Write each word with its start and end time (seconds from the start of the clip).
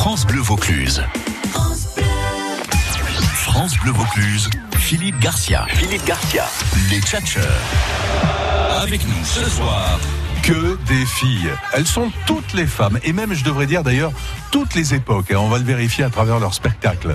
France 0.00 0.24
Bleu 0.26 0.40
Vaucluse. 0.40 1.02
France 3.34 3.76
Bleu 3.82 3.92
Vaucluse, 3.92 4.48
Philippe 4.78 5.18
Garcia. 5.20 5.66
Philippe 5.74 6.06
Garcia. 6.06 6.46
Les 6.88 7.02
Tchatcheurs. 7.02 7.44
Avec 8.82 9.06
nous 9.06 9.22
ce 9.24 9.44
soir. 9.44 10.00
que 10.42 10.78
des 10.88 11.04
filles. 11.04 11.50
Elles 11.74 11.86
sont 11.86 12.10
toutes 12.24 12.54
les 12.54 12.66
femmes, 12.66 12.98
et 13.04 13.12
même 13.12 13.34
je 13.34 13.44
devrais 13.44 13.66
dire 13.66 13.82
d'ailleurs 13.82 14.10
toutes 14.50 14.74
les 14.74 14.94
époques. 14.94 15.34
On 15.36 15.48
va 15.50 15.58
le 15.58 15.64
vérifier 15.64 16.02
à 16.02 16.08
travers 16.08 16.40
leur 16.40 16.54
spectacle. 16.54 17.14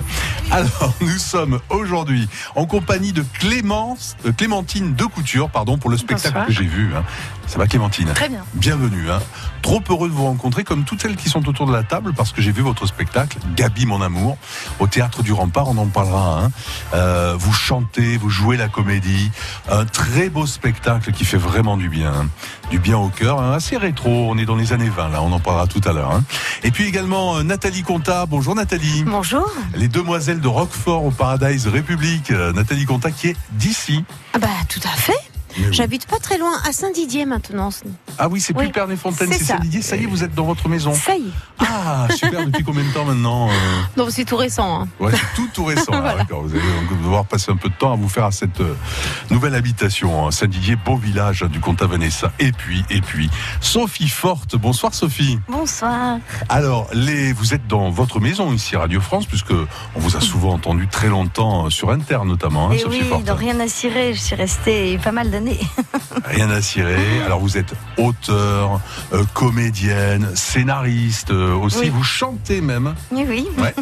Alors, 0.52 0.94
nous 1.00 1.18
sommes 1.18 1.58
aujourd'hui 1.68 2.28
en 2.54 2.66
compagnie 2.66 3.12
de 3.12 3.24
Clémence, 3.40 4.16
euh, 4.26 4.32
Clémentine 4.32 4.94
de 4.94 5.04
Couture, 5.04 5.50
pardon, 5.50 5.76
pour 5.76 5.90
le 5.90 5.96
spectacle 5.98 6.28
Bonsoir. 6.34 6.46
que 6.46 6.52
j'ai 6.52 6.64
vu. 6.64 6.92
hein. 6.96 7.02
Ça 7.46 7.58
va 7.58 7.66
Clémentine 7.68 8.08
Très 8.14 8.28
bien. 8.28 8.44
Bienvenue. 8.54 9.10
hein. 9.10 9.20
Trop 9.62 9.82
heureux 9.88 10.08
de 10.08 10.14
vous 10.14 10.24
rencontrer, 10.24 10.62
comme 10.64 10.84
toutes 10.84 11.00
celles 11.02 11.16
qui 11.16 11.28
sont 11.28 11.48
autour 11.48 11.66
de 11.66 11.72
la 11.72 11.82
table, 11.84 12.12
parce 12.14 12.32
que 12.32 12.42
j'ai 12.42 12.52
vu 12.52 12.60
votre 12.62 12.86
spectacle, 12.86 13.38
Gabi 13.54 13.86
mon 13.86 14.02
amour, 14.02 14.36
au 14.80 14.86
théâtre 14.86 15.22
du 15.22 15.32
Rempart. 15.32 15.68
On 15.68 15.76
en 15.78 15.86
parlera. 15.86 16.40
hein. 16.44 16.50
Euh, 16.94 17.34
vous 17.38 17.52
chantez, 17.52 18.16
vous 18.16 18.30
jouez 18.30 18.56
la 18.56 18.68
comédie, 18.68 19.30
un 19.70 19.84
très 19.84 20.28
beau 20.28 20.44
spectacle 20.46 21.12
qui 21.12 21.24
fait 21.24 21.36
vraiment 21.36 21.76
du 21.76 21.88
bien, 21.88 22.12
hein. 22.12 22.28
du 22.70 22.78
bien 22.78 22.98
au 22.98 23.08
cœur, 23.08 23.40
hein. 23.40 23.52
assez 23.52 23.76
rétro. 23.76 24.28
On 24.30 24.36
est 24.38 24.44
dans 24.44 24.56
les 24.56 24.72
années 24.72 24.90
20 24.90 25.08
là. 25.10 25.22
On 25.22 25.32
en 25.32 25.40
parlera 25.40 25.66
tout 25.66 25.80
à 25.88 25.92
l'heure. 25.92 26.10
hein. 26.12 26.24
Et 26.64 26.70
puis 26.72 26.84
également 26.86 27.36
euh, 27.36 27.42
Nathalie 27.42 27.82
Conta. 27.82 28.26
Bonjour 28.26 28.54
Nathalie. 28.54 29.04
Bonjour. 29.04 29.48
Les 29.74 29.88
demoiselles 29.88 30.40
de 30.40 30.48
Roquefort 30.48 31.04
au 31.04 31.10
Paradise 31.12 31.66
République. 31.68 32.30
Euh, 32.32 32.52
Nathalie 32.52 32.84
Conta 32.86 33.10
qui 33.12 33.28
est 33.28 33.36
d'ici. 33.52 34.04
Ah 34.34 34.38
bah 34.38 34.48
tout 34.68 34.80
à 34.84 34.96
fait. 34.96 35.14
Mais 35.58 35.66
oui. 35.68 35.72
J'habite 35.72 36.06
pas 36.06 36.18
très 36.18 36.38
loin, 36.38 36.52
à 36.68 36.72
Saint-Didier 36.72 37.26
maintenant. 37.26 37.70
Ah 38.18 38.28
oui, 38.28 38.40
c'est 38.40 38.52
plus 38.54 38.66
Oui, 38.66 38.72
Pernay-Fontaine, 38.72 39.32
c'est. 39.32 39.44
Saint-Didier. 39.44 39.82
Ça 39.82 39.96
y 39.96 40.04
est, 40.04 40.06
vous 40.06 40.22
êtes 40.24 40.34
dans 40.34 40.44
votre 40.44 40.68
maison. 40.68 40.94
Ça 40.94 41.16
y 41.16 41.20
est. 41.22 41.32
Ah, 41.58 42.08
super, 42.14 42.44
depuis 42.46 42.62
combien 42.64 42.84
de 42.84 42.92
temps 42.92 43.04
maintenant 43.04 43.48
euh 43.48 43.52
Non, 43.96 44.06
c'est 44.10 44.24
tout 44.24 44.36
récent. 44.36 44.82
hein. 44.82 44.88
Ouais, 45.00 45.12
c'est 45.12 45.34
tout 45.36 45.48
tout 45.52 45.64
récent. 45.64 45.82
Ah. 45.92 46.14
D'accord, 46.18 46.42
vous 46.42 46.50
allez 46.50 46.60
donc 46.62 47.00
devoir 47.02 47.24
passer 47.24 47.50
un 47.50 47.56
peu 47.56 47.68
de 47.68 47.74
temps 47.74 47.92
à 47.92 47.96
vous 47.96 48.08
faire 48.08 48.24
à 48.26 48.30
cette 48.30 48.60
euh, 48.60 48.74
nouvelle 49.30 49.54
habitation. 49.54 50.26
hein. 50.26 50.30
Saint-Didier, 50.30 50.76
beau 50.76 50.96
village 50.96 51.42
hein, 51.42 51.48
du 51.48 51.58
Comte 51.60 51.82
Vanessa. 51.82 52.32
Et 52.38 52.52
puis, 52.52 52.84
et 52.90 53.00
puis, 53.00 53.30
Sophie 53.60 54.08
Forte. 54.08 54.56
Bonsoir 54.56 54.94
Sophie. 54.94 55.38
Bonsoir. 55.48 56.18
Alors, 56.48 56.88
les, 56.92 57.32
vous 57.32 57.54
êtes 57.54 57.66
dans 57.66 57.90
votre 57.90 58.20
maison 58.20 58.52
ici, 58.52 58.76
Radio 58.76 59.00
France, 59.00 59.26
puisque 59.26 59.52
on 59.52 60.00
vous 60.00 60.16
a 60.16 60.20
souvent 60.20 60.52
entendu 60.52 60.86
très 60.88 61.08
longtemps 61.08 61.66
euh, 61.66 61.70
sur 61.70 61.90
Inter 61.90 62.18
notamment, 62.24 62.68
hein, 62.70 62.72
Et 62.72 62.78
Sophie 62.78 63.00
oui, 63.02 63.08
Forte. 63.08 63.24
dans 63.24 63.34
rien 63.36 63.58
à 63.60 63.68
cirer, 63.68 64.14
je 64.14 64.20
suis 64.20 64.34
restée 64.36 64.98
pas 64.98 65.12
mal 65.12 65.30
d'années. 65.30 65.45
Rien 66.24 66.50
à 66.50 66.60
cirer. 66.62 67.22
Alors 67.24 67.40
vous 67.40 67.56
êtes 67.56 67.74
auteur, 67.98 68.80
euh, 69.12 69.24
comédienne, 69.34 70.28
scénariste 70.34 71.30
euh, 71.30 71.54
aussi. 71.54 71.78
Oui. 71.80 71.88
Vous 71.90 72.02
chantez 72.04 72.60
même. 72.60 72.94
Oui, 73.12 73.24
oui. 73.28 73.46
Ouais. 73.58 73.74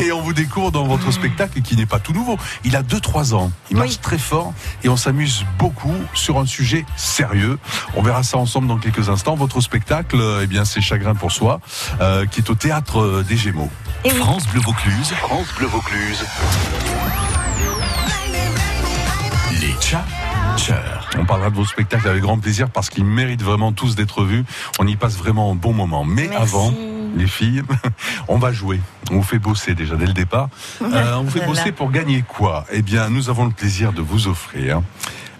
Et 0.00 0.12
on 0.12 0.20
vous 0.22 0.32
découvre 0.32 0.70
dans 0.70 0.86
votre 0.86 1.10
spectacle 1.12 1.60
qui 1.62 1.76
n'est 1.76 1.86
pas 1.86 1.98
tout 1.98 2.12
nouveau. 2.12 2.36
Il 2.64 2.76
a 2.76 2.82
2-3 2.82 3.34
ans. 3.34 3.52
Il 3.70 3.76
marche 3.76 3.90
Oui. 3.90 3.98
très 4.02 4.18
fort 4.18 4.52
et 4.84 4.88
on 4.88 4.96
s'amuse 4.96 5.44
beaucoup 5.58 5.94
sur 6.14 6.38
un 6.38 6.46
sujet 6.46 6.84
sérieux. 6.96 7.58
On 7.96 8.02
verra 8.02 8.22
ça 8.22 8.38
ensemble 8.38 8.68
dans 8.68 8.78
quelques 8.78 9.08
instants. 9.08 9.34
Votre 9.36 9.60
spectacle, 9.60 10.20
eh 10.42 10.46
bien, 10.46 10.64
c'est 10.64 10.80
Chagrin 10.80 11.14
pour 11.14 11.32
soi, 11.32 11.60
euh, 12.00 12.26
qui 12.26 12.40
est 12.40 12.50
au 12.50 12.54
théâtre 12.54 13.22
des 13.28 13.36
Gémeaux. 13.36 13.70
Et 14.04 14.10
oui. 14.12 14.18
France 14.18 14.46
Bleu 14.48 14.60
Vaucluse. 14.60 15.12
France 15.20 15.48
Bleu 15.56 15.66
Vaucluse. 15.66 16.24
On 21.18 21.24
parlera 21.24 21.50
de 21.50 21.56
vos 21.56 21.64
spectacles 21.64 22.08
avec 22.08 22.22
grand 22.22 22.38
plaisir 22.38 22.70
parce 22.70 22.88
qu'ils 22.88 23.04
méritent 23.04 23.42
vraiment 23.42 23.72
tous 23.72 23.96
d'être 23.96 24.24
vus. 24.24 24.44
On 24.78 24.86
y 24.86 24.96
passe 24.96 25.16
vraiment 25.16 25.50
un 25.50 25.54
bon 25.54 25.72
moment. 25.72 26.04
Mais 26.04 26.28
Merci. 26.28 26.36
avant, 26.42 26.72
les 27.16 27.26
filles, 27.26 27.62
on 28.28 28.38
va 28.38 28.52
jouer. 28.52 28.80
On 29.10 29.16
vous 29.16 29.22
fait 29.22 29.38
bosser 29.40 29.74
déjà 29.74 29.96
dès 29.96 30.06
le 30.06 30.12
départ. 30.12 30.48
Euh, 30.82 31.14
on 31.16 31.24
vous 31.24 31.30
fait 31.30 31.38
Voilà. 31.40 31.52
bosser 31.54 31.72
pour 31.72 31.90
gagner 31.90 32.22
quoi? 32.26 32.64
Eh 32.72 32.82
bien, 32.82 33.08
nous 33.08 33.28
avons 33.28 33.44
le 33.44 33.50
plaisir 33.50 33.92
de 33.92 34.00
vous 34.02 34.28
offrir 34.28 34.80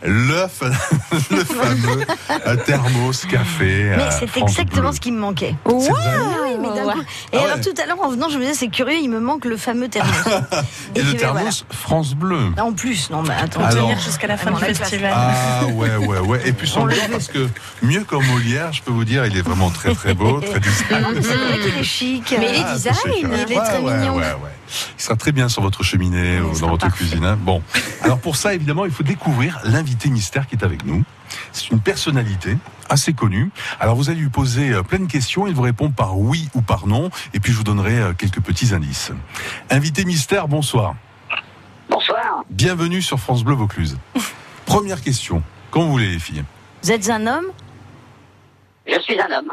le, 0.03 0.47
le 1.31 1.45
fameux 1.45 2.05
euh, 2.47 2.57
thermos 2.65 3.27
café. 3.27 3.93
Mais 3.97 4.03
euh, 4.03 4.11
c'est 4.19 4.37
exactement 4.41 4.89
Bleu. 4.89 4.93
ce 4.95 5.01
qui 5.01 5.13
me 5.13 5.19
manquait. 5.19 5.55
Ah 5.67 5.71
oui, 5.73 6.57
mais 6.61 6.69
d'un 6.69 6.87
Ouais. 6.87 6.93
coup. 6.95 7.01
Et 7.33 7.37
Ah 7.37 7.43
alors 7.45 7.57
ouais. 7.57 7.61
tout 7.61 7.75
à 7.83 7.87
l'heure 7.87 8.01
en 8.03 8.09
venant, 8.09 8.29
je 8.29 8.37
me 8.39 8.43
disais 8.43 8.55
c'est 8.55 8.69
curieux, 8.69 8.99
il 9.01 9.09
me 9.11 9.21
manque 9.21 9.45
le 9.45 9.57
fameux 9.57 9.89
thermos. 9.89 10.13
Et 10.95 11.01
le 11.03 11.05
puis, 11.05 11.13
ben, 11.15 11.19
thermos 11.19 11.65
France 11.71 12.15
Bleu. 12.15 12.47
voilà. 12.55 12.65
En 12.65 12.73
plus, 12.73 13.11
non, 13.11 13.23
mais 13.23 13.35
attends. 13.35 13.63
Alors- 13.65 13.89
Tenir 13.89 13.99
jusqu'à 14.01 14.27
la 14.27 14.37
fin 14.37 14.51
Ah, 14.55 14.59
du 14.67 14.75
festival. 14.75 15.13
Ah 15.15 15.67
ouais 15.75 15.97
ouais 15.97 16.19
ouais 16.19 16.41
et 16.49 16.53
puis 16.53 16.71
blanc, 16.73 16.87
veut. 16.87 16.95
parce 17.13 17.29
que 17.29 17.47
mieux 17.83 18.05
qu'un 18.05 18.21
Molière 18.21 18.73
je 18.73 18.83
peux 18.83 18.91
vous 18.93 19.05
dire 19.05 19.27
il 19.27 19.37
est 19.37 19.43
vraiment 19.43 19.71
très 19.71 19.95
très 19.95 20.15
beau 20.15 20.41
très 20.41 20.61
discret 20.61 21.03
C'est 21.15 21.21
vrai 21.35 21.59
qu'il 21.59 21.79
est 21.79 21.83
chic. 21.85 22.35
Mais 22.39 22.49
il 22.51 22.61
est 22.61 22.65
Ah, 22.67 22.75
design, 22.75 22.95
il 23.15 23.53
est 23.53 23.57
très 23.57 23.79
Ouais, 23.79 23.85
ouais, 23.93 23.99
mignon. 23.99 24.21
Ouais, 24.71 24.77
ouais. 24.77 24.95
Il 24.99 25.03
sera 25.03 25.17
très 25.17 25.33
bien 25.33 25.49
sur 25.49 25.63
votre 25.63 25.83
cheminée 25.83 26.41
ou 26.41 26.55
sera 26.55 26.61
dans 26.67 26.71
votre 26.73 26.87
parfait. 26.87 27.05
cuisine. 27.05 27.25
hein. 27.25 27.37
Bon, 27.41 27.63
alors 28.03 28.19
pour 28.19 28.37
ça, 28.37 28.55
évidemment, 28.55 28.85
il 28.85 28.91
faut 28.93 29.03
découvrir 29.03 29.61
l'invité 29.65 30.09
mystère 30.11 30.47
qui 30.47 30.55
est 30.57 30.65
avec 30.65 30.85
nous. 30.85 31.05
C'est 31.53 31.71
une 31.71 31.81
personnalité 31.81 32.57
assez 32.89 33.13
connue. 33.13 33.51
Alors 33.79 33.95
vous 33.95 34.11
allez 34.11 34.19
lui 34.21 34.31
poser 34.31 34.71
euh, 34.71 34.83
plein 34.83 34.99
de 34.99 35.07
questions. 35.07 35.47
Il 35.47 35.55
vous 35.55 35.63
répond 35.63 35.91
par 35.91 36.19
oui 36.19 36.49
ou 36.55 36.61
par 36.63 36.87
non. 36.87 37.11
Et 37.35 37.41
puis 37.41 37.53
je 37.53 37.59
vous 37.59 37.65
donnerai 37.65 37.99
euh, 37.99 38.13
quelques 38.13 38.41
petits 38.41 38.75
indices. 38.75 39.13
Invité 39.71 40.05
mystère, 40.05 40.49
bonsoir. 40.49 40.95
Bonsoir. 41.89 42.45
Bienvenue 42.51 43.03
sur 43.03 43.19
France 43.21 43.45
Bleu 43.45 43.55
Vaucluse. 43.55 43.97
Première 44.67 45.01
question. 45.03 45.43
Quand 45.71 45.83
vous 45.83 45.91
voulez, 45.93 46.09
les 46.11 46.19
filles? 46.19 46.45
Vous 46.83 46.91
êtes 46.93 47.09
un 47.11 47.27
homme? 47.27 47.47
Je 48.87 48.99
suis 49.01 49.21
un 49.21 49.31
homme. 49.39 49.53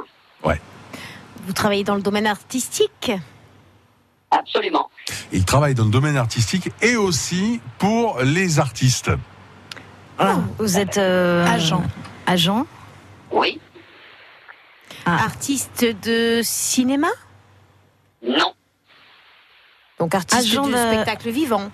Vous 1.45 1.53
travaillez 1.53 1.85
dans 1.85 1.95
le 1.95 2.01
domaine 2.01 2.28
artistique? 2.28 3.11
Absolument. 4.32 4.90
Il 5.32 5.46
travaille 5.46 5.74
dans 5.74 5.86
le 5.86 5.90
domaine 5.92 6.18
artistique 6.18 6.70
et 6.82 6.96
aussi 6.96 7.62
pour 7.78 8.20
les 8.22 8.60
artistes. 8.60 9.12
Vous 10.58 10.78
êtes 10.80 10.98
euh, 10.98 11.46
Agent. 11.46 11.84
Agent 12.26 12.66
Oui. 13.32 13.60
Ah. 15.06 15.24
Artiste 15.24 15.86
de 16.04 16.42
cinéma? 16.44 17.08
Non. 18.22 18.54
Donc 20.00 20.14
artiste 20.16 20.42
Agent 20.42 20.68
de, 20.68 20.74
de- 20.74 20.78
spectacle 20.78 21.30
vivant. 21.30 21.72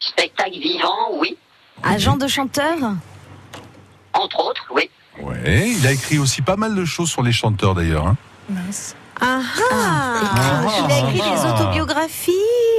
Spectacle 0.00 0.58
vivant, 0.58 1.12
oui. 1.18 1.36
Agent 1.82 2.16
de 2.16 2.26
chanteur? 2.26 2.76
Entre 4.14 4.40
autres, 4.40 4.66
oui. 4.74 4.90
Ouais, 5.20 5.70
il 5.70 5.86
a 5.86 5.92
écrit 5.92 6.18
aussi 6.18 6.40
pas 6.42 6.56
mal 6.56 6.74
de 6.74 6.84
choses 6.84 7.10
sur 7.10 7.22
les 7.22 7.32
chanteurs 7.32 7.74
d'ailleurs. 7.74 8.06
hein. 8.06 8.16
Ah, 9.20 9.40
ah. 9.72 10.14
Il 10.88 10.92
a 10.92 10.98
écrit 10.98 11.20
Ah. 11.24 11.34
des 11.36 11.50
autobiographies 11.62 12.32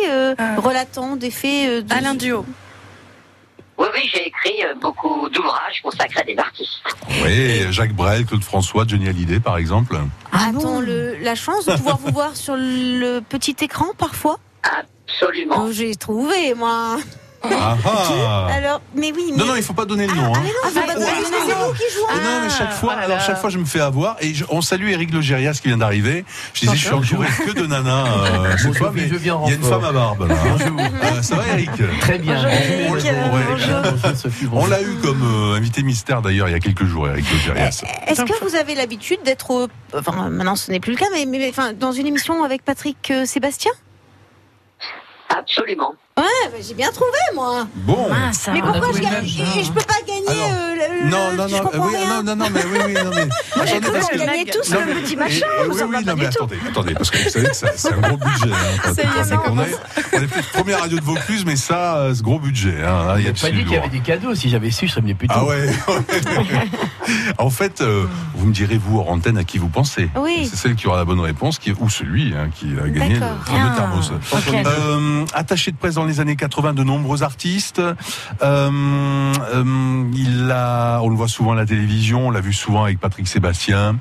euh, 0.10 0.36
relatant 0.58 1.16
des 1.16 1.32
faits 1.32 1.70
euh, 1.70 1.82
de... 1.82 1.94
Alain 1.94 2.16
Duo. 2.16 2.46
Oui, 3.78 3.88
oui, 3.96 4.10
j'ai 4.14 4.28
écrit 4.28 4.64
euh, 4.64 4.76
beaucoup 4.80 5.28
d'ouvrages 5.30 5.82
consacrés 5.82 6.22
à 6.22 6.24
des 6.24 6.38
artistes. 6.38 6.70
Oui, 7.24 7.72
Jacques 7.72 7.94
Brel, 7.94 8.26
Claude 8.26 8.44
François, 8.44 8.86
Johnny 8.88 9.08
Hallyday 9.08 9.40
par 9.40 9.58
exemple. 9.58 9.98
Ah 10.32 10.48
Attends, 10.50 10.60
bon 10.60 10.80
le, 10.82 11.16
la 11.18 11.36
chance 11.36 11.66
de 11.66 11.76
pouvoir 11.76 11.98
vous 12.04 12.12
voir 12.12 12.36
sur 12.36 12.56
le 12.58 13.20
petit 13.22 13.56
écran 13.62 13.88
parfois? 13.98 14.38
Absolument. 14.64 15.64
Oh, 15.66 15.72
J'ai 15.72 15.96
trouvé, 15.96 16.54
moi. 16.54 16.98
Ah, 17.44 17.76
ah. 17.86 18.48
Alors, 18.52 18.82
mais 18.96 19.12
oui, 19.16 19.32
mais... 19.32 19.38
Non, 19.38 19.46
non, 19.46 19.56
il 19.56 19.64
faut 19.64 19.74
pas 19.74 19.86
donner 19.86 20.06
le 20.08 20.14
nom. 20.14 20.32
Ah, 20.34 20.38
hein. 20.38 20.42
mais 20.44 20.50
non, 20.50 20.70
faut 20.82 20.88
pas 20.88 20.94
donner- 20.94 21.06
ouais. 21.06 21.12
c'est 21.48 21.54
vous 21.54 21.74
qui 21.74 21.94
jouez. 21.94 22.12
Et 22.20 22.24
non, 22.24 22.42
mais 22.44 22.50
chaque 22.50 22.74
fois, 22.74 22.94
alors 22.94 23.20
chaque 23.22 23.38
fois, 23.40 23.50
je 23.50 23.58
me 23.58 23.66
fais 23.66 23.80
avoir 23.80 24.16
et 24.22 24.34
je- 24.34 24.46
on 24.50 24.62
salue 24.62 24.90
Eric 24.90 25.12
Logérias 25.14 25.60
qui 25.62 25.68
vient 25.70 25.78
d'arriver. 25.78 26.24
Je 26.54 26.62
disais, 26.62 26.76
je 26.76 26.86
suis 26.86 26.94
entouré 26.94 27.28
que 27.46 27.52
de 27.52 27.66
nanas 27.66 28.06
euh, 28.08 28.56
mais 28.94 29.08
je 29.08 29.16
viens 29.16 29.36
en 29.36 29.46
il 29.48 29.52
y 29.52 29.54
a 29.54 29.58
une 29.58 29.64
femme 29.64 29.84
à 29.86 29.92
barbe. 29.92 30.28
Là, 30.28 30.36
hein. 30.36 30.58
Bonjour. 30.60 30.80
Euh, 30.80 31.22
ça 31.22 31.36
va, 31.36 31.48
Eric 31.54 31.72
Très 32.02 32.20
bien. 32.20 32.36
Bonjour, 32.88 33.10
Eric. 33.10 34.52
On 34.54 34.66
l'a 34.68 34.82
eu 34.82 34.96
comme 35.02 35.22
euh, 35.24 35.56
invité 35.58 35.84
mystère 35.84 36.22
d'ailleurs 36.22 36.48
il 36.48 36.52
y 36.52 36.56
a 36.56 36.60
quelques 36.60 36.86
jours, 36.86 37.08
Eric 37.08 37.26
Logérias. 37.32 37.84
Est-ce 38.08 38.24
que 38.24 38.44
vous 38.44 38.56
avez 38.56 38.76
l'habitude 38.76 39.20
d'être, 39.24 39.50
au- 39.52 39.68
enfin 39.96 40.30
maintenant 40.30 40.56
ce 40.56 40.72
n'est 40.72 40.80
plus 40.80 40.92
le 40.92 40.98
cas, 40.98 41.06
mais, 41.14 41.26
mais 41.26 41.50
enfin, 41.50 41.74
dans 41.74 41.92
une 41.92 42.08
émission 42.08 42.44
avec 42.44 42.64
Patrick 42.64 43.10
euh, 43.12 43.26
Sébastien? 43.26 43.72
Absolument. 45.30 45.94
Ouais, 46.22 46.50
bah, 46.52 46.58
j'ai 46.68 46.74
bien 46.76 46.92
trouvé 46.92 47.12
moi. 47.36 47.68
Bon. 47.76 48.10
Mince, 48.10 48.48
Mais 48.54 48.60
hein. 48.60 48.64
pourquoi 48.72 48.92
je, 48.94 49.00
gagne, 49.02 49.26
et 49.26 49.64
je 49.64 49.72
peux 49.72 49.82
pas 49.82 49.96
gagner 50.08 50.28
Alors, 50.28 50.52
euh, 50.52 50.76
le- 51.04 51.10
Non, 51.10 51.34
non, 51.36 51.48
je 51.48 51.56
non, 51.56 51.70
oui, 51.86 51.96
rien. 51.96 52.22
non, 52.22 52.24
non, 52.24 52.36
non, 52.36 52.46
mais 52.54 52.62
oui, 52.72 52.80
oui, 52.88 52.94
non, 52.94 53.10
mais. 53.16 53.26
Moi, 53.56 53.66
j'ai 53.66 53.76
Attendez, 53.78 54.00
cru 54.00 54.18
qu'on 54.20 54.26
gagnait 54.26 54.46
tous 54.46 54.72
Non, 54.72 54.80
le 54.86 54.94
mais- 54.94 55.02
petit 55.02 55.14
et- 55.14 55.16
machin, 55.16 55.46
et 55.64 55.68
vous 55.68 55.74
oui, 55.76 55.82
en 55.84 55.86
oui, 55.88 55.96
non, 55.96 56.04
pas 56.04 56.16
mais 56.16 56.28
du 56.28 56.36
tout. 56.36 56.44
attendez, 56.44 56.58
attendez, 56.70 56.94
parce 56.94 57.10
que 57.12 57.18
vous 57.24 57.30
savez 57.30 57.48
que 57.48 57.56
c'est 57.76 57.94
un 57.94 57.98
gros 58.02 58.18
budget. 58.18 58.54
Hein, 58.54 58.94
Ça 58.94 59.02
y 59.02 59.06
est, 59.06 59.08
pas 59.10 59.24
ça 59.24 59.36
déconner. 59.38 59.64
on 60.14 60.22
est 60.22 60.28
plus 60.28 60.44
première 60.54 60.80
radio 60.82 61.00
de 61.00 61.04
Vaucluse, 61.04 61.44
mais 61.46 61.56
ça, 61.56 61.96
euh, 61.98 62.14
c'est 62.14 62.22
gros 62.24 62.40
budget. 62.40 62.76
Hein, 62.86 63.16
il 63.18 63.26
y 63.26 63.28
a 63.30 63.34
pas 63.34 63.50
dit 63.50 63.64
qu'il 63.64 63.72
y 63.74 63.78
avait 63.78 63.90
des 63.90 64.00
cadeaux. 64.02 64.36
Si 64.36 64.50
j'avais 64.50 64.70
su, 64.72 64.86
je 64.88 64.92
serais 64.92 65.02
venu 65.02 65.16
plus 65.16 65.28
tôt. 65.28 65.34
Ah 65.38 65.46
ouais. 65.46 65.70
en 67.38 67.50
fait, 67.50 67.82
euh, 67.82 68.06
vous 68.36 68.48
me 68.48 68.54
direz 68.54 68.78
vous 68.78 69.00
hors 69.00 69.10
antenne 69.10 69.38
à 69.38 69.44
qui 69.44 69.58
vous 69.58 69.70
pensez. 69.70 70.10
Oui. 70.16 70.48
C'est 70.50 70.56
celle 70.58 70.76
qui 70.76 70.88
aura 70.88 70.98
la 70.98 71.06
bonne 71.06 71.20
réponse, 71.20 71.58
qui, 71.60 71.72
ou 71.72 71.90
celui 71.90 72.34
hein, 72.36 72.50
qui 72.54 72.68
a 72.84 72.88
gagné 72.90 73.16
le 73.16 73.20
fameux 73.20 73.36
Ah, 73.50 73.74
thermos. 73.76 74.12
ok. 74.32 74.54
Euh, 74.66 75.26
attaché 75.34 75.72
de 75.72 75.78
presse 75.78 75.96
dans 75.96 76.06
les 76.12 76.20
années 76.20 76.36
80 76.36 76.74
de 76.74 76.84
nombreux 76.84 77.24
artistes. 77.24 77.80
Euh, 77.80 77.94
euh, 78.42 80.04
il 80.14 80.52
a, 80.52 81.00
on 81.02 81.10
le 81.10 81.16
voit 81.16 81.28
souvent 81.28 81.54
à 81.54 81.56
la 81.56 81.66
télévision, 81.66 82.28
on 82.28 82.32
l'a 82.32 82.42
vu 82.42 82.54
souvent 82.54 82.84
avec 82.84 83.00
Patrick 83.00 83.28
Sébastien. 83.28 83.98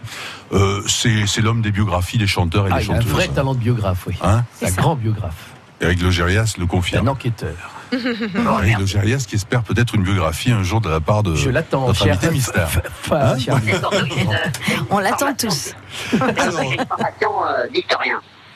Euh, 0.52 0.82
c'est 0.86 1.26
c'est 1.26 1.40
l'homme 1.40 1.62
des 1.62 1.70
biographies 1.70 2.18
des 2.18 2.26
chanteurs 2.26 2.66
et 2.66 2.70
Ah, 2.72 2.78
des 2.78 2.84
il 2.84 2.90
a 2.90 2.94
un 2.94 2.96
chanteuses. 3.00 3.12
vrai 3.12 3.28
talent 3.28 3.54
de 3.54 3.60
biographe, 3.60 4.04
oui. 4.06 4.16
Hein 4.22 4.44
C'est 4.58 4.66
un 4.66 4.70
ça. 4.70 4.80
grand 4.82 4.96
biographe. 4.96 5.34
Eric 5.80 6.02
Logérias 6.02 6.40
le 6.40 6.44
C'est 6.52 6.62
un 6.62 6.66
confirme. 6.66 7.08
enquêteur. 7.08 7.54
Eric 7.92 8.78
Logérias 8.78 9.24
qui 9.26 9.36
espère 9.36 9.62
peut-être 9.62 9.94
une 9.94 10.02
biographie 10.02 10.52
un 10.52 10.62
jour 10.62 10.80
de 10.80 10.88
la 10.90 11.00
part 11.00 11.22
de 11.22 11.34
Je 11.34 11.48
l'attends, 11.50 11.86
notre 11.86 12.04
cher. 12.04 12.12
invité 12.12 12.30
mystère. 12.30 12.68
Hein 13.10 13.34
On 14.90 14.98
l'attend 14.98 15.32
tous. 15.34 15.74
Alors, 16.20 16.62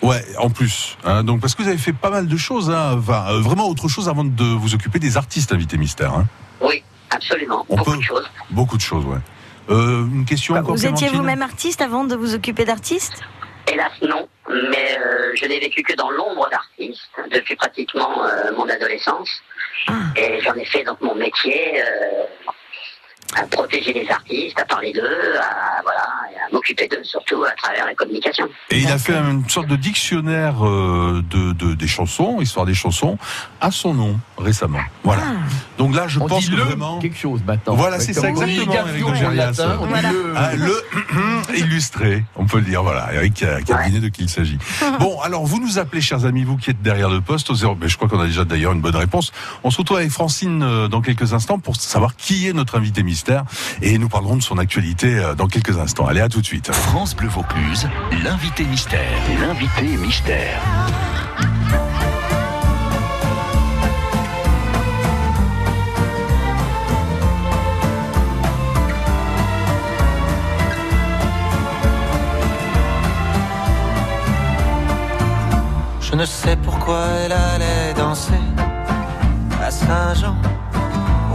Ouais, 0.04 0.22
en 0.38 0.50
plus. 0.50 0.96
Hein, 1.04 1.24
donc 1.24 1.40
parce 1.40 1.54
que 1.54 1.62
vous 1.62 1.68
avez 1.68 1.78
fait 1.78 1.92
pas 1.92 2.10
mal 2.10 2.26
de 2.28 2.36
choses, 2.36 2.70
hein, 2.70 2.96
enfin, 2.98 3.24
euh, 3.30 3.40
vraiment 3.40 3.68
autre 3.68 3.88
chose 3.88 4.08
avant 4.08 4.24
de 4.24 4.44
vous 4.44 4.74
occuper 4.74 4.98
des 4.98 5.16
artistes 5.16 5.52
invités 5.52 5.76
mystère. 5.78 6.12
Hein. 6.12 6.26
Oui, 6.60 6.82
absolument. 7.10 7.64
On 7.68 7.76
Beaucoup 7.76 7.92
peut- 7.92 7.96
de 7.98 8.02
choses. 8.02 8.30
Beaucoup 8.50 8.76
de 8.76 8.82
choses, 8.82 9.04
ouais. 9.06 9.18
Euh, 9.70 10.04
une 10.12 10.26
question 10.26 10.54
encore. 10.56 10.74
Vous 10.76 10.86
étiez 10.86 11.08
vous-même 11.08 11.40
artiste 11.40 11.80
avant 11.80 12.04
de 12.04 12.14
vous 12.14 12.34
occuper 12.34 12.64
d'artiste? 12.66 13.22
Hélas, 13.72 13.92
non. 14.02 14.28
Mais 14.50 14.98
euh, 14.98 15.32
je 15.36 15.46
n'ai 15.46 15.58
vécu 15.58 15.82
que 15.82 15.94
dans 15.96 16.10
l'ombre 16.10 16.48
d'artiste 16.50 17.08
depuis 17.32 17.56
pratiquement 17.56 18.24
euh, 18.26 18.52
mon 18.58 18.68
adolescence. 18.68 19.30
Ah. 19.88 19.92
Et 20.16 20.38
j'en 20.42 20.54
ai 20.54 20.66
fait 20.66 20.84
donc 20.84 21.00
mon 21.00 21.14
métier 21.14 21.80
euh, 21.80 22.24
à 23.36 23.42
protéger 23.46 23.92
les 23.92 24.08
artistes, 24.10 24.58
à 24.60 24.64
parler 24.64 24.92
d'eux, 24.92 25.00
à, 25.40 25.82
voilà, 25.82 26.00
à 26.00 26.52
m'occuper 26.52 26.86
d'eux, 26.88 27.02
surtout 27.02 27.42
à 27.44 27.50
travers 27.56 27.84
la 27.86 27.94
communication. 27.94 28.48
Et 28.70 28.78
il 28.78 28.88
a 28.88 28.98
fait 28.98 29.14
une 29.16 29.48
sorte 29.48 29.66
de 29.66 29.76
dictionnaire 29.76 30.64
euh, 30.66 31.22
de, 31.30 31.52
de- 31.52 31.74
des 31.74 31.86
chansons, 31.88 32.40
histoire 32.40 32.66
des 32.66 32.74
chansons, 32.74 33.18
à 33.60 33.70
son 33.70 33.94
nom 33.94 34.18
récemment. 34.38 34.78
Voilà. 35.02 35.22
Ah. 35.26 35.32
Donc 35.78 35.94
là, 35.96 36.06
je 36.06 36.20
On 36.20 36.26
pense 36.26 36.44
dit 36.44 36.50
que 36.50 36.56
le 36.56 36.62
vraiment. 36.62 36.98
quelque 37.00 37.18
chose 37.18 37.40
maintenant. 37.46 37.74
Voilà, 37.74 37.98
c'est 37.98 38.12
ça, 38.12 38.28
exactement, 38.28 38.72
Eric 38.74 39.34
latin, 39.36 39.78
on 39.80 39.86
Voilà. 39.86 40.12
le- 40.12 40.32
Ah, 40.36 40.50
le 40.54 40.74
illustré, 41.56 42.24
on 42.36 42.46
peut 42.46 42.58
le 42.58 42.64
dire. 42.64 42.82
Voilà, 42.82 43.12
Eric 43.14 43.42
a, 43.42 43.62
qui 43.62 43.72
a 43.72 43.78
deviné 43.82 44.00
de 44.00 44.08
qui 44.08 44.22
il 44.24 44.28
s'agit. 44.28 44.58
Bon, 45.00 45.20
alors 45.20 45.44
vous 45.44 45.60
nous 45.60 45.78
appelez, 45.78 46.00
chers 46.00 46.24
amis, 46.24 46.44
vous 46.44 46.56
qui 46.56 46.70
êtes 46.70 46.80
derrière 46.82 47.10
le 47.10 47.20
poste, 47.20 47.50
au 47.50 47.54
zéro. 47.54 47.76
Mais 47.80 47.88
je 47.88 47.96
crois 47.96 48.08
qu'on 48.08 48.20
a 48.20 48.26
déjà 48.26 48.44
d'ailleurs 48.44 48.72
une 48.72 48.80
bonne 48.80 48.94
réponse. 48.96 49.32
On 49.64 49.70
se 49.70 49.78
retrouve 49.78 49.96
avec 49.98 50.10
Francine 50.10 50.62
euh, 50.62 50.88
dans 50.88 51.00
quelques 51.00 51.32
instants 51.32 51.58
pour 51.58 51.76
savoir 51.76 52.14
qui 52.16 52.48
est 52.48 52.52
notre 52.52 52.78
invité 52.78 53.02
mystère 53.14 53.44
et 53.80 53.96
nous 53.96 54.08
parlerons 54.08 54.36
de 54.36 54.42
son 54.42 54.58
actualité 54.58 55.18
euh, 55.18 55.36
dans 55.36 55.46
quelques 55.46 55.78
instants. 55.78 56.06
Allez, 56.06 56.20
à 56.20 56.28
tout 56.28 56.40
de 56.40 56.46
suite. 56.46 56.72
France 56.72 57.14
Bleu 57.14 57.28
Vaucluse, 57.28 57.88
l'invité 58.24 58.64
mystère. 58.64 59.00
L'invité 59.40 59.96
mystère. 59.96 60.60
Je 76.00 76.16
ne 76.16 76.26
sais 76.26 76.56
pourquoi 76.56 77.06
elle 77.24 77.32
allait 77.32 77.94
danser 77.96 78.32
à 79.62 79.70
Saint-Jean, 79.70 80.36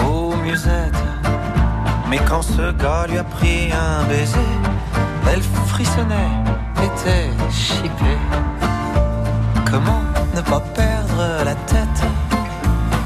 aux 0.06 0.36
musettes. 0.44 1.09
Mais 2.10 2.18
quand 2.28 2.42
ce 2.42 2.72
gars 2.72 3.06
lui 3.08 3.20
a 3.20 3.24
pris 3.24 3.72
un 3.72 4.04
baiser, 4.06 4.52
elle 5.32 5.44
frissonnait, 5.68 6.34
était 6.88 7.30
chippée. 7.52 8.20
Comment 9.70 10.02
ne 10.36 10.42
pas 10.42 10.60
perdre 10.60 11.44
la 11.46 11.54
tête, 11.54 12.02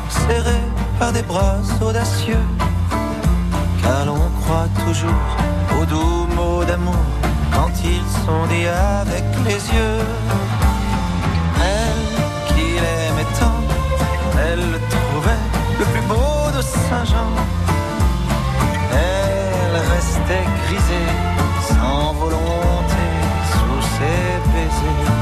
serrée 0.10 0.66
par 1.00 1.12
des 1.12 1.24
bras 1.24 1.58
audacieux, 1.82 2.46
car 3.82 4.06
l'on 4.06 4.30
croit 4.42 4.70
toujours 4.86 5.28
aux 5.78 5.86
doux 5.86 6.28
mots 6.36 6.64
d'amour 6.64 7.06
quand 7.54 7.72
ils 7.84 8.08
sont 8.26 8.46
dits 8.48 8.68
avec 8.68 9.26
les 9.46 9.62
yeux. 9.76 10.00
Elle 11.60 12.56
qu'il 12.56 12.78
aimait 12.78 13.32
tant, 13.38 13.60
elle 14.48 14.72
le 14.72 14.80
trouvait 14.96 15.46
le 15.80 15.86
plus 15.92 16.08
beau 16.08 16.58
de 16.58 16.62
Saint-Jean. 16.62 17.63
Sans 21.62 22.14
volonté, 22.14 23.06
sous 23.52 23.82
ses 23.96 24.52
baisers. 24.52 25.14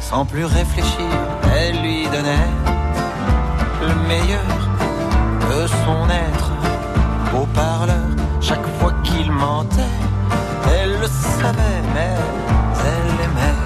Sans 0.00 0.24
plus 0.24 0.44
réfléchir, 0.44 1.10
elle 1.56 1.80
lui 1.82 2.06
donnait 2.06 2.50
le 3.80 3.94
meilleur 4.08 4.58
de 5.50 5.66
son 5.66 6.08
être. 6.10 6.50
Au 7.34 7.46
parleur, 7.46 8.08
chaque 8.40 8.66
fois 8.78 8.92
qu'il 9.02 9.30
mentait, 9.32 9.96
elle 10.74 10.92
le 11.00 11.06
savait, 11.06 11.82
mais 11.94 12.14
elle 12.90 13.24
aimait. 13.26 13.60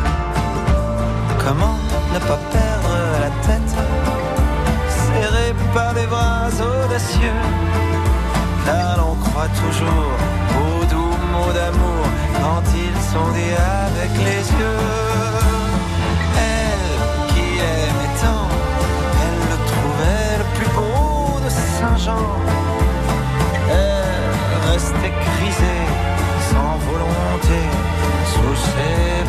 Comment 1.44 1.78
ne 2.14 2.19
pas 2.20 2.40
perdre 2.52 2.94
la 3.23 3.31
tête 3.46 3.76
Serré 4.88 5.55
par 5.75 5.94
des 5.94 6.06
bras 6.06 6.49
audacieux? 6.49 7.40
Car 8.64 8.96
l'on 8.99 9.14
croit 9.17 9.49
toujours 9.62 10.12
aux 10.61 10.86
d'amour 11.56 12.05
Quand 12.41 12.62
ils 12.75 13.00
sont 13.12 13.29
dits 13.37 13.56
avec 13.85 14.11
les 14.27 14.43
yeux. 14.59 14.85
Elle 16.50 16.97
qui 17.33 17.47
aimait 17.75 18.15
tant 18.23 18.49
Elle 19.23 19.43
le 19.53 19.59
trouvait 19.71 20.35
le 20.43 20.47
plus 20.56 20.71
beau 20.77 21.41
de 21.44 21.50
Saint-Jean. 21.50 22.27
Elle 23.71 24.71
restait 24.71 25.15
grisée 25.27 25.85
Sans 26.50 26.75
volonté 26.88 27.61
Sous 28.33 28.56
ses 28.71 29.25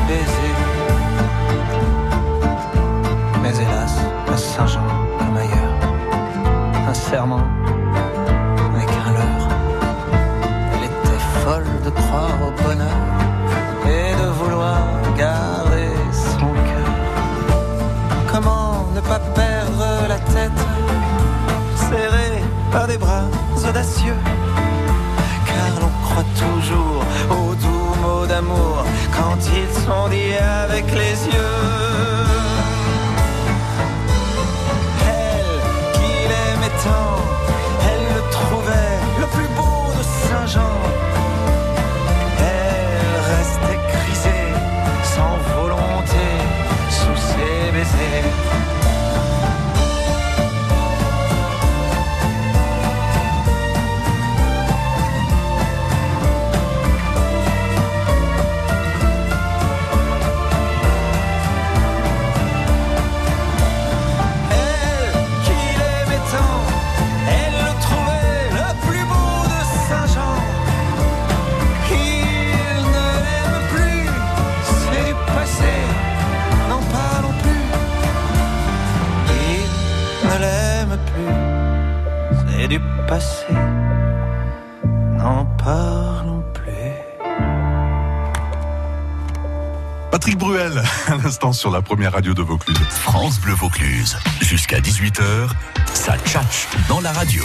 l'instant 91.28 91.52
sur 91.52 91.72
la 91.72 91.82
première 91.82 92.14
radio 92.14 92.34
de 92.34 92.42
Vaucluse. 92.42 92.78
France 92.90 93.42
Bleu 93.42 93.54
Vaucluse. 93.54 94.18
Jusqu'à 94.40 94.80
18h, 94.80 95.50
ça 95.94 96.18
tchatche 96.20 96.70
dans 96.88 97.02
la 97.02 97.12
radio. 97.12 97.44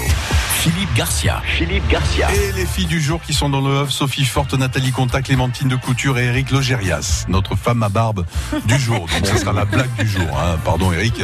Philippe 0.61 0.95
Garcia. 0.95 1.43
Philippe 1.45 1.89
Garcia. 1.89 2.29
Et 2.33 2.53
les 2.53 2.65
filles 2.65 2.87
du 2.87 3.01
jour 3.01 3.21
qui 3.21 3.35
sont 3.35 3.49
dans 3.49 3.61
le 3.61 3.79
œuf, 3.79 3.91
Sophie 3.91 4.25
Forte, 4.25 4.55
Nathalie 4.55 4.93
Conta, 4.93 5.21
Clémentine 5.21 5.67
de 5.67 5.75
Couture 5.75 6.17
et 6.21 6.27
Eric 6.27 6.53
Logérias, 6.53 7.25
notre 7.27 7.57
femme 7.57 7.83
à 7.83 7.89
barbe 7.89 8.25
du 8.67 8.79
jour. 8.79 9.01
Donc 9.01 9.27
ce 9.27 9.37
sera 9.37 9.53
la 9.53 9.65
blague 9.65 9.93
du 9.99 10.07
jour. 10.07 10.29
hein. 10.39 10.57
Pardon 10.65 10.93
Eric. 10.93 11.21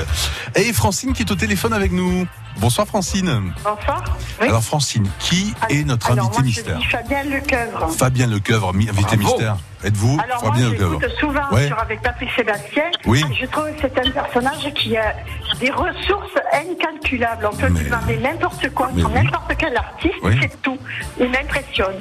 Et 0.57 0.73
Francine 0.73 1.12
qui 1.12 1.23
est 1.23 1.31
au 1.31 1.37
téléphone 1.37 1.73
avec 1.73 1.93
nous. 1.93 2.27
Bonsoir 2.57 2.88
Francine. 2.88 3.53
Bonsoir. 3.62 4.03
Oui. 4.41 4.49
Alors 4.49 4.65
Francine, 4.65 5.09
qui 5.21 5.55
est 5.71 5.85
notre 5.85 6.11
Alors, 6.11 6.25
invité 6.25 6.38
moi, 6.41 6.47
mystère 6.49 6.81
Je 6.81 6.87
dis 6.87 6.91
Fabien 6.91 7.23
Lecoeuvre. 7.23 7.88
Fabien 7.97 8.27
Lecoeuvre, 8.27 8.71
invité 8.71 9.17
mystère. 9.17 9.59
Êtes-vous 9.85 10.18
Alors 10.23 10.44
moi, 10.44 10.54
j'écoute 10.56 11.08
souvent 11.20 11.49
Ouais. 11.52 11.66
sur 11.68 11.78
avec 11.78 12.02
Patrick 12.02 12.28
Sébastien. 12.37 12.85
Oui. 13.06 13.25
Je 13.40 13.47
trouve 13.47 13.66
que 13.73 13.80
c'est 13.82 13.99
un 13.99 14.11
personnage 14.11 14.73
qui 14.75 14.97
a 14.97 15.14
des 15.61 15.71
ressources 15.71 16.35
incalculables. 16.53 17.49
On 17.53 17.57
peut 17.57 17.69
Mais- 17.69 17.81
lui 17.81 17.87
demander 17.91 18.17
n'importe 18.19 18.69
quoi 18.71 18.91
Mais 18.95 19.03
n'importe 19.03 19.53
quel 19.59 19.77
artiste, 19.77 20.15
Oui. 20.23 20.37
c'est 20.41 20.62
tout. 20.62 20.79
Il 21.21 21.31
m'impressionne. 21.31 21.97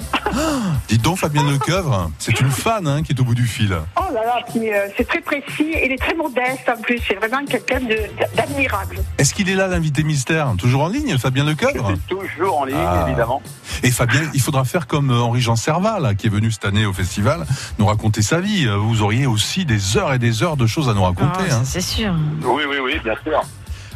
Dites 0.88 1.02
donc 1.02 1.18
Fabien 1.18 1.44
Lecoeuvre, 1.50 2.12
c'est 2.20 2.40
une 2.40 2.50
fan 2.52 2.88
hein, 2.88 3.02
qui 3.04 3.14
est 3.14 3.20
au 3.20 3.24
bout 3.24 3.36
du 3.36 3.46
fil. 3.48 3.76
Oh 3.98 4.02
là 4.14 4.24
là, 4.24 4.40
euh, 4.56 4.88
c'est 4.96 5.08
très 5.08 5.22
précis. 5.22 5.74
Il 5.84 5.92
est 5.92 5.98
très 6.02 6.14
modeste 6.16 6.70
en 6.70 6.82
plus. 6.82 7.00
C'est 7.08 7.16
vraiment 7.16 7.44
quelqu'un 7.46 7.80
de- 7.80 8.36
d'admirable. 8.36 8.98
Est-ce 9.18 9.34
qu'il 9.34 9.50
est 9.50 9.56
là 9.56 9.68
l'invité 9.68 10.04
mystère? 10.04 10.54
Toujours 10.58 10.84
en 10.84 10.88
ligne, 10.90 11.18
Fabien 11.18 11.44
Lecoeuvre? 11.46 11.94
Toujours 12.08 12.60
en 12.62 12.66
ligne, 12.66 12.78
Ah. 12.80 13.06
évidemment. 13.08 13.42
Et 13.84 13.92
Fabien, 13.92 14.22
il 14.34 14.42
faudra 14.42 14.66
faire 14.66 14.88
comme 14.88 15.12
euh, 15.12 15.22
Henri-Jean 15.22 15.56
Servat, 15.56 16.00
là, 16.00 16.16
qui 16.16 16.28
est 16.28 16.30
venu 16.32 16.52
cette 16.52 16.66
année 16.66 16.86
au 16.86 16.94
festival, 16.94 17.46
nous 17.80 17.86
raconter 17.86 18.22
sa 18.22 18.40
vie. 18.40 18.66
Euh, 18.68 18.78
Vous 18.78 19.02
auriez 19.02 19.26
aussi 19.28 19.66
des 19.66 19.98
heures 19.98 20.14
et 20.14 20.20
des 20.20 20.44
heures 20.44 20.56
de 20.58 20.66
choses 20.66 20.88
à 20.90 20.94
nous 20.94 21.04
raconter. 21.04 21.44
Ah, 21.52 21.56
hein. 21.56 21.62
C'est 21.66 21.82
sûr. 21.82 22.14
Oui, 22.44 22.64
oui, 22.70 22.78
oui, 22.84 23.00
bien 23.04 23.16
sûr. 23.24 23.42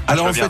Alors 0.08 0.26
en 0.28 0.34
fait, 0.34 0.50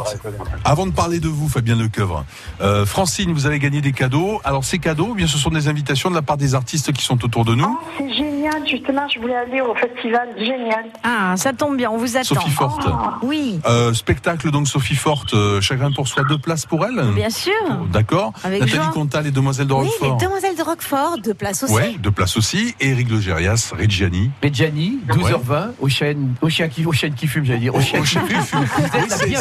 avant 0.65 0.85
de 0.87 0.91
parler 0.91 1.19
de 1.19 1.27
vous, 1.27 1.47
Fabien 1.47 1.75
Lecoeuvre, 1.75 2.25
euh, 2.61 2.85
Francine, 2.85 3.31
vous 3.31 3.45
avez 3.45 3.59
gagné 3.59 3.81
des 3.81 3.91
cadeaux. 3.91 4.41
Alors 4.43 4.63
ces 4.63 4.79
cadeaux, 4.79 5.09
eh 5.13 5.15
bien, 5.17 5.27
ce 5.27 5.37
sont 5.37 5.49
des 5.51 5.67
invitations 5.67 6.09
de 6.09 6.15
la 6.15 6.21
part 6.23 6.37
des 6.37 6.55
artistes 6.55 6.91
qui 6.91 7.03
sont 7.03 7.23
autour 7.23 7.45
de 7.45 7.53
nous. 7.55 7.65
Oh, 7.79 7.87
c'est 7.97 8.11
génial. 8.13 8.67
Justement, 8.67 9.07
je 9.13 9.19
voulais 9.19 9.35
aller 9.35 9.61
au 9.61 9.75
festival. 9.75 10.29
Génial. 10.37 10.85
Ah, 11.03 11.35
ça 11.37 11.53
tombe 11.53 11.77
bien, 11.77 11.91
on 11.91 11.97
vous 11.97 12.17
attend. 12.17 12.23
Sophie 12.35 12.49
Forte. 12.49 12.87
Oui, 13.21 13.59
Euh, 13.67 13.93
spectacle 13.93 14.49
donc 14.51 14.67
Sophie 14.67 14.95
Forte, 14.95 15.33
euh, 15.33 15.61
chacun 15.61 15.91
pour 15.91 16.07
soi 16.07 16.23
deux 16.27 16.37
places 16.39 16.65
pour 16.65 16.83
elle. 16.85 17.11
bien 17.13 17.29
sûr. 17.29 17.51
D'accord. 17.91 18.33
Avec 18.43 18.61
Nathalie. 18.61 18.89
Contal 18.93 19.27
et 19.27 19.31
Demoiselles 19.31 19.67
de 19.67 19.73
Oui, 19.73 19.85
les 20.01 20.07
Roquefort. 20.07 20.17
demoiselles 20.17 20.55
de 20.57 20.63
Roquefort, 20.63 21.17
de 21.23 21.33
place 21.33 21.63
aussi. 21.63 21.73
Ouais, 21.73 21.95
deux 21.99 22.11
places 22.11 22.35
aussi. 22.37 22.73
Et 22.79 22.89
Eric 22.89 23.09
Logérias, 23.11 23.71
Reggiani. 23.77 24.31
Medjani, 24.41 24.99
12h20, 25.07 25.71
au 25.79 25.87
chêne, 25.89 26.33
au 26.41 26.49
chien 26.49 26.67
qui, 26.67 26.85
au 26.85 26.91
chêne 26.93 27.13
qui 27.13 27.27
fume, 27.27 27.45
j'allais 27.45 27.59
dire. 27.59 27.75
Au 27.75 27.81
chien 27.81 27.99
Au 27.99 28.03
qui 28.03 28.09
chien 28.09 28.21
fume. 28.25 28.65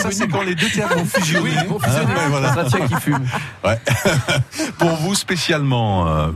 Ça, 0.02 0.10
c'est 0.10 0.28
quand 0.28 0.42
les 0.42 0.54
deux 0.54 0.68
théâtres 0.68 0.96
vont 0.96 1.04
fusionner. 1.20 1.50
Oui, 1.60 1.66
vont 1.68 1.78
fusionner. 1.78 2.06
ouais, 2.06 2.28
voilà. 2.28 2.52
C'est 2.54 2.60
un 2.60 2.68
chien 2.68 2.88
qui 2.88 2.94
fume. 2.96 3.26
Pour 4.78 4.90
vous 4.96 5.14
spécialement, 5.14 6.08
euh, 6.08 6.28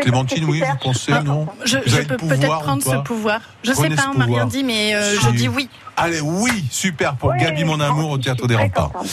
Clémentine, 0.00 0.44
oui, 0.44 0.60
vous 0.60 0.76
pensez, 0.82 1.12
non 1.24 1.46
Je, 1.64 1.78
Vous 1.78 1.82
je 1.86 2.02
peux 2.02 2.16
pouvoir 2.16 2.38
peut-être 2.38 2.58
prendre 2.60 2.82
ce 2.82 2.96
pouvoir. 3.02 3.40
Je 3.62 3.72
Prenez 3.72 3.90
sais 3.90 3.96
pas, 3.96 4.10
on 4.14 4.18
m'a 4.18 4.24
rien 4.24 4.46
dit, 4.46 4.64
mais 4.64 4.94
euh, 4.94 5.14
Si. 5.18 5.24
je 5.26 5.30
dis 5.30 5.48
oui. 5.48 5.68
Allez, 5.96 6.20
oui, 6.20 6.64
super, 6.70 7.14
pour 7.14 7.32
Gabi 7.36 7.64
Mon 7.64 7.78
Amour 7.78 8.10
au 8.10 8.18
Théâtre 8.18 8.46
des 8.48 8.56
Remparts. 8.56 8.90
contente. 8.90 9.06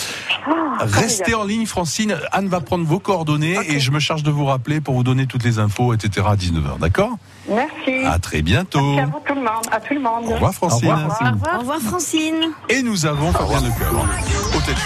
Ah, 0.48 0.86
Restez 0.86 1.36
en 1.36 1.44
ligne, 1.44 1.68
Francine. 1.68 2.18
Anne 2.32 2.48
va 2.48 2.60
prendre 2.60 2.86
vos 2.86 2.98
coordonnées 3.00 3.58
et 3.68 3.80
je 3.80 3.92
me 3.92 4.00
charge 4.00 4.24
de 4.24 4.32
vous 4.32 4.46
rappeler 4.46 4.82
pour 4.82 4.96
vous 4.96 5.04
donner 5.04 5.28
toutes 5.28 5.44
les 5.44 5.60
infos, 5.60 5.94
etc. 5.94 6.26
à 6.32 6.36
19h. 6.36 6.80
D'accord? 6.80 7.12
Merci. 7.48 8.04
À 8.06 8.18
très 8.18 8.42
bientôt. 8.42 8.82
Merci 8.82 9.00
à 9.02 9.06
vous 9.06 9.22
tout 9.26 9.36
le 9.36 9.42
monde. 9.42 9.66
À 9.72 9.80
tout 9.80 9.94
le 9.94 10.00
monde. 10.00 10.26
Au 10.26 10.34
revoir, 10.34 10.54
Francine. 10.54 10.90
Au 10.90 10.96
revoir, 10.96 11.18
Francine. 11.18 11.38
Au 11.56 11.60
revoir 11.60 11.80
Francine. 11.82 12.52
Et 12.70 12.82
nous 12.82 13.06
avons 13.06 13.32
Fabien 13.32 13.58
au 13.60 13.62
téléphone. 13.62 14.82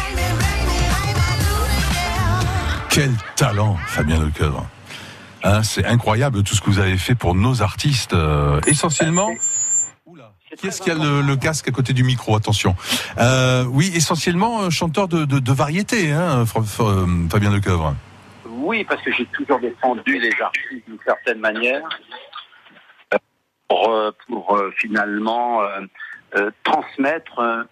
Quel 2.90 3.12
talent, 3.36 3.78
Fabien 3.88 4.20
Lecoeuvre. 4.20 4.66
Hein, 5.46 5.62
c'est 5.64 5.86
incroyable 5.86 6.42
tout 6.44 6.56
ce 6.56 6.62
que 6.62 6.70
vous 6.72 6.80
avez 6.80 6.98
fait 6.98 7.14
pour 7.14 7.36
nos 7.36 7.62
artistes. 7.62 8.14
euh, 8.14 8.60
essentiellement. 8.66 9.30
Oula, 10.08 10.32
qui 10.58 10.68
est-ce 10.68 10.82
qui 10.82 10.90
a 10.90 10.96
le, 10.96 11.22
le 11.22 11.36
casque 11.36 11.68
à 11.68 11.72
côté 11.72 11.94
du 11.94 12.04
micro 12.04 12.36
Attention. 12.36 12.76
Euh, 13.20 13.64
oui, 13.70 13.92
essentiellement 13.94 14.64
euh, 14.64 14.70
chanteur 14.72 15.08
de, 15.08 15.24
de, 15.26 15.38
de 15.38 15.52
variété, 15.52 16.12
hein, 16.12 16.44
euh, 16.56 17.28
Fabien 17.30 17.52
Lecoeuvre. 17.52 17.96
Oui, 18.48 18.84
parce 18.86 19.02
que 19.04 19.12
j'ai 19.14 19.26
toujours 19.28 19.60
défendu 19.60 20.18
les 20.20 20.32
artistes 20.42 20.88
d'une 20.88 20.98
certaine 21.06 21.40
manière 21.40 21.84
pour, 23.68 23.92
pour 24.28 24.60
finalement 24.78 25.62
euh, 25.62 25.82
euh, 26.38 26.52
transmettre 26.64 27.66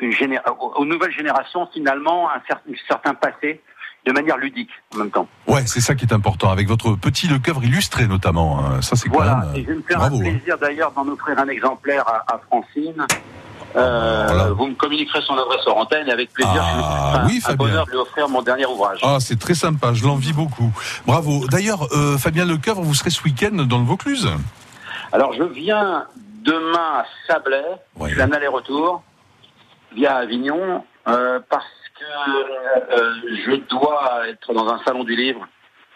une 0.00 0.10
géné- 0.10 0.40
aux, 0.58 0.72
aux 0.76 0.84
nouvelles 0.84 1.12
générations 1.12 1.68
finalement 1.72 2.28
un, 2.30 2.38
cer- 2.38 2.60
un 2.68 2.74
certain 2.88 3.14
passé 3.14 3.62
de 4.06 4.12
manière 4.12 4.36
ludique 4.36 4.70
en 4.94 4.98
même 4.98 5.10
temps. 5.10 5.26
Ouais, 5.48 5.62
c'est 5.66 5.80
ça 5.80 5.94
qui 5.94 6.04
est 6.04 6.12
important, 6.12 6.50
avec 6.50 6.68
votre 6.68 6.94
petit 6.94 7.26
Lecoeuvre 7.26 7.64
illustré 7.64 8.06
notamment. 8.06 8.60
hein. 8.60 8.80
Ça, 8.80 8.94
c'est 8.96 9.08
quand 9.08 9.16
Voilà, 9.16 9.36
même. 9.36 9.56
et 9.56 9.62
je 9.62 9.68
vais 9.68 9.74
me 9.74 9.82
faire 9.82 9.98
bravo, 9.98 10.16
un 10.16 10.20
hein. 10.20 10.30
plaisir 10.30 10.58
d'ailleurs 10.58 10.92
d'en 10.92 11.06
offrir 11.08 11.38
un 11.38 11.48
exemplaire 11.48 12.04
à, 12.08 12.34
à 12.34 12.38
Francine. 12.46 13.04
Euh, 13.76 14.24
Voilà. 14.28 14.50
Vous 14.52 14.66
me 14.68 14.74
communiquerez 14.74 15.20
son 15.22 15.34
adresse 15.34 15.60
hors 15.66 15.78
antenne 15.78 16.06
et 16.08 16.12
avec 16.12 16.32
plaisir, 16.32 16.62
Ah, 16.64 17.12
je 17.14 17.18
un- 17.20 17.26
oui, 17.26 17.36
un 17.38 17.40
Fabien. 17.40 17.56
bonheur 17.56 17.86
de 17.86 17.90
lui 17.90 17.98
offrir 17.98 18.28
mon 18.28 18.42
dernier 18.42 18.64
ouvrage. 18.66 19.00
Ah, 19.02 19.16
c'est 19.20 19.38
très 19.38 19.54
sympa, 19.54 19.92
je 19.92 20.04
l'envie 20.04 20.32
beaucoup. 20.32 20.70
Bravo. 21.06 21.46
D'ailleurs, 21.48 21.86
euh, 21.92 22.16
Fabien 22.16 22.44
Lecoeuvre, 22.46 22.82
vous 22.82 22.94
serez 22.94 23.10
ce 23.10 23.22
week-end 23.24 23.50
dans 23.64 23.78
le 23.78 23.84
Vaucluse 23.84 24.28
Alors 25.12 25.32
je 25.34 25.42
viens 25.42 26.04
demain 26.44 27.00
à 27.00 27.04
Sablé, 27.26 27.60
Ouais. 27.98 28.10
je 28.10 28.14
fais 28.14 28.22
un 28.22 28.32
aller-retour 28.32 29.02
via 29.94 30.16
Avignon 30.16 30.84
euh, 31.08 31.40
parce 31.50 31.64
je 33.46 33.56
dois 33.68 34.28
être 34.28 34.52
dans 34.52 34.68
un 34.68 34.80
salon 34.84 35.04
du 35.04 35.14
livre. 35.16 35.46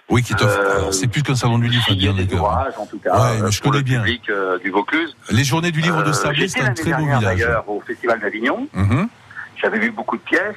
Oui, 0.08 0.22
qui 0.24 0.34
t'offre. 0.34 0.58
Euh, 0.58 0.90
c'est 0.90 1.06
plus 1.06 1.22
qu'un 1.22 1.36
salon 1.36 1.58
du 1.60 1.68
livre, 1.68 1.86
des 1.94 2.08
Lecoeuvre. 2.08 2.42
ouvrages 2.42 2.74
en 2.78 2.86
tout 2.86 2.98
cas 2.98 3.12
Ouais, 3.14 3.42
euh, 3.42 3.50
je 3.50 3.62
connais 3.62 3.76
le 3.78 3.82
bien. 3.84 4.00
public 4.00 4.28
euh, 4.28 4.58
du 4.58 4.70
Vaucluse. 4.70 5.16
Les 5.30 5.44
journées 5.44 5.70
du 5.70 5.80
livre 5.80 6.02
de 6.02 6.08
Euh, 6.08 6.12
Sablé, 6.12 6.48
c'est 6.48 6.62
un 6.62 6.74
très 6.74 6.90
beau 6.92 7.04
village. 7.04 7.22
d'ailleurs 7.22 7.68
au 7.68 7.80
Festival 7.80 8.18
d'Avignon. 8.18 8.66
Mhm. 8.72 9.08
J'avais 9.62 9.78
vu 9.78 9.90
beaucoup 9.92 10.16
de 10.16 10.22
pièces. 10.22 10.56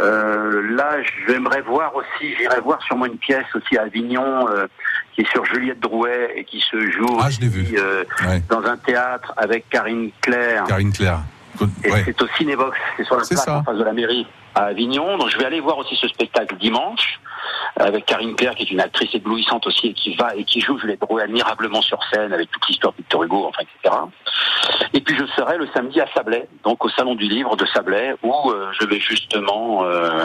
Euh, 0.00 0.76
là, 0.76 0.96
j'aimerais 1.26 1.62
voir 1.62 1.96
aussi, 1.96 2.34
j'irai 2.36 2.60
voir 2.60 2.80
sûrement 2.82 3.06
une 3.06 3.16
pièce 3.16 3.46
aussi 3.54 3.78
à 3.78 3.82
Avignon 3.84 4.46
euh, 4.50 4.66
qui 5.14 5.22
est 5.22 5.30
sur 5.32 5.44
Juliette 5.46 5.80
Drouet 5.80 6.34
et 6.36 6.44
qui 6.44 6.60
se 6.60 6.90
joue 6.90 7.18
Ah, 7.22 7.30
je 7.30 7.40
l'ai 7.40 7.48
vu. 7.48 7.62
aussi, 7.62 7.78
euh, 7.78 8.04
Ouais. 8.26 8.42
dans 8.50 8.62
un 8.64 8.76
théâtre 8.76 9.32
avec 9.38 9.66
Karine 9.70 10.10
Claire. 10.20 10.64
Karine 10.64 10.92
Claire. 10.92 11.20
Et 11.84 11.90
Ouais. 11.92 12.02
c'est 12.04 12.20
au 12.22 12.26
Cinébox, 12.36 12.76
c'est 12.96 13.04
sur 13.04 13.16
la 13.16 13.24
place 13.24 13.44
ça. 13.44 13.58
en 13.58 13.62
face 13.64 13.78
de 13.78 13.84
la 13.84 13.92
mairie 13.92 14.26
à 14.54 14.64
Avignon. 14.64 15.18
Donc 15.18 15.28
je 15.30 15.38
vais 15.38 15.44
aller 15.46 15.60
voir 15.60 15.78
aussi 15.78 15.96
ce 15.96 16.08
spectacle 16.08 16.56
dimanche 16.58 17.20
avec 17.76 18.06
Karine 18.06 18.34
Claire 18.34 18.54
qui 18.54 18.62
est 18.64 18.70
une 18.70 18.80
actrice 18.80 19.14
éblouissante 19.14 19.66
aussi 19.66 19.88
et 19.88 19.92
qui 19.94 20.14
va 20.16 20.34
et 20.36 20.44
qui 20.44 20.60
joue 20.60 20.78
Juliette 20.78 21.00
Drouet 21.00 21.22
admirablement 21.24 21.82
sur 21.82 21.98
scène 22.12 22.32
avec 22.32 22.50
toute 22.50 22.66
l'histoire 22.68 22.92
de 22.92 22.98
Victor 22.98 23.22
Hugo, 23.22 23.46
enfin 23.48 23.62
etc. 23.62 23.94
Et 24.94 25.00
puis 25.00 25.16
je 25.16 25.24
serai 25.36 25.58
le 25.58 25.68
samedi 25.74 26.00
à 26.00 26.06
Sablé, 26.14 26.44
donc 26.64 26.84
au 26.84 26.88
salon 26.90 27.14
du 27.14 27.28
livre 27.28 27.56
de 27.56 27.66
Sablé 27.66 28.14
où 28.22 28.50
euh, 28.50 28.70
je 28.78 28.86
vais 28.86 29.00
justement 29.00 29.84
euh, 29.84 30.24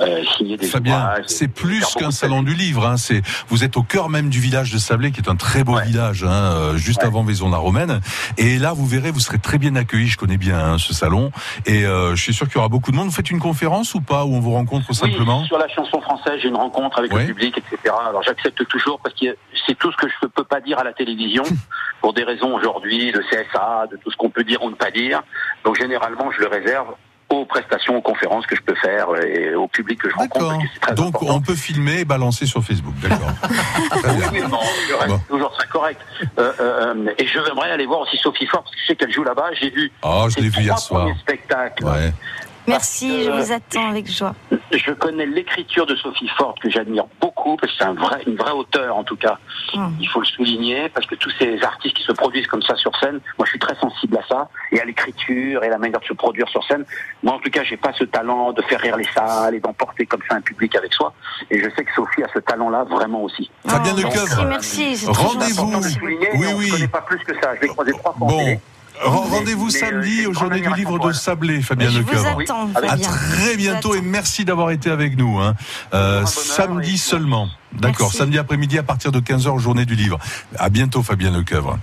euh, 0.00 0.22
signer 0.36 0.56
des 0.56 0.66
Fabien, 0.66 1.10
c'est 1.26 1.48
plus 1.48 1.84
qu'un 1.94 2.10
salon 2.10 2.42
du 2.42 2.54
livre. 2.54 2.86
Hein. 2.86 2.96
C'est, 2.96 3.22
vous 3.48 3.64
êtes 3.64 3.76
au 3.76 3.82
cœur 3.82 4.08
même 4.08 4.28
du 4.28 4.40
village 4.40 4.72
de 4.72 4.78
Sablé, 4.78 5.10
qui 5.12 5.20
est 5.20 5.28
un 5.28 5.36
très 5.36 5.64
beau 5.64 5.76
Ouais. 5.76 5.84
village, 5.84 6.24
hein, 6.24 6.76
juste 6.76 7.00
Ouais. 7.00 7.06
avant 7.06 7.22
Vaison-la-Romaine. 7.22 8.00
Et 8.38 8.58
là, 8.58 8.72
vous 8.72 8.86
verrez, 8.86 9.10
vous 9.10 9.20
serez 9.20 9.38
très 9.38 9.58
bien 9.58 9.76
accueillis. 9.76 10.06
Je 10.06 10.16
connais 10.16 10.38
bien 10.38 10.58
hein, 10.58 10.78
ce 10.78 10.94
salon, 10.94 11.30
et 11.66 11.82
je 11.82 12.14
suis 12.16 12.32
sûr 12.32 12.46
qu'il 12.46 12.56
y 12.56 12.58
aura 12.58 12.68
beaucoup 12.68 12.90
de 12.92 12.96
monde. 12.96 13.06
Vous 13.06 13.12
faites 13.14 13.30
une 13.30 13.40
conférence 13.40 13.94
ou 13.94 14.00
pas, 14.00 14.24
où 14.24 14.34
on 14.34 14.40
vous 14.40 14.52
rencontre 14.52 14.92
simplement? 14.94 15.40
Oui, 15.40 15.46
sur 15.46 15.58
la 15.58 15.68
chanson 15.68 16.00
française, 16.00 16.40
j'ai 16.46 16.50
une 16.50 16.56
rencontre 16.56 16.98
avec 17.00 17.12
Ouais. 17.12 17.22
le 17.22 17.26
public, 17.34 17.58
etc. 17.58 17.94
Alors 18.08 18.22
j'accepte 18.22 18.64
toujours 18.68 19.00
parce 19.02 19.14
que 19.18 19.36
c'est 19.66 19.76
tout 19.78 19.90
ce 19.90 19.96
que 19.96 20.08
je 20.08 20.14
ne 20.22 20.28
peux 20.28 20.44
pas 20.44 20.60
dire 20.60 20.78
à 20.78 20.84
la 20.84 20.92
télévision 20.92 21.42
pour 22.00 22.12
des 22.14 22.22
raisons 22.24 22.54
aujourd'hui 22.54 23.10
de 23.12 23.20
CSA, 23.30 23.86
de 23.90 23.96
tout 23.96 24.10
ce 24.10 24.16
qu'on 24.16 24.30
peut 24.30 24.44
dire 24.44 24.62
ou 24.62 24.70
ne 24.70 24.74
pas 24.76 24.90
dire. 24.90 25.22
Donc 25.64 25.76
généralement, 25.76 26.30
je 26.30 26.40
le 26.40 26.46
réserve 26.48 26.94
aux 27.28 27.44
prestations, 27.44 27.96
aux 27.96 28.02
conférences 28.02 28.46
que 28.46 28.54
je 28.54 28.62
peux 28.62 28.76
faire 28.76 29.08
et 29.26 29.52
au 29.56 29.66
public 29.66 30.00
que 30.00 30.08
je 30.08 30.14
rencontre. 30.14 30.58
Très 30.80 30.94
Donc, 30.94 31.08
important. 31.16 31.34
on 31.34 31.40
peut 31.40 31.56
filmer 31.56 32.00
et 32.00 32.04
balancer 32.04 32.46
sur 32.46 32.62
Facebook. 32.62 32.94
D'accord. 33.02 33.32
Oui, 34.32 34.40
non, 34.48 34.60
je 34.88 34.94
reste 34.94 35.08
Bon. 35.08 35.18
toujours 35.28 35.52
très 35.52 35.66
correct. 35.66 36.00
Euh, 36.38 36.52
euh, 36.60 37.10
et 37.18 37.26
je 37.26 37.38
aimerais 37.50 37.70
aller 37.72 37.86
voir 37.86 38.00
aussi 38.00 38.16
Sophie 38.18 38.46
Fort 38.46 38.62
parce 38.62 38.74
que 38.76 38.80
je 38.82 38.86
sais 38.86 38.96
qu'elle 38.96 39.12
joue 39.12 39.24
là-bas. 39.24 39.48
J'ai 39.60 39.70
vu 39.70 39.90
Oh, 40.02 40.26
je 40.28 40.40
l'ai 40.40 40.48
vu 40.48 40.62
hier 40.62 40.78
soir. 40.78 41.02
premiers 41.06 41.18
spectacles. 41.18 41.84
Ouais. 41.84 42.12
Merci, 42.66 43.24
je 43.24 43.30
vous 43.30 43.52
attends 43.52 43.88
avec 43.90 44.10
joie. 44.10 44.34
je 44.72 44.92
connais 44.92 45.26
l'écriture 45.26 45.86
de 45.86 45.94
Sophie 45.96 46.28
Ford 46.36 46.54
que 46.60 46.68
j'admire 46.68 47.04
beaucoup 47.20 47.56
parce 47.56 47.72
que 47.72 47.78
c'est 47.78 47.84
un 47.84 47.94
vrai, 47.94 48.22
une 48.26 48.36
vraie 48.36 48.52
auteure 48.52 48.96
en 48.96 49.04
tout 49.04 49.16
cas. 49.16 49.38
Mm. 49.74 49.88
Il 50.00 50.08
faut 50.08 50.20
le 50.20 50.26
souligner 50.26 50.88
parce 50.88 51.06
que 51.06 51.14
tous 51.14 51.30
ces 51.38 51.62
artistes 51.62 51.96
qui 51.96 52.02
se 52.02 52.12
produisent 52.12 52.46
comme 52.46 52.62
ça 52.62 52.74
sur 52.76 52.94
scène, 52.98 53.20
moi 53.38 53.44
je 53.44 53.50
suis 53.50 53.58
très 53.58 53.76
sensible 53.76 54.18
à 54.18 54.26
ça 54.28 54.48
et 54.72 54.80
à 54.80 54.84
l'écriture 54.84 55.62
et 55.62 55.66
à 55.68 55.70
la 55.70 55.78
manière 55.78 56.00
de 56.00 56.04
se 56.04 56.12
produire 56.12 56.48
sur 56.48 56.62
scène. 56.64 56.84
Moi 57.22 57.34
en 57.34 57.38
tout 57.38 57.50
cas, 57.50 57.62
j'ai 57.64 57.76
pas 57.76 57.92
ce 57.92 58.04
talent 58.04 58.52
de 58.52 58.62
faire 58.62 58.80
rire 58.80 58.96
les 58.96 59.08
salles 59.14 59.54
et 59.54 59.60
d'emporter 59.60 60.06
comme 60.06 60.22
ça 60.28 60.36
un 60.36 60.40
public 60.40 60.74
avec 60.76 60.92
soi. 60.92 61.12
Et 61.50 61.58
je 61.58 61.70
sais 61.70 61.84
que 61.84 61.92
Sophie 61.94 62.22
a 62.22 62.28
ce 62.32 62.40
talent-là 62.40 62.84
vraiment 62.84 63.22
aussi. 63.22 63.50
Fabien 63.66 63.92
Oh, 63.94 64.00
Lecoeuvre. 64.00 64.44
Merci, 64.46 64.88
merci. 64.90 65.06
très 65.06 65.22
Rendez-vous. 65.24 65.72
Oui, 66.02 66.16
ne 66.20 66.70
connaît 66.70 66.88
pas 66.88 67.00
plus 67.02 67.18
que 67.18 67.34
ça. 67.40 67.54
Je 67.56 67.62
l'ai 67.62 67.68
croisé 67.68 67.92
trois 67.92 68.12
fois 68.12 68.26
Bon. 68.28 68.60
Rendez-vous 69.02 69.68
euh, 69.68 69.70
samedi 69.70 70.20
une 70.22 70.26
aux 70.28 70.32
journées 70.34 70.60
du 70.60 70.72
livre 70.74 70.98
de. 70.98 71.12
Sablé, 71.12 71.60
Fabien 71.62 71.90
Je 71.90 72.00
vous 72.00 72.06
Lecoeuvre. 72.08 72.40
attends, 72.40 72.68
Avec- 72.74 72.90
À 72.90 72.96
très 72.96 73.56
bientôt 73.56 73.94
et 73.94 74.00
merci 74.00 74.44
d'avoir 74.44 74.70
été 74.70 74.90
avec 74.90 75.16
nous. 75.16 75.38
Hein. 75.38 75.54
Euh, 75.94 76.24
samedi 76.26 76.98
seulement. 76.98 77.48
D'accord, 77.72 78.12
samedi 78.12 78.38
après-midi 78.38 78.78
à 78.78 78.82
partir 78.82 79.12
de 79.12 79.20
15h 79.20 79.48
aux 79.48 79.58
journées 79.58 79.84
du 79.84 79.94
livre. 79.96 80.18
À 80.58 80.70
bientôt 80.70 81.02
Fabien 81.02 81.30
Lecoeuvre. 81.30 81.78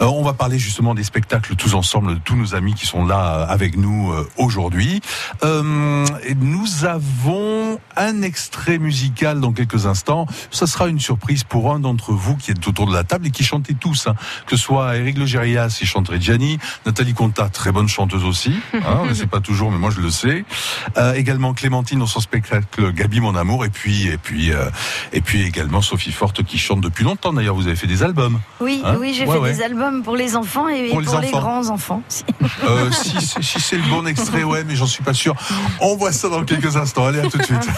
Euh, 0.00 0.06
on 0.06 0.22
va 0.22 0.32
parler 0.32 0.58
justement 0.58 0.94
des 0.94 1.04
spectacles 1.04 1.54
tous 1.56 1.74
ensemble, 1.74 2.14
de 2.14 2.20
tous 2.20 2.36
nos 2.36 2.54
amis 2.54 2.74
qui 2.74 2.86
sont 2.86 3.04
là 3.04 3.34
euh, 3.40 3.46
avec 3.48 3.76
nous 3.76 4.12
euh, 4.12 4.28
aujourd'hui. 4.38 5.02
Euh, 5.42 6.04
nous 6.36 6.84
avons 6.84 7.78
un 7.96 8.22
extrait 8.22 8.78
musical 8.78 9.40
dans 9.40 9.52
quelques 9.52 9.86
instants. 9.86 10.26
Ça 10.50 10.66
sera 10.66 10.88
une 10.88 11.00
surprise 11.00 11.44
pour 11.44 11.72
un 11.72 11.78
d'entre 11.80 12.12
vous 12.12 12.36
qui 12.36 12.50
est 12.50 12.68
autour 12.68 12.86
de 12.86 12.94
la 12.94 13.04
table 13.04 13.26
et 13.26 13.30
qui 13.30 13.44
chantez 13.44 13.74
tous. 13.74 14.06
hein. 14.06 14.14
Que 14.46 14.56
ce 14.56 14.62
soit 14.62 14.96
Eric 14.96 15.18
Legérias, 15.18 15.78
il 15.80 15.86
chanterait 15.86 16.20
Gianni. 16.20 16.58
Nathalie 16.86 17.14
Conta, 17.14 17.48
très 17.48 17.72
bonne 17.72 17.88
chanteuse 17.88 18.24
aussi. 18.24 18.54
Hein, 18.72 18.80
on 19.00 19.04
ne 19.04 19.08
le 19.10 19.14
sait 19.14 19.26
pas 19.26 19.40
toujours, 19.40 19.70
mais 19.70 19.78
moi 19.78 19.90
je 19.90 20.00
le 20.00 20.10
sais. 20.10 20.44
Euh, 20.96 21.14
également 21.14 21.52
Clémentine 21.54 21.98
dans 21.98 22.06
son 22.06 22.20
spectacle 22.20 22.92
Gabi 22.92 23.20
mon 23.20 23.34
amour. 23.36 23.64
Et 23.64 23.70
puis, 23.70 24.06
et 24.06 24.16
puis, 24.18 24.52
euh, 24.52 24.70
et 25.12 25.20
puis 25.20 25.23
également 25.32 25.80
Sophie 25.82 26.12
Forte 26.12 26.42
qui 26.44 26.58
chante 26.58 26.80
depuis 26.80 27.04
longtemps. 27.04 27.32
D'ailleurs, 27.32 27.54
vous 27.54 27.66
avez 27.66 27.76
fait 27.76 27.86
des 27.86 28.02
albums. 28.02 28.38
Oui, 28.60 28.82
Hein 28.84 28.96
oui, 29.00 29.14
j'ai 29.14 29.26
Ouais, 29.26 29.34
fait 29.34 29.40
ouais. 29.40 29.52
des 29.54 29.62
albums 29.62 30.02
pour 30.02 30.16
les 30.16 30.36
enfants 30.36 30.68
et 30.68 30.88
Pour 30.90 31.00
les 31.00 31.08
enfants. 31.08 31.30
grands 31.40 31.68
enfants. 31.70 32.02
Euh, 32.64 32.90
si 32.92 33.20
si- 33.20 33.42
si 33.42 33.60
c'est 33.60 33.76
le 33.76 33.82
bon 33.88 34.06
extrait, 34.06 34.44
ouais, 34.44 34.64
mais 34.64 34.76
j'en 34.76 34.86
suis 34.86 35.02
pas 35.02 35.14
sûr. 35.14 35.34
On 35.80 35.96
voit 35.96 36.12
ça 36.12 36.28
dans 36.28 36.44
quelques 36.44 36.76
instants. 36.76 37.06
Allez, 37.06 37.20
à 37.20 37.28
tout 37.28 37.38
de 37.38 37.42
suite. 37.42 37.58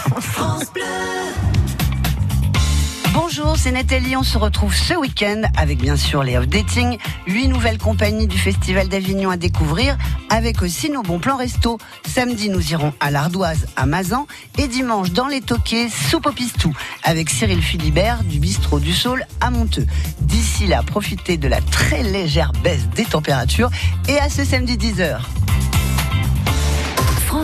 Bonjour, 3.13 3.57
c'est 3.57 3.71
Nathalie. 3.71 4.15
On 4.15 4.23
se 4.23 4.37
retrouve 4.37 4.73
ce 4.73 4.93
week-end 4.93 5.43
avec 5.57 5.79
bien 5.79 5.95
sûr 5.95 6.23
les 6.23 6.37
Off 6.37 6.47
Dating, 6.47 6.97
huit 7.27 7.47
nouvelles 7.47 7.77
compagnies 7.77 8.27
du 8.27 8.37
Festival 8.37 8.87
d'Avignon 8.87 9.29
à 9.29 9.37
découvrir, 9.37 9.97
avec 10.29 10.61
aussi 10.61 10.89
nos 10.89 11.01
bons 11.03 11.19
plans 11.19 11.37
resto. 11.37 11.77
Samedi, 12.07 12.49
nous 12.49 12.71
irons 12.71 12.93
à 12.99 13.11
l'Ardoise, 13.11 13.67
à 13.75 13.85
Mazan, 13.85 14.27
et 14.57 14.67
dimanche 14.67 15.11
dans 15.11 15.27
les 15.27 15.41
Toquets, 15.41 15.89
soupe 15.89 16.27
au 16.27 16.31
pistou, 16.31 16.73
avec 17.03 17.29
Cyril 17.29 17.61
Philibert 17.61 18.23
du 18.23 18.39
bistrot 18.39 18.79
du 18.79 18.93
Saule 18.93 19.25
à 19.41 19.49
Monteux. 19.51 19.85
D'ici 20.21 20.67
là, 20.67 20.83
profitez 20.83 21.37
de 21.37 21.47
la 21.47 21.61
très 21.61 22.03
légère 22.03 22.51
baisse 22.63 22.87
des 22.95 23.05
températures 23.05 23.69
et 24.07 24.17
à 24.19 24.29
ce 24.29 24.43
samedi 24.43 24.77
10h. 24.77 25.19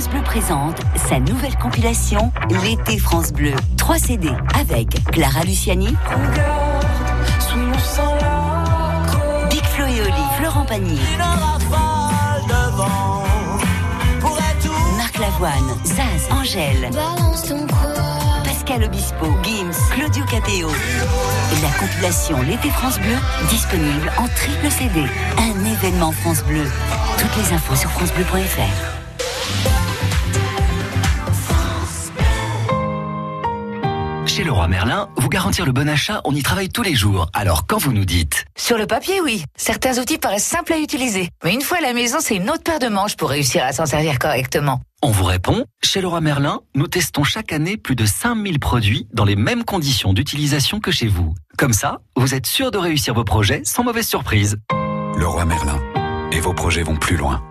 France 0.03 0.15
Bleu 0.15 0.23
présente 0.23 0.81
sa 0.97 1.17
nouvelle 1.17 1.55
compilation 1.55 2.33
L'été 2.61 2.97
France 2.97 3.31
Bleu. 3.31 3.53
3 3.77 3.97
CD 3.99 4.27
avec 4.59 5.01
Clara 5.13 5.43
Luciani, 5.45 5.95
Big 9.49 9.63
Flo 9.63 9.85
et 9.85 10.01
Oli, 10.01 10.23
Florent 10.37 10.65
Pagny, 10.65 10.99
Marc 14.97 15.17
Lavoine, 15.19 15.73
Zaz, 15.85 16.27
Angèle, 16.31 16.89
Pascal 18.43 18.83
Obispo, 18.83 19.27
Gims, 19.43 19.71
Claudio 19.91 20.25
Capéo. 20.25 20.67
Et 20.67 21.61
la 21.61 21.69
compilation 21.79 22.41
L'été 22.41 22.69
France 22.71 22.99
Bleu, 22.99 23.15
disponible 23.49 24.11
en 24.17 24.27
triple 24.35 24.69
CD. 24.69 25.05
Un 25.37 25.65
événement 25.65 26.11
France 26.11 26.43
Bleu. 26.43 26.69
Toutes 27.17 27.37
les 27.37 27.53
infos 27.53 27.75
sur 27.75 27.89
francebleu.fr. 27.91 28.93
Chez 34.43 34.47
Leroy 34.47 34.67
Merlin, 34.67 35.07
vous 35.15 35.29
garantir 35.29 35.65
le 35.65 35.71
bon 35.71 35.87
achat, 35.87 36.19
on 36.25 36.35
y 36.35 36.43
travaille 36.43 36.67
tous 36.67 36.83
les 36.83 36.95
jours. 36.95 37.29
Alors 37.31 37.65
quand 37.65 37.77
vous 37.77 37.93
nous 37.93 38.03
dites 38.03 38.43
Sur 38.57 38.77
le 38.77 38.85
papier, 38.85 39.21
oui. 39.21 39.45
Certains 39.55 39.99
outils 39.99 40.17
paraissent 40.17 40.43
simples 40.43 40.73
à 40.73 40.79
utiliser. 40.79 41.29
Mais 41.45 41.53
une 41.53 41.61
fois 41.61 41.77
à 41.77 41.81
la 41.81 41.93
maison, 41.93 42.17
c'est 42.19 42.35
une 42.35 42.49
autre 42.49 42.61
paire 42.61 42.79
de 42.79 42.89
manches 42.89 43.15
pour 43.15 43.29
réussir 43.29 43.63
à 43.63 43.71
s'en 43.71 43.85
servir 43.85 44.19
correctement. 44.19 44.81
On 45.01 45.11
vous 45.11 45.23
répond, 45.23 45.63
chez 45.81 46.01
Leroy 46.01 46.19
Merlin, 46.19 46.59
nous 46.75 46.87
testons 46.87 47.23
chaque 47.23 47.53
année 47.53 47.77
plus 47.77 47.95
de 47.95 48.05
5000 48.05 48.59
produits 48.59 49.07
dans 49.13 49.23
les 49.23 49.37
mêmes 49.37 49.63
conditions 49.63 50.11
d'utilisation 50.11 50.81
que 50.81 50.91
chez 50.91 51.07
vous. 51.07 51.33
Comme 51.57 51.71
ça, 51.71 51.99
vous 52.17 52.35
êtes 52.35 52.45
sûr 52.45 52.69
de 52.69 52.77
réussir 52.77 53.13
vos 53.13 53.23
projets 53.23 53.61
sans 53.63 53.85
mauvaise 53.85 54.07
surprise. 54.07 54.57
Leroy 55.15 55.45
Merlin. 55.45 55.79
Et 56.33 56.41
vos 56.41 56.53
projets 56.53 56.83
vont 56.83 56.97
plus 56.97 57.15
loin. 57.15 57.41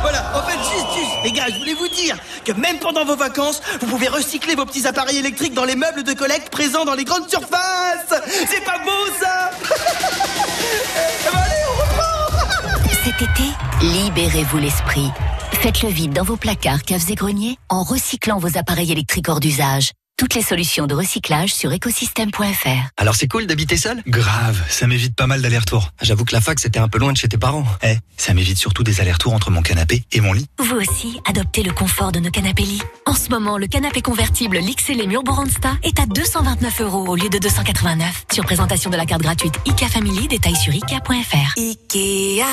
Voilà, 0.00 0.32
en 0.34 0.42
fait 0.42 0.58
juste, 0.58 0.86
juste, 0.98 1.12
les 1.24 1.32
gars, 1.32 1.46
je 1.48 1.58
voulais 1.58 1.74
vous 1.74 1.88
dire 1.88 2.16
que 2.44 2.52
même 2.52 2.78
pendant 2.78 3.04
vos 3.04 3.16
vacances, 3.16 3.60
vous 3.80 3.86
pouvez 3.86 4.08
recycler 4.08 4.54
vos 4.54 4.66
petits 4.66 4.86
appareils 4.86 5.18
électriques 5.18 5.54
dans 5.54 5.64
les 5.64 5.76
meubles 5.76 6.02
de 6.02 6.12
collecte 6.12 6.50
présents 6.50 6.84
dans 6.84 6.94
les 6.94 7.04
grandes 7.04 7.28
surfaces 7.28 8.22
C'est 8.48 8.64
pas 8.64 8.78
beau 8.78 8.90
ça 9.20 9.50
Allez, 11.32 11.64
on 11.68 11.76
reprend 11.80 12.88
Cet 13.04 13.22
été, 13.22 13.44
libérez-vous 13.82 14.58
l'esprit. 14.58 15.10
Faites 15.52 15.82
le 15.82 15.88
vide 15.88 16.12
dans 16.12 16.24
vos 16.24 16.36
placards, 16.36 16.82
caves 16.82 17.10
et 17.10 17.14
greniers 17.14 17.56
en 17.70 17.82
recyclant 17.82 18.38
vos 18.38 18.58
appareils 18.58 18.92
électriques 18.92 19.28
hors 19.28 19.40
d'usage. 19.40 19.92
Toutes 20.16 20.36
les 20.36 20.42
solutions 20.42 20.86
de 20.86 20.94
recyclage 20.94 21.52
sur 21.52 21.72
écosystème.fr. 21.72 22.68
Alors 22.96 23.16
c'est 23.16 23.26
cool 23.26 23.46
d'habiter 23.48 23.76
seul? 23.76 24.00
Grave, 24.06 24.62
ça 24.68 24.86
m'évite 24.86 25.16
pas 25.16 25.26
mal 25.26 25.42
d'allers-retours. 25.42 25.90
J'avoue 26.02 26.24
que 26.24 26.32
la 26.32 26.40
fac 26.40 26.60
c'était 26.60 26.78
un 26.78 26.86
peu 26.86 26.98
loin 26.98 27.12
de 27.12 27.16
chez 27.16 27.26
tes 27.26 27.36
parents. 27.36 27.64
Eh, 27.82 27.96
ça 28.16 28.32
m'évite 28.32 28.56
surtout 28.56 28.84
des 28.84 29.00
allers-retours 29.00 29.34
entre 29.34 29.50
mon 29.50 29.60
canapé 29.60 30.04
et 30.12 30.20
mon 30.20 30.32
lit. 30.32 30.46
Vous 30.60 30.76
aussi, 30.76 31.18
adoptez 31.28 31.64
le 31.64 31.72
confort 31.72 32.12
de 32.12 32.20
nos 32.20 32.30
canapés 32.30 32.62
lits. 32.62 32.82
En 33.06 33.14
ce 33.14 33.28
moment, 33.28 33.58
le 33.58 33.66
canapé 33.66 34.02
convertible 34.02 34.58
l'XL 34.58 35.04
Murboransta 35.08 35.72
est 35.82 35.98
à 35.98 36.06
229 36.06 36.80
euros 36.82 37.08
au 37.08 37.16
lieu 37.16 37.28
de 37.28 37.38
289. 37.38 38.26
Sur 38.32 38.44
présentation 38.44 38.90
de 38.90 38.96
la 38.96 39.06
carte 39.06 39.22
gratuite 39.22 39.54
IKEA 39.66 39.88
Family, 39.88 40.28
détail 40.28 40.54
sur 40.54 40.72
IKEA.fr. 40.72 41.58
Ikea. 41.58 42.46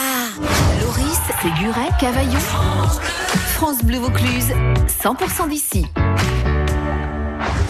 Loris, 0.82 1.20
Séguret, 1.44 1.90
Cavaillon. 2.00 2.40
France 3.54 3.84
Bleu 3.84 4.00
Vaucluse, 4.00 4.52
100% 5.04 5.48
d'ici. 5.48 5.86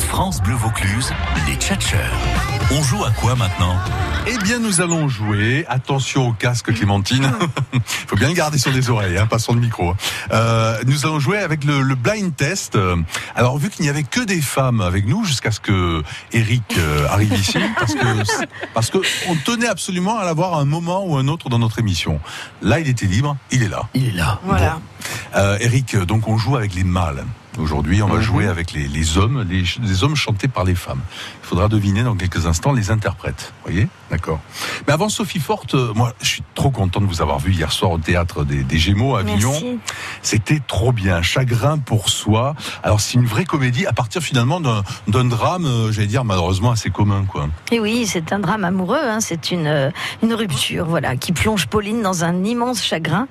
France 0.03 0.41
Bleu 0.41 0.55
Vaucluse, 0.55 1.11
les 1.47 1.55
tchatcheurs. 1.55 1.99
On 2.71 2.83
joue 2.83 3.03
à 3.03 3.11
quoi 3.11 3.35
maintenant? 3.35 3.75
Eh 4.27 4.37
bien, 4.43 4.59
nous 4.59 4.81
allons 4.81 5.09
jouer. 5.09 5.65
Attention 5.67 6.27
au 6.27 6.33
casque, 6.33 6.73
Clémentine. 6.73 7.31
Il 7.73 7.81
faut 8.07 8.15
bien 8.15 8.29
le 8.29 8.33
garder 8.33 8.57
sur 8.57 8.71
les 8.71 8.89
oreilles, 8.89 9.17
hein, 9.17 9.27
pas 9.27 9.39
sur 9.39 9.53
le 9.53 9.59
micro. 9.59 9.95
Euh, 10.31 10.77
nous 10.85 11.05
allons 11.05 11.19
jouer 11.19 11.39
avec 11.39 11.63
le, 11.63 11.81
le 11.81 11.95
blind 11.95 12.35
test. 12.35 12.77
Alors, 13.35 13.57
vu 13.57 13.69
qu'il 13.69 13.83
n'y 13.83 13.89
avait 13.89 14.03
que 14.03 14.21
des 14.21 14.41
femmes 14.41 14.81
avec 14.81 15.07
nous 15.07 15.23
jusqu'à 15.23 15.51
ce 15.51 15.59
que 15.59 16.03
Eric 16.33 16.77
euh, 16.77 17.07
arrive 17.09 17.33
ici, 17.33 17.59
parce 17.79 17.93
que 17.93 18.43
parce 18.73 18.89
que 18.89 18.97
on 19.27 19.35
tenait 19.35 19.67
absolument 19.67 20.17
à 20.19 20.25
l'avoir 20.25 20.57
un 20.57 20.65
moment 20.65 21.05
ou 21.05 21.17
un 21.17 21.27
autre 21.27 21.49
dans 21.49 21.59
notre 21.59 21.79
émission. 21.79 22.19
Là, 22.61 22.79
il 22.79 22.87
était 22.87 23.07
libre. 23.07 23.37
Il 23.51 23.63
est 23.63 23.69
là. 23.69 23.89
Il 23.93 24.09
est 24.09 24.17
là. 24.17 24.39
Voilà. 24.43 24.79
Euh, 25.35 25.57
Eric, 25.59 25.95
donc 25.95 26.27
on 26.27 26.37
joue 26.37 26.55
avec 26.55 26.75
les 26.75 26.83
mâles. 26.83 27.25
Aujourd'hui, 27.59 28.01
on 28.01 28.07
va 28.07 28.21
jouer 28.21 28.47
avec 28.47 28.71
les, 28.71 28.87
les 28.87 29.17
hommes, 29.17 29.45
les, 29.49 29.63
les 29.81 30.03
hommes 30.03 30.15
chantés 30.15 30.47
par 30.47 30.63
les 30.63 30.75
femmes. 30.75 31.01
Il 31.43 31.47
faudra 31.47 31.67
deviner 31.67 32.01
dans 32.03 32.15
quelques 32.15 32.45
instants 32.45 32.71
les 32.71 32.91
interprètes. 32.91 33.53
Vous 33.57 33.71
voyez? 33.71 33.87
D'accord. 34.09 34.39
Mais 34.87 34.93
avant 34.93 35.09
Sophie 35.09 35.39
Forte, 35.39 35.75
euh, 35.75 35.91
moi, 35.93 36.13
je 36.21 36.27
suis 36.27 36.43
trop 36.55 36.71
content 36.71 37.01
de 37.01 37.05
vous 37.05 37.21
avoir 37.21 37.39
vu 37.39 37.51
hier 37.53 37.71
soir 37.71 37.91
au 37.91 37.97
théâtre 37.97 38.45
des, 38.45 38.63
des 38.63 38.77
Gémeaux 38.77 39.15
à 39.15 39.19
Avignon. 39.19 39.53
C'était 40.21 40.61
trop 40.65 40.91
bien. 40.93 41.21
Chagrin 41.21 41.77
pour 41.77 42.09
soi. 42.09 42.55
Alors, 42.83 43.01
c'est 43.01 43.15
une 43.15 43.25
vraie 43.25 43.45
comédie 43.45 43.85
à 43.85 43.93
partir 43.93 44.21
finalement 44.21 44.61
d'un 44.61 45.25
drame, 45.25 45.65
euh, 45.65 45.91
j'allais 45.91 46.07
dire 46.07 46.23
malheureusement 46.23 46.71
assez 46.71 46.89
commun, 46.89 47.25
quoi. 47.25 47.49
Et 47.71 47.79
oui, 47.79 48.05
c'est 48.07 48.31
un 48.31 48.39
drame 48.39 48.63
amoureux, 48.63 48.97
hein, 49.01 49.19
c'est 49.19 49.51
une, 49.51 49.67
euh, 49.67 49.91
une 50.23 50.33
rupture 50.33 50.85
voilà, 50.85 51.17
qui 51.17 51.33
plonge 51.33 51.67
Pauline 51.67 52.01
dans 52.01 52.23
un 52.23 52.43
immense 52.45 52.83
chagrin. 52.83 53.27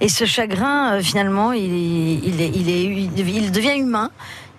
Et 0.00 0.08
ce 0.08 0.26
chagrin, 0.26 1.00
finalement, 1.02 1.52
il, 1.52 1.72
est, 1.72 2.20
il, 2.24 2.40
est, 2.40 2.52
il, 2.54 2.70
est, 2.70 2.84
il 2.84 3.52
devient 3.52 3.63
humain. 3.72 4.10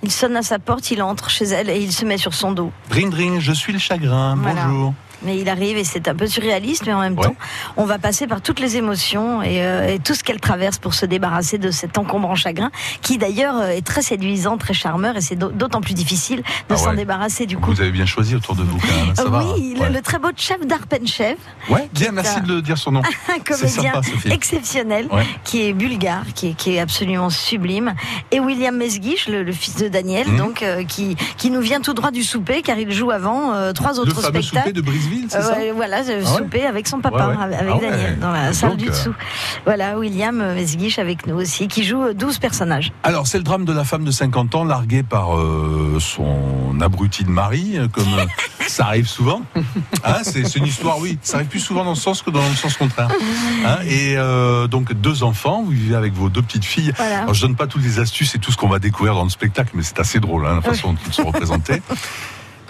Il 0.04 0.12
sonne 0.12 0.36
à 0.36 0.44
sa 0.44 0.60
porte, 0.60 0.92
il 0.92 1.02
entre 1.02 1.30
chez 1.30 1.46
elle 1.46 1.70
et 1.70 1.80
il 1.80 1.92
se 1.92 2.06
met 2.06 2.18
sur 2.18 2.34
son 2.34 2.52
dos. 2.52 2.72
Dring 2.90 3.10
dring, 3.10 3.40
je 3.40 3.52
suis 3.52 3.74
le 3.74 3.80
chagrin. 3.80 4.36
Voilà. 4.36 4.66
Bonjour. 4.66 4.94
Mais 5.24 5.38
il 5.40 5.50
arrive 5.50 5.78
et 5.78 5.84
c'est 5.84 6.08
un 6.08 6.16
peu 6.16 6.28
surréaliste, 6.28 6.84
mais 6.86 6.94
en 6.94 7.02
même 7.02 7.16
temps, 7.16 7.36
on 7.78 7.86
va 7.86 7.98
passer 8.00 8.28
par 8.28 8.42
toutes 8.42 8.60
les 8.60 8.78
émotions 8.78 9.42
et, 9.44 9.64
euh, 9.64 9.88
et 9.94 10.00
tout 10.00 10.14
ce 10.14 10.24
qu'elle 10.24 10.40
traverse 10.40 10.78
pour 10.78 10.94
se 10.94 11.06
débarrasser 11.06 11.58
de 11.58 11.72
cet 11.72 11.98
encombrant 11.98 12.36
chagrin, 12.36 12.72
qui 13.02 13.18
d'ailleurs 13.18 13.58
euh, 13.58 13.70
est 13.70 13.86
très 13.86 14.02
séduisant, 14.02 14.58
très 14.58 14.74
charmeur, 14.74 15.16
et 15.18 15.22
c'est 15.22 15.36
d'au- 15.36 15.52
d'autant 15.52 15.82
plus 15.82 15.94
difficile 15.94 16.40
de 16.40 16.44
Ah 16.70 16.78
s'en 16.78 16.90
ouais. 16.92 16.96
débarrasser 16.98 17.46
du 17.46 17.58
coup. 17.58 17.72
Vous 17.72 17.82
avez 17.82 17.92
bien 17.92 18.06
choisi 18.06 18.36
autour 18.36 18.56
de 18.56 18.64
vous 18.64 18.78
quand 18.80 19.06
même, 19.06 19.16
ça 19.16 19.26
va. 19.26 19.44
oui, 19.56 19.76
hein. 19.80 19.86
le, 19.88 19.94
le 19.94 20.02
très 20.02 20.20
beau 20.20 20.30
chef 20.36 20.66
d'Arpenchev, 20.66 21.36
Ouais, 21.70 21.90
bien, 21.94 22.12
merci 22.12 22.38
un- 22.40 22.42
de 22.42 22.54
le 22.56 22.62
dire 22.62 22.78
son 22.78 22.92
nom. 22.92 23.02
un 23.30 23.40
comédien 23.40 23.94
sympa, 23.94 24.02
exceptionnel, 24.32 25.08
qui 25.44 25.64
est 25.64 25.74
bulgare, 25.74 26.24
qui 26.36 26.50
est, 26.50 26.54
qui 26.54 26.76
est 26.76 26.80
absolument 26.80 27.30
sublime, 27.30 27.94
et 28.32 28.40
William 28.40 28.76
Mesguich, 28.76 29.28
le, 29.28 29.44
le 29.44 29.52
fils 29.52 29.76
de 29.78 29.88
Daniel, 29.88 30.28
Mhm. 30.28 30.38
donc 30.38 30.62
euh, 30.64 30.84
qui, 30.84 31.16
qui 31.38 31.50
nous 31.52 31.62
vient 31.62 31.82
tout 31.82 31.94
droit 31.94 32.12
du 32.12 32.24
souper, 32.24 32.62
car 32.62 32.78
il 32.78 32.92
joue 32.92 33.12
avant 33.12 33.54
euh, 33.54 33.74
trois 33.74 34.00
autres 34.00 34.16
Le 34.16 34.42
spectacles. 34.42 34.70
C'est 35.30 35.38
Euh, 35.38 35.42
ça 35.42 35.56
Voilà, 35.76 36.02
le 36.04 36.24
Ah 36.26 36.70
avec 36.70 36.88
son 36.88 37.00
papa, 37.00 37.36
avec 37.40 37.58
Ah. 37.62 37.78
Daniel, 37.80 38.20
dans 38.20 38.32
la 38.32 38.54
salle 38.54 38.72
Donc, 38.72 38.80
du 38.80 38.88
euh, 38.88 38.92
dessous. 38.92 39.14
Voilà, 39.66 39.98
William 39.98 40.54
Mesguich 40.54 41.00
avec 41.00 41.28
nous 41.28 41.36
aussi, 41.36 41.68
qui 41.68 41.84
joue 41.84 42.02
euh, 42.04 42.14
12 42.14 42.40
personnages. 42.40 42.92
Alors, 43.04 43.28
c'est 43.28 43.38
le 43.38 43.44
drame 43.44 43.66
de 43.66 43.74
la 43.74 43.84
femme 43.84 44.04
de 44.04 44.12
50 44.12 44.56
ans 44.56 44.64
larguée 44.64 45.04
par 45.04 45.38
euh, 45.38 45.98
son 46.00 46.80
abruti 46.82 47.24
de 47.24 47.30
mari, 47.30 47.74
euh, 47.78 47.88
comme 47.88 48.14
euh, 48.14 48.26
ça 48.68 48.86
arrive 48.86 49.08
souvent. 49.08 49.42
Hein, 50.04 50.18
c'est 50.24 50.56
une 50.56 50.66
histoire, 50.66 51.00
oui, 51.00 51.18
ça 51.22 51.38
arrive 51.38 51.48
plus 51.50 51.60
souvent 51.60 51.84
dans 51.84 51.92
le 51.92 51.96
sens 51.96 52.22
que 52.22 52.30
dans 52.30 52.48
le 52.48 52.56
sens 52.56 52.76
contraire. 52.78 53.10
Hein, 53.66 53.78
et 53.88 54.16
euh, 54.18 54.68
donc, 54.68 54.94
deux 54.94 55.24
enfants, 55.24 55.62
vous 55.64 55.72
vivez 55.72 55.96
avec 55.96 56.14
vos 56.14 56.30
deux 56.30 56.42
petites 56.42 56.66
filles. 56.66 56.92
Voilà. 56.98 57.22
Alors, 57.24 57.34
je 57.34 57.42
donne 57.42 57.56
pas 57.56 57.68
toutes 57.68 57.84
les 57.84 58.00
astuces 58.00 58.36
et 58.36 58.40
tout 58.40 58.52
ce 58.52 58.58
qu'on 58.58 58.70
va 58.70 58.80
découvrir 58.80 59.16
dans 59.16 59.24
le 59.24 59.30
spectacle, 59.30 59.72
mais 59.74 59.84
c'est 59.84 60.00
assez 60.00 60.20
drôle, 60.20 60.46
hein, 60.46 60.56
la 60.56 60.62
façon 60.62 60.94
dont 60.94 61.00
ils 61.08 61.14
sont 61.14 61.26
représentés. 61.26 61.82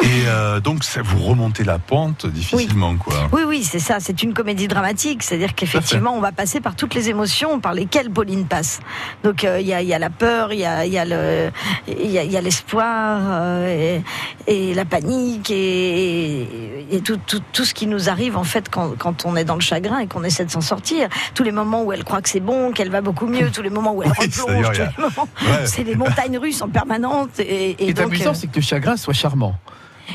Et 0.03 0.08
euh, 0.27 0.60
donc, 0.60 0.84
ça, 0.84 1.01
vous 1.01 1.19
remontez 1.23 1.63
la 1.63 1.79
pente 1.79 2.25
difficilement, 2.27 2.95
quoi. 2.95 3.29
Oui, 3.31 3.43
oui, 3.47 3.63
c'est 3.63 3.79
ça, 3.79 3.97
c'est 3.99 4.23
une 4.23 4.34
comédie 4.34 4.67
dramatique, 4.67 5.23
c'est-à-dire 5.23 5.55
qu'effectivement, 5.55 6.13
on 6.15 6.19
va 6.19 6.31
passer 6.31 6.60
par 6.60 6.75
toutes 6.75 6.93
les 6.95 7.10
émotions 7.10 7.60
par 7.60 7.73
lesquelles 7.73 8.10
Pauline 8.10 8.45
passe. 8.45 8.81
Donc, 9.23 9.43
euh, 9.43 9.60
il 9.62 9.67
y, 9.67 9.73
a, 9.73 9.81
il 9.81 9.88
y 9.88 9.93
a 9.93 9.99
la 9.99 10.10
peur, 10.10 10.51
il 10.53 10.60
y 10.60 10.65
a, 10.65 10.86
il 10.86 10.91
y 10.93 10.97
a 10.97 11.05
le- 11.05 11.49
il 11.88 12.12
y 12.12 12.17
a- 12.19 12.23
il 12.23 12.31
y 12.31 12.38
a 12.38 12.41
l'espoir, 12.41 13.19
euh, 13.23 14.01
et, 14.47 14.69
et 14.71 14.73
la 14.73 14.86
panique, 14.86 15.49
et, 15.51 16.86
et 16.91 17.01
tout, 17.01 17.17
tout, 17.25 17.41
tout 17.53 17.65
ce 17.65 17.73
qui 17.73 17.88
nous 17.88 18.10
arrive, 18.10 18.38
en 18.38 18.43
fait, 18.43 18.69
quand, 18.69 18.97
quand 18.97 19.25
on 19.25 19.36
est 19.36 19.45
dans 19.45 19.55
le 19.55 19.62
chagrin 19.62 19.99
et 19.99 20.08
qu'on 20.08 20.23
essaie 20.23 20.45
de 20.45 20.51
s'en 20.51 20.62
sortir. 20.62 21.08
Tous 21.34 21.43
les 21.43 21.51
moments 21.51 21.84
où 21.84 21.91
elle 21.93 22.03
croit 22.03 22.21
que 22.21 22.29
c'est 22.29 22.39
bon, 22.41 22.71
qu'elle 22.71 22.89
va 22.91 23.01
beaucoup 23.01 23.27
mieux, 23.27 23.49
tous 23.51 23.62
les 23.62 23.69
moments 23.69 23.93
où 23.93 24.03
elle 24.03 24.10
Oui, 24.19 24.25
replonge, 24.27 24.67
tous 24.71 24.77
y 24.77 24.81
a- 24.81 24.86
les 24.97 25.03
moments- 25.03 25.27
Ouais. 25.41 25.65
c'est 25.65 25.84
les 25.84 25.95
montagnes 25.95 26.38
russes 26.38 26.62
en 26.62 26.67
permanence. 26.69 27.29
Et, 27.39 27.75
et 27.88 27.93
donc, 27.93 28.13
euh, 28.19 28.34
c'est 28.34 28.47
que 28.47 28.58
le 28.58 28.62
chagrin 28.62 28.97
soit 28.97 29.13
charmant. 29.13 29.55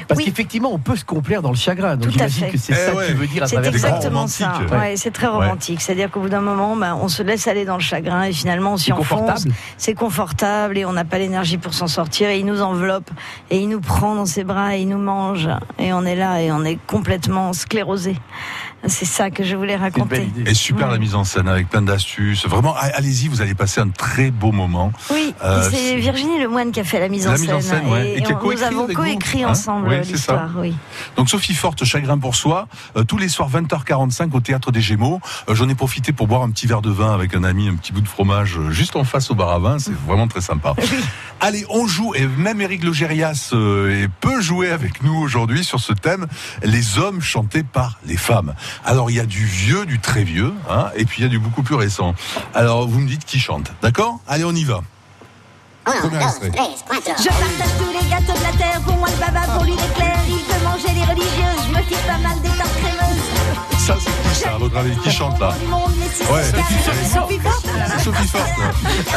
Parce 0.09 0.20
qu'effectivement, 0.22 0.72
on 0.72 0.79
peut 0.79 0.96
se 0.96 1.05
complaire 1.05 1.42
dans 1.42 1.50
le 1.50 1.57
chagrin. 1.57 1.96
Donc 1.96 2.12
Tout 2.12 2.20
à 2.22 2.29
j'imagine 2.29 2.44
fait. 2.46 2.50
que 2.53 2.59
c'est 2.59 2.72
Eh 2.72 2.76
ça 2.76 2.92
que 2.92 3.07
tu 3.09 3.12
veux 3.14 3.26
dire 3.26 3.42
à 3.42 3.46
C'est 3.46 3.55
travers 3.57 3.70
les 3.72 3.76
exactement 3.79 4.26
ça. 4.26 4.53
Ouais, 4.72 4.96
c'est 4.96 5.11
très 5.11 5.26
romantique. 5.26 5.81
C'est-à-dire 5.81 6.11
qu'au 6.11 6.20
bout 6.20 6.29
d'un 6.29 6.40
moment, 6.40 6.76
ben, 6.76 6.96
on 7.00 7.09
se 7.09 7.22
laisse 7.22 7.46
aller 7.48 7.64
dans 7.64 7.74
le 7.76 7.83
chagrin 7.83 8.22
et 8.24 8.33
finalement 8.33 8.74
on 8.74 8.76
s'y 8.76 8.87
C'est 8.87 8.92
enfonce. 8.92 9.20
confortable. 9.20 9.55
C'est 9.76 9.94
confortable 9.94 10.79
et 10.79 10.85
on 10.85 10.92
n'a 10.92 11.05
pas 11.05 11.18
l'énergie 11.18 11.59
pour 11.59 11.74
s'en 11.74 11.87
sortir. 11.88 12.29
Et 12.29 12.38
il 12.38 12.46
nous 12.46 12.62
enveloppe 12.62 13.11
et 13.50 13.59
il 13.59 13.68
nous 13.68 13.81
prend 13.81 14.14
dans 14.14 14.26
ses 14.26 14.44
bras 14.44 14.76
et 14.76 14.81
il 14.81 14.88
nous 14.88 14.98
mange. 14.98 15.48
Et 15.79 15.92
on 15.92 16.05
est 16.05 16.16
là 16.16 16.40
et 16.42 16.50
on 16.53 16.64
est 16.64 16.79
complètement 16.87 17.53
sclérosé. 17.53 18.16
C'est 18.86 19.04
ça 19.04 19.30
que 19.30 19.44
je 19.44 19.56
voulais 19.56 19.76
raconter. 19.76 20.28
Et 20.46 20.54
super 20.54 20.88
la 20.90 20.96
mise 20.98 21.14
en 21.14 21.24
scène 21.24 21.48
avec 21.48 21.68
plein 21.68 21.82
d'astuces. 21.82 22.46
Vraiment, 22.46 22.74
allez-y, 22.76 23.28
vous 23.28 23.42
allez 23.42 23.54
passer 23.54 23.80
un 23.80 23.88
très 23.90 24.30
beau 24.30 24.52
moment. 24.52 24.90
Oui, 25.10 25.34
Euh, 25.44 25.68
c'est 25.70 25.96
Virginie 25.96 26.40
Lemoine 26.42 26.72
qui 26.72 26.80
a 26.80 26.84
fait 26.84 26.98
la 26.98 27.08
mise 27.08 27.24
La 27.26 27.30
en 27.30 27.34
mise 27.34 27.44
scène. 27.46 27.54
en 27.54 27.60
scène, 27.60 27.86
ouais. 27.88 28.08
Et, 28.08 28.18
Et 28.18 28.22
qui 28.22 28.32
a 28.32 28.38
on- 28.42 28.50
nous 28.52 28.62
avons 28.62 28.86
coécrit 28.86 29.44
hein 29.44 29.50
ensemble 29.50 29.88
Oui, 29.88 29.96
l'histoire. 30.10 30.48
Oui. 30.56 30.74
Donc 31.16 31.28
Sophie 31.28 31.54
Forte, 31.54 31.84
Chagrin 31.84 32.18
pour 32.18 32.34
soi, 32.34 32.68
euh, 32.96 33.04
tous 33.04 33.18
les 33.18 33.28
soirs 33.28 33.50
20h45 33.50 34.34
au 34.34 34.40
Théâtre 34.40 34.72
des 34.72 34.80
Gémeaux. 34.80 35.20
Euh, 35.48 35.54
J'en 35.54 35.68
ai 35.68 35.74
profité 35.74 36.12
pour 36.12 36.26
boire 36.26 36.42
un 36.42 36.50
petit 36.50 36.66
verre 36.66 36.82
de 36.82 36.90
vin 36.90 37.12
avec 37.12 37.34
un 37.34 37.44
ami, 37.44 37.68
un 37.68 37.74
petit 37.76 37.92
bout 37.92 38.00
de 38.00 38.08
fromage 38.08 38.56
euh, 38.58 38.70
juste 38.70 38.96
en 38.96 39.04
face 39.04 39.30
au 39.30 39.34
bar 39.34 39.50
à 39.50 39.58
vin. 39.58 39.78
C'est 39.78 39.92
vraiment 40.06 40.26
très 40.26 40.40
sympa. 40.40 40.74
Allez, 41.42 41.64
on 41.70 41.86
joue, 41.86 42.14
et 42.14 42.26
même 42.26 42.60
Eric 42.60 42.82
Logérias 42.84 43.50
euh, 43.52 44.04
est- 44.04 44.08
peut 44.20 44.40
jouer 44.40 44.70
avec 44.70 45.02
nous 45.02 45.14
aujourd'hui 45.16 45.64
sur 45.64 45.80
ce 45.80 45.92
thème, 45.92 46.26
les 46.62 46.98
hommes 46.98 47.20
chantés 47.20 47.62
par 47.62 47.98
les 48.06 48.16
femmes. 48.16 48.54
Alors 48.85 49.11
il 49.11 49.16
y 49.16 49.20
a 49.20 49.26
du 49.26 49.44
vieux, 49.44 49.87
du 49.87 50.00
très 50.00 50.24
vieux, 50.24 50.52
hein, 50.68 50.90
et 50.96 51.04
puis 51.04 51.20
il 51.20 51.24
y 51.24 51.26
a 51.26 51.30
du 51.30 51.38
beaucoup 51.38 51.62
plus 51.62 51.74
récent. 51.74 52.14
Alors 52.54 52.87
vous 52.88 53.00
me 53.00 53.09
dites 53.09 53.24
qui 53.24 53.38
chante, 53.38 53.72
d'accord? 53.83 54.20
Allez, 54.26 54.44
on 54.44 54.54
y 54.54 54.64
va. 54.64 54.80
Premier 55.85 56.22
extrait. 56.22 56.50
Je 56.52 56.90
partage 56.92 57.24
tous 57.78 57.92
les 57.92 58.09
gâteaux 58.09 58.38
de 58.38 58.44
la 58.44 58.52
terre, 58.56 58.80
pour 58.83 58.96
moi 58.96 59.09
le 59.09 59.16
baba, 59.16 59.40
pour 59.54 59.64
lui 59.64 59.72
l'éclair. 59.72 60.18
Il 60.28 60.35
veut 60.35 60.64
manger 60.64 60.92
les 60.94 61.04
religieuses, 61.04 61.64
je 61.66 61.72
me 61.76 61.83
fiche 61.83 62.06
pas 62.06 62.18
mal 62.18 62.40
des 62.42 62.48
tartes 62.48 62.76
crémeuses. 62.80 63.79
Ça, 63.98 64.11
c'est 64.33 64.44
ça, 64.44 64.50
votre 64.59 64.76
avis 64.76 64.96
Qui 64.98 65.11
chante 65.11 65.38
là 65.40 65.48
Ouais. 66.31 66.42
c'est 66.44 67.14
Sophie 67.18 67.38
Forte. 67.38 67.66
C'est 67.88 68.05
Sophie 68.05 68.29
Forte. 68.29 68.50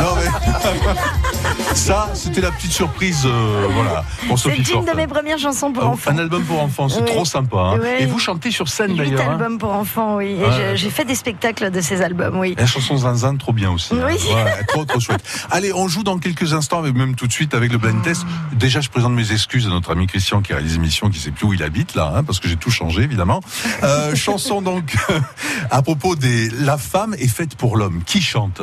Non, 0.02 0.16
mais... 0.16 1.74
Ça, 1.76 2.10
c'était 2.14 2.42
la 2.42 2.52
petite 2.52 2.72
surprise, 2.72 3.24
euh, 3.26 3.68
voilà, 3.74 4.06
pour 4.28 4.38
C'est 4.40 4.50
Sophie 4.50 4.60
une 4.60 4.66
Forte. 4.66 4.88
de 4.92 4.96
mes 4.96 5.08
premières 5.08 5.38
chansons 5.40 5.72
pour 5.72 5.86
enfants. 5.86 6.12
Un 6.12 6.18
album 6.18 6.44
pour 6.44 6.62
enfants, 6.62 6.88
c'est 6.90 7.02
Oui. 7.02 7.06
trop 7.06 7.26
sympa. 7.26 7.58
hein. 7.58 7.80
Oui. 7.82 7.88
Et 8.00 8.06
vous 8.06 8.20
chantez 8.20 8.52
sur 8.52 8.68
scène 8.70 8.96
d'ailleurs. 8.96 9.22
hein. 9.22 9.32
albums 9.32 9.58
pour 9.58 9.72
enfants, 9.74 10.16
oui. 10.18 10.38
Et 10.40 10.44
Ouais. 10.44 10.72
j'ai 10.76 10.90
fait 10.90 11.06
des 11.06 11.16
spectacles 11.16 11.72
de 11.72 11.82
ces 11.82 12.02
albums, 12.02 12.38
oui. 12.40 12.54
Et 12.58 12.62
La 12.62 12.68
chanson 12.68 12.98
Zinzin, 12.98 13.36
trop 13.38 13.54
bien 13.54 13.72
aussi. 13.72 13.94
hein. 13.94 14.06
Oui. 14.08 14.14
Ouais, 14.34 14.64
trop, 14.68 14.86
trop 14.86 15.00
chouette. 15.00 15.24
Allez, 15.52 15.74
on 15.74 15.88
joue 15.88 16.04
dans 16.04 16.18
quelques 16.20 16.54
instants, 16.54 16.80
avec, 16.80 16.96
même 16.96 17.16
tout 17.16 17.28
de 17.28 17.34
suite 17.34 17.54
avec 17.54 17.72
le 17.72 17.78
blind 17.78 18.02
test. 18.04 18.24
Déjà, 18.54 18.80
je 18.82 18.90
présente 18.90 19.14
mes 19.14 19.32
excuses 19.32 19.66
à 19.68 19.70
notre 19.70 19.92
ami 19.92 20.08
Christian 20.08 20.42
qui 20.42 20.54
réalise 20.54 20.74
l'émission, 20.74 21.10
qui 21.10 21.20
sait 21.20 21.32
plus 21.32 21.46
où 21.48 21.54
il 21.54 21.64
habite 21.64 21.96
là, 21.96 22.22
parce 22.26 22.40
que 22.40 22.48
j'ai 22.48 22.56
tout 22.58 22.72
changé 22.72 23.02
évidemment. 23.02 23.42
Euh, 23.84 24.16
chanson 24.16 24.62
donc 24.64 24.96
à 25.72 25.82
propos 25.82 26.16
des 26.16 26.50
La 26.50 26.78
femme 26.78 27.14
est 27.20 27.28
faite 27.28 27.56
pour 27.56 27.78
l'homme. 27.78 28.02
Qui 28.06 28.22
chante? 28.22 28.62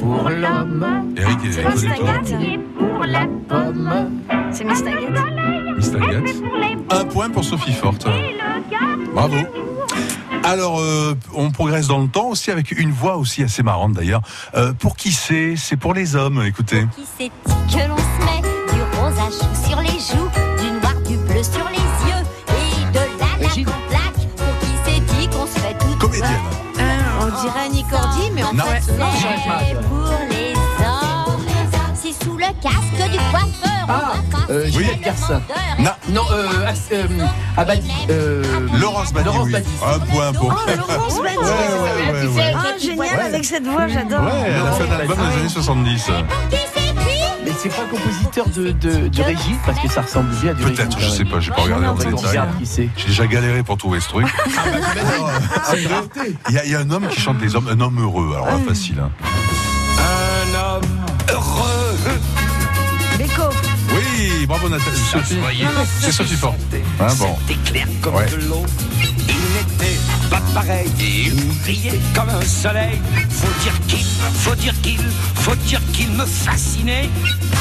Pour 0.00 0.30
l'homme. 0.30 0.86
Eric 1.16 1.38
est 1.44 1.52
C'est 1.52 1.62
connu, 1.62 1.74
Miss 1.74 1.84
toi. 1.84 2.06
Taggart. 2.12 2.20
C'est. 4.52 4.64
Miss 4.64 5.90
Taggart. 5.92 6.22
Un 6.90 7.04
point 7.04 7.30
pour 7.30 7.44
Sophie 7.44 7.72
Forte. 7.72 8.06
Bravo. 9.14 9.36
Alors, 10.44 10.78
euh, 10.80 11.14
on 11.34 11.50
progresse 11.50 11.88
dans 11.88 12.00
le 12.00 12.06
temps 12.08 12.28
aussi 12.28 12.50
avec 12.52 12.70
une 12.70 12.92
voix 12.92 13.16
aussi 13.16 13.42
assez 13.42 13.62
marrante 13.64 13.94
d'ailleurs. 13.94 14.22
Euh, 14.54 14.72
pour 14.72 14.96
qui 14.96 15.10
c'est? 15.10 15.54
C'est 15.56 15.76
pour 15.76 15.92
les 15.92 16.14
hommes, 16.14 16.42
écoutez. 16.46 16.86
Qui 16.94 17.04
c'est 17.18 17.28
que 17.28 17.88
l'on 17.88 17.96
se 17.96 18.24
met 18.24 18.42
du 18.42 18.80
rose 18.96 19.18
à 19.18 19.30
choux 19.30 19.68
sur 19.68 19.80
les 19.80 19.88
joues, 19.88 20.30
du 20.62 20.70
noir, 20.70 20.94
du 21.08 21.16
bleu 21.16 21.42
sur 21.42 21.68
les 21.70 21.75
dirait 27.46 27.66
Annie 27.66 27.84
Cordy, 27.90 28.30
mais 28.34 28.42
en 28.44 28.52
Non. 28.52 28.64
fait, 28.64 28.80
C'est 28.82 28.96
pour 29.88 30.18
les 30.30 30.54
hommes. 30.84 31.44
Si 31.94 32.12
sous 32.12 32.36
le 32.36 32.46
casque 32.62 33.10
du 33.10 33.18
coiffeur, 33.30 33.86
pas 33.86 34.12
Euh, 34.48 34.66
Juliette 34.70 35.00
Garcin. 35.00 35.40
Non. 35.78 35.90
Non, 36.08 36.22
euh, 36.32 36.46
euh, 36.92 37.06
Abadi. 37.56 37.90
Euh, 38.10 38.42
Laurence 38.80 39.12
Badi, 39.12 39.26
Laurence 39.26 39.44
oui. 39.46 39.52
Badi. 39.52 39.68
Un 39.84 39.98
point 39.98 40.32
pour. 40.32 40.54
Oh, 40.56 40.70
Laurence 40.70 41.20
Badi. 41.20 41.36
Ouais, 41.36 41.44
ouais, 41.44 42.12
ouais, 42.12 42.26
ouais. 42.28 42.54
Ah, 42.56 42.78
génial, 42.78 43.20
avec 43.20 43.44
cette 43.44 43.66
voix, 43.66 43.86
j'adore. 43.88 44.22
Ouais, 44.22 44.30
elle 44.46 44.66
a 44.66 44.72
fait 44.72 44.88
un 44.90 45.00
album 45.00 45.16
dans 45.18 45.28
les 45.28 45.36
années 45.40 45.48
70. 45.48 46.10
C'est 47.68 47.76
pas 47.82 47.88
compositeur 47.90 48.48
de, 48.48 48.70
de, 48.72 49.08
de 49.08 49.22
Régis, 49.22 49.56
parce 49.64 49.80
que 49.80 49.88
ça 49.88 50.02
ressemble 50.02 50.28
bien 50.40 50.52
à 50.52 50.54
du 50.54 50.62
Régis. 50.64 50.76
Peut-être, 50.78 51.00
je 51.00 51.08
sais 51.08 51.24
pas, 51.24 51.40
j'ai 51.40 51.50
pas 51.50 51.62
regardé 51.62 51.86
en 51.86 51.96
Faudrait 51.96 52.12
qu'on 52.12 52.22
détail. 52.22 52.48
J'ai 52.96 53.06
déjà 53.08 53.26
galéré 53.26 53.62
pour 53.64 53.76
trouver 53.76 53.98
ce 54.00 54.08
truc. 54.08 54.26
Alors, 54.56 55.30
après, 55.98 56.32
Il 56.48 56.54
y, 56.54 56.58
a- 56.58 56.64
il 56.64 56.70
y 56.70 56.74
a 56.74 56.80
un 56.80 56.90
homme 56.90 57.08
qui 57.08 57.20
chante 57.20 57.40
les 57.40 57.56
hommes, 57.56 57.68
un 57.68 57.80
homme 57.80 58.00
heureux. 58.00 58.32
Alors 58.34 58.46
là, 58.46 58.58
facile. 58.68 59.00
hein. 59.00 59.10
Un 59.98 60.54
homme 60.76 60.82
heureux. 61.30 61.96
Beko. 63.18 63.42
Oui, 63.94 64.46
bravo 64.46 64.68
Nathalie. 64.68 64.96
Sophie. 65.10 65.38
C'est 66.00 66.12
Sophie 66.12 66.34
Forte. 66.36 66.58
Hein, 67.00 67.06
bon. 67.18 67.36
Clair 67.64 67.86
comme 68.00 68.14
Ouais. 68.14 68.26
de 68.30 68.36
l'eau. 68.46 68.64
Pas 70.30 70.42
pareil. 70.54 70.88
Il 70.98 71.34
brillait 71.62 72.00
comme 72.14 72.28
un 72.28 72.42
soleil. 72.42 73.00
Faut 73.30 73.62
dire 73.62 73.78
qu'il, 73.86 74.06
faut 74.34 74.54
dire 74.54 74.74
qu'il, 74.82 75.00
faut 75.34 75.54
dire 75.66 75.80
qu'il 75.92 76.10
me 76.12 76.24
fascinait. 76.24 77.08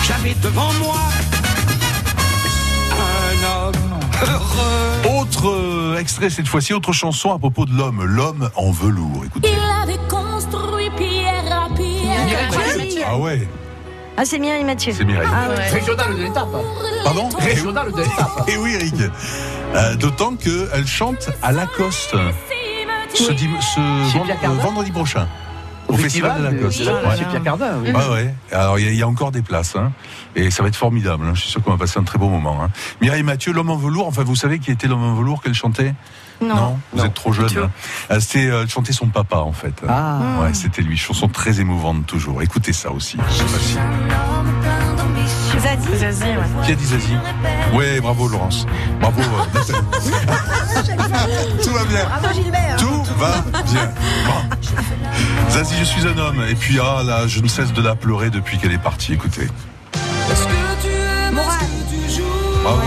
J'avais 0.08 0.36
devant 0.42 0.72
moi 0.74 1.00
un 2.92 3.68
homme 3.68 3.74
heureux. 4.24 5.20
Autre 5.20 5.50
euh, 5.50 5.98
extrait 5.98 6.30
cette 6.30 6.48
fois-ci, 6.48 6.74
autre 6.74 6.94
chanson 6.94 7.32
à 7.32 7.40
propos 7.40 7.66
de 7.66 7.74
l'homme. 7.74 8.04
L'homme 8.04 8.50
en 8.56 8.72
velours. 8.72 9.24
Écoutez. 9.26 9.50
Il 9.52 9.84
avait 9.84 10.00
construit 10.08 10.90
pierre 10.98 11.66
à 11.66 11.74
pierre. 11.76 11.96
Ah 13.08 13.18
ouais, 13.18 13.48
Ah, 14.18 14.24
c'est 14.26 14.40
Mireille 14.40 14.64
Mathieu. 14.64 14.94
c'est 14.96 15.04
Mireille. 15.04 15.28
Ah, 15.32 15.50
ouais. 15.50 15.70
Régional 15.80 16.16
de 16.16 16.22
l'étape. 16.24 16.48
Pardon 17.04 17.30
Régional 17.38 17.92
de 17.92 17.98
l'étape. 17.98 18.44
Et 18.48 18.58
oui, 18.58 18.74
Eric. 18.76 18.94
Euh, 19.76 19.96
D'autant 19.96 20.36
qu'elle 20.36 20.88
chante 20.88 21.30
à 21.44 21.52
Lacoste 21.52 22.16
ce, 23.14 23.24
ce 23.24 24.18
vend- 24.18 24.24
euh, 24.24 24.34
Cardin 24.42 24.62
vendredi 24.62 24.92
prochain. 24.92 25.28
Au 25.88 25.96
Festival 25.98 26.40
de 26.40 26.44
la 26.44 26.50
Côte. 26.54 26.78
de 26.80 26.86
la- 26.86 26.94
Ouais. 27.10 27.18
chez 27.18 27.26
Pierre 27.26 27.44
Cardin, 27.44 27.74
oui. 27.84 27.92
Ouais, 27.92 28.10
ouais. 28.12 28.34
Alors, 28.52 28.80
il 28.80 28.86
y, 28.86 28.88
a- 28.88 28.92
il 28.92 28.98
y 28.98 29.04
a 29.04 29.08
encore 29.08 29.32
des 29.32 29.42
places, 29.44 29.76
hein. 29.76 29.92
Et 30.36 30.50
ça 30.50 30.64
va 30.64 30.70
être 30.70 30.76
formidable, 30.76 31.26
hein. 31.28 31.34
Je 31.36 31.42
suis 31.42 31.50
sûr 31.52 31.62
qu'on 31.62 31.72
va 31.72 31.78
passer 31.78 32.00
un 32.00 32.04
très 32.04 32.18
beau 32.18 32.28
moment, 32.28 32.58
hein. 32.64 32.70
Mireille 33.02 33.22
Mathieu, 33.24 33.54
l'homme 33.54 33.70
en 33.70 33.78
velours. 33.78 34.08
Enfin, 34.08 34.24
vous 34.24 34.36
savez 34.36 34.58
qui 34.60 34.72
était 34.72 34.88
l'homme 34.88 35.04
en 35.04 35.14
velours 35.14 35.44
qu'elle 35.44 35.54
chantait? 35.54 35.94
Non. 36.42 36.78
vous 36.94 37.06
êtes 37.06 37.14
trop 37.14 37.32
jeune. 37.34 37.50
hein. 37.58 37.70
Euh, 38.12 38.20
C'était 38.20 38.48
euh, 38.48 38.68
chanter 38.68 38.94
son 38.94 39.08
papa, 39.08 39.38
en 39.38 39.52
fait. 39.54 39.74
Ah. 39.88 40.20
Ouais, 40.42 40.54
c'était 40.54 40.82
lui. 40.82 40.98
Chanson 40.98 41.28
très 41.28 41.60
émouvante, 41.60 42.06
toujours. 42.06 42.42
Écoutez 42.42 42.74
ça 42.74 42.92
aussi. 42.92 43.18
Je 43.30 43.34
sais 43.36 43.44
pas 43.44 43.60
si- 43.60 43.78
Zazie 45.60 45.98
Zazie, 45.98 46.24
ouais. 46.26 46.66
Qui 46.66 46.72
a 46.74 46.76
dit 46.76 46.86
Zazie 46.86 47.18
Ouais, 47.74 48.00
bravo, 48.02 48.28
Laurence. 48.28 48.66
Bravo. 49.00 49.22
euh, 49.22 49.46
Nathalie. 49.54 49.80
Tout 51.64 51.72
va 51.72 51.86
bien. 51.86 52.06
Bravo 52.06 52.34
Gilbert. 52.36 52.76
Tout 52.78 53.04
va 53.18 53.32
bien. 53.64 53.90
Bon. 54.26 54.42
Zazie, 55.50 55.76
je 55.80 55.84
suis 55.86 56.06
un 56.08 56.18
homme. 56.18 56.44
Et 56.50 56.56
puis, 56.56 56.78
ah 56.80 57.02
là, 57.04 57.26
je 57.28 57.40
ne 57.40 57.48
cesse 57.48 57.72
de 57.74 57.82
la 57.82 57.96
pleurer 57.96 58.30
depuis 58.30 58.58
qu'elle 58.60 58.74
est 58.74 58.78
partie. 58.78 59.14
Écoutez. 59.14 59.48
Morane. 61.34 61.58
Bravo, 62.64 62.82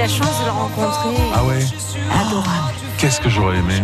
la 0.00 0.08
chance 0.08 0.40
de 0.40 0.44
le 0.46 0.50
rencontrer. 0.50 1.22
Ah 1.34 1.44
ouais 1.44 1.62
Adorable. 2.10 2.74
Qu'est-ce 2.98 3.20
que 3.20 3.28
j'aurais 3.28 3.56
aimé 3.58 3.74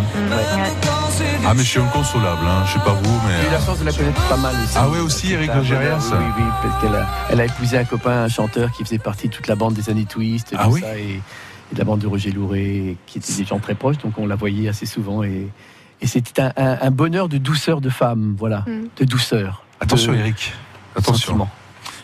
Ah, 1.46 1.52
mais 1.54 1.62
je 1.62 1.68
suis 1.68 1.80
inconsolable. 1.80 2.40
Hein. 2.46 2.64
Je 2.66 2.72
sais 2.72 2.78
pas 2.84 2.92
vous, 2.92 3.20
mais. 3.26 3.34
J'ai 3.42 3.48
eu 3.48 3.52
la 3.52 3.60
chance 3.60 3.78
de 3.80 3.84
la 3.84 3.92
connaître 3.92 4.22
pas 4.28 4.36
mal 4.36 4.54
aussi. 4.62 4.74
Ah 4.76 4.88
ouais, 4.88 4.98
aussi, 5.00 5.32
Eric 5.32 5.54
Logérias 5.54 6.10
Oui, 6.12 6.18
oui, 6.38 6.42
parce 6.62 6.82
qu'elle 6.82 6.94
a, 6.94 7.06
elle 7.30 7.40
a 7.40 7.44
épousé 7.44 7.78
un 7.78 7.84
copain, 7.84 8.24
un 8.24 8.28
chanteur 8.28 8.72
qui 8.72 8.82
faisait 8.84 8.98
partie 8.98 9.28
de 9.28 9.34
toute 9.34 9.46
la 9.46 9.54
bande 9.56 9.74
des 9.74 9.88
années 9.90 10.04
Twist, 10.04 10.52
et 10.52 10.56
Ah 10.58 10.64
tout 10.64 10.72
oui 10.72 10.80
ça, 10.80 10.96
et, 10.98 11.02
et 11.02 11.74
de 11.74 11.78
la 11.78 11.84
bande 11.84 12.00
de 12.00 12.06
Roger 12.06 12.30
Louret, 12.30 12.96
qui 13.06 13.18
étaient 13.18 13.32
des 13.34 13.44
gens 13.44 13.58
très 13.58 13.74
proches, 13.74 13.98
donc 13.98 14.14
on 14.18 14.26
la 14.26 14.36
voyait 14.36 14.68
assez 14.68 14.86
souvent. 14.86 15.22
Et, 15.22 15.48
et 16.00 16.06
c'était 16.06 16.42
un, 16.42 16.52
un- 16.56 16.78
un 16.82 16.90
bonheur 16.90 17.28
de 17.28 17.38
douceur 17.38 17.80
de 17.80 17.88
femme, 17.90 18.36
voilà, 18.38 18.64
Mm. 18.66 18.88
de 18.98 19.04
douceur. 19.04 19.62
Attention, 19.80 20.12
de 20.12 20.18
Eric. 20.18 20.52
Attention. 20.96 21.26
sentiment. 21.26 21.50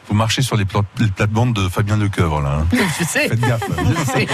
Vous 0.08 0.14
marchez 0.14 0.42
sur 0.42 0.56
les, 0.56 0.64
pla- 0.64 0.80
les 0.98 1.06
plates-bandes 1.08 1.54
de 1.54 1.68
Fabien 1.68 1.96
Lecoeuvre, 1.96 2.40
là. 2.40 2.58
hein. 2.60 2.66
Je 2.98 3.04
sais. 3.04 3.28
Faites 3.28 3.40
gaffe. 3.40 3.62
Je 3.78 4.12
sais. 4.12 4.26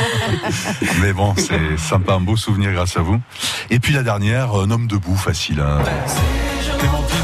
Mais 1.01 1.13
bon, 1.13 1.35
c'est 1.37 1.79
sympa, 1.79 2.15
un 2.15 2.21
beau 2.21 2.37
souvenir 2.37 2.73
grâce 2.73 2.97
à 2.97 3.01
vous. 3.01 3.21
Et 3.71 3.79
puis 3.79 3.93
la 3.93 4.03
dernière, 4.03 4.55
un 4.55 4.71
homme 4.71 4.87
debout, 4.87 5.17
facile. 5.17 5.61
hein. 5.61 5.79
Clémentine. 6.79 7.17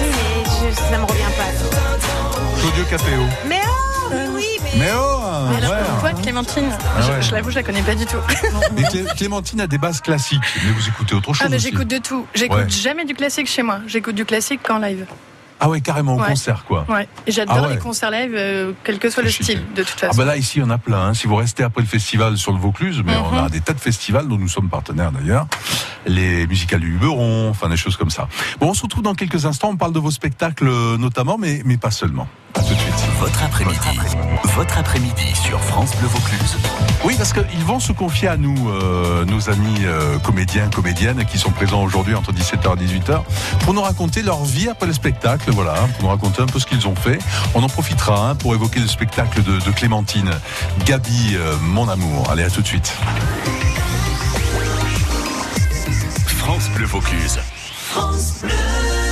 Oui, 0.00 0.10
mais 0.16 0.44
je- 0.44 0.74
ça 0.74 0.98
me 0.98 1.04
revient 1.04 1.32
pas. 1.36 2.60
Claudio 2.60 2.84
Capéo. 2.90 3.22
Mais 3.48 3.60
oh, 3.66 4.08
mais 4.10 4.28
oui, 4.34 4.46
mais. 4.62 4.70
Mais 4.78 4.90
oh 4.96 5.17
Clémentine 6.44 6.70
Ah 6.96 7.00
Je- 7.02 7.10
ouais. 7.12 7.22
Je, 7.22 7.32
l'avoue, 7.34 7.50
je 7.50 7.56
la 7.56 7.62
connais 7.62 7.82
pas 7.82 7.94
du 7.94 8.06
tout. 8.06 8.16
Mais 8.76 8.82
Clé- 8.84 9.04
Clémentine 9.16 9.60
a 9.60 9.66
des 9.66 9.78
bases 9.78 10.00
classiques, 10.00 10.40
mais 10.64 10.70
vous 10.70 10.88
écoutez 10.88 11.14
autre 11.14 11.32
chose 11.34 11.42
Ah, 11.44 11.48
mais 11.50 11.58
j'écoute 11.58 11.88
de 11.88 11.98
tout. 11.98 12.26
J'écoute 12.34 12.58
Ouais. 12.58 12.68
jamais 12.70 13.04
du 13.04 13.14
classique 13.14 13.46
chez 13.48 13.62
moi. 13.62 13.80
J'écoute 13.86 14.14
du 14.14 14.24
classique 14.24 14.60
qu'en 14.62 14.78
live. 14.78 15.06
Ah 15.60 15.68
ouais, 15.68 15.80
carrément 15.80 16.14
au 16.14 16.20
Ouais. 16.20 16.28
concert, 16.28 16.64
quoi. 16.64 16.84
Ouais. 16.88 17.08
J'adore 17.26 17.56
Ah 17.58 17.62
ouais. 17.62 17.74
les 17.74 17.78
concerts 17.80 18.12
live, 18.12 18.32
euh, 18.36 18.72
quel 18.84 19.00
que 19.00 19.10
soit 19.10 19.24
le 19.24 19.30
style, 19.30 19.60
de 19.74 19.82
toute 19.82 19.96
Ah 20.02 20.06
façon. 20.06 20.18
bah 20.18 20.24
là 20.24 20.36
ici 20.36 20.60
on 20.64 20.70
a 20.70 20.78
plein. 20.78 21.06
hein. 21.08 21.14
Si 21.14 21.26
vous 21.26 21.34
restez 21.34 21.64
après 21.64 21.80
le 21.82 21.88
festival 21.88 22.36
sur 22.38 22.52
le 22.52 22.58
Vaucluse, 22.58 23.02
mais 23.04 23.16
on 23.16 23.32
Mhm. 23.32 23.44
a 23.46 23.48
des 23.48 23.60
tas 23.60 23.72
de 23.72 23.80
festivals 23.80 24.28
dont 24.28 24.38
nous 24.38 24.46
sommes 24.48 24.68
partenaires 24.68 25.10
d'ailleurs, 25.10 25.48
les 26.06 26.46
musicales 26.46 26.78
du 26.80 26.90
Luberon, 26.92 27.48
enfin 27.50 27.68
des 27.68 27.76
choses 27.76 27.96
comme 27.96 28.10
ça. 28.10 28.28
Bon, 28.60 28.68
on 28.70 28.74
se 28.74 28.82
retrouve 28.82 29.02
dans 29.02 29.14
quelques 29.14 29.46
instants. 29.46 29.70
On 29.70 29.76
parle 29.76 29.92
de 29.92 29.98
vos 29.98 30.12
spectacles 30.12 30.68
euh, 30.68 30.96
notamment, 30.96 31.36
mais 31.38 31.62
mais 31.64 31.76
pas 31.76 31.90
seulement. 31.90 32.28
À 32.54 32.60
tout 32.60 32.74
de 32.74 32.78
suite. 32.78 32.94
Votre 33.20 33.42
après-midi. 33.42 33.78
Votre 34.56 34.78
après-midi 34.78 35.34
sur 35.34 35.60
France 35.60 35.94
Bleu 35.96 36.08
Vaucluse. 36.08 36.56
Oui, 37.04 37.14
parce 37.16 37.32
qu'ils 37.32 37.64
vont 37.64 37.80
se 37.80 37.92
confier 37.92 38.28
à 38.28 38.36
nous, 38.36 38.70
euh, 38.70 39.24
nos 39.24 39.50
amis 39.50 39.84
euh, 39.84 40.18
comédiens, 40.18 40.68
comédiennes, 40.68 41.24
qui 41.24 41.38
sont 41.38 41.50
présents 41.50 41.82
aujourd'hui 41.82 42.14
entre 42.14 42.32
17h 42.32 42.80
et 42.80 42.86
18h, 42.86 43.22
pour 43.64 43.74
nous 43.74 43.82
raconter 43.82 44.22
leur 44.22 44.44
vie 44.44 44.68
après 44.68 44.86
le 44.86 44.92
spectacle, 44.92 45.50
voilà, 45.52 45.74
pour 45.74 46.04
nous 46.04 46.08
raconter 46.08 46.42
un 46.42 46.46
peu 46.46 46.58
ce 46.58 46.66
qu'ils 46.66 46.88
ont 46.88 46.96
fait. 46.96 47.18
On 47.54 47.62
en 47.62 47.68
profitera 47.68 48.30
hein, 48.30 48.34
pour 48.34 48.54
évoquer 48.54 48.80
le 48.80 48.88
spectacle 48.88 49.42
de, 49.42 49.60
de 49.60 49.70
Clémentine, 49.70 50.30
Gabi, 50.84 51.34
euh, 51.36 51.56
mon 51.62 51.88
amour. 51.88 52.30
Allez, 52.30 52.44
à 52.44 52.50
tout 52.50 52.62
de 52.62 52.66
suite. 52.66 52.92
France 56.26 56.68
Bleu 56.74 56.86
Vaucluse. 56.86 57.38
Rappelle-toi 57.94 59.07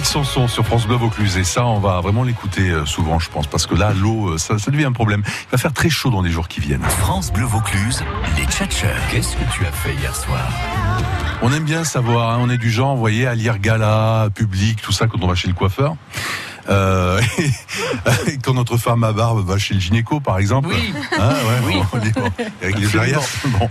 Véronique 0.00 0.06
Sanson 0.06 0.48
sur 0.48 0.64
France 0.64 0.86
Bleu 0.86 0.96
Vaucluse. 0.96 1.36
Et 1.36 1.44
ça, 1.44 1.66
on 1.66 1.78
va 1.78 2.00
vraiment 2.00 2.22
l'écouter 2.22 2.70
euh, 2.70 2.86
souvent, 2.86 3.18
je 3.18 3.28
pense, 3.28 3.46
parce 3.46 3.66
que 3.66 3.74
là, 3.74 3.92
l'eau, 3.92 4.30
euh, 4.30 4.38
ça, 4.38 4.58
ça 4.58 4.70
devient 4.70 4.86
un 4.86 4.92
problème. 4.92 5.22
Il 5.26 5.50
va 5.52 5.58
faire 5.58 5.74
très 5.74 5.90
chaud 5.90 6.08
dans 6.08 6.22
les 6.22 6.30
jours 6.30 6.48
qui 6.48 6.60
viennent. 6.60 6.82
France 6.82 7.30
Bleu 7.32 7.44
Vaucluse, 7.44 8.02
les 8.38 8.44
tchatcheurs. 8.46 8.96
Qu'est-ce 9.10 9.36
que 9.36 9.42
tu 9.52 9.66
as 9.66 9.72
fait 9.72 9.92
hier 9.94 10.16
soir 10.16 10.48
On 11.42 11.52
aime 11.52 11.64
bien 11.64 11.84
savoir, 11.84 12.30
hein, 12.30 12.38
on 12.40 12.48
est 12.48 12.56
du 12.56 12.70
genre, 12.70 12.94
vous 12.94 13.00
voyez, 13.00 13.26
à 13.26 13.34
lire 13.34 13.58
gala, 13.58 14.28
public, 14.34 14.80
tout 14.80 14.92
ça, 14.92 15.06
quand 15.06 15.22
on 15.22 15.26
va 15.26 15.34
chez 15.34 15.48
le 15.48 15.54
coiffeur. 15.54 15.96
Euh, 16.70 17.20
et 18.26 18.38
quand 18.42 18.54
notre 18.54 18.78
femme 18.78 19.04
à 19.04 19.12
barbe 19.12 19.46
va 19.46 19.58
chez 19.58 19.74
le 19.74 19.80
gynéco, 19.80 20.20
par 20.20 20.38
exemple. 20.38 20.68
Oui. 20.70 20.94
Hein, 21.18 21.28
ouais, 21.28 21.66
Oui. 21.66 21.74
bon, 22.14 22.22
bon. 22.22 22.46
Avec 22.62 22.78
les 22.78 22.86
bon. 23.46 23.70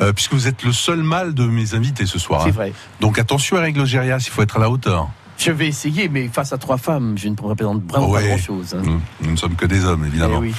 Euh, 0.00 0.12
puisque 0.12 0.32
vous 0.34 0.46
êtes 0.46 0.62
le 0.62 0.72
seul 0.72 1.02
mâle 1.02 1.32
de 1.32 1.44
mes 1.44 1.74
invités 1.74 2.06
ce 2.06 2.18
soir. 2.18 2.42
C'est 2.42 2.50
hein. 2.50 2.52
vrai. 2.52 2.72
Donc 3.00 3.18
attention 3.18 3.56
à 3.56 3.60
règle 3.60 3.86
Gérias, 3.86 4.24
il 4.26 4.30
faut 4.30 4.42
être 4.42 4.56
à 4.56 4.60
la 4.60 4.68
hauteur. 4.68 5.08
Je 5.40 5.52
vais 5.52 5.68
essayer, 5.68 6.08
mais 6.10 6.28
face 6.28 6.52
à 6.52 6.58
trois 6.58 6.76
femmes, 6.76 7.16
je 7.16 7.28
ne 7.28 7.34
représente 7.40 7.82
vraiment 7.90 8.10
Ouais. 8.10 8.20
pas 8.22 8.28
grand-chose. 8.28 8.74
hein. 8.74 8.82
Nous, 8.84 9.00
nous 9.22 9.30
ne 9.30 9.36
sommes 9.36 9.54
que 9.54 9.64
des 9.64 9.84
hommes, 9.86 10.04
évidemment. 10.04 10.40
Eh 10.42 10.48
oui. 10.48 10.54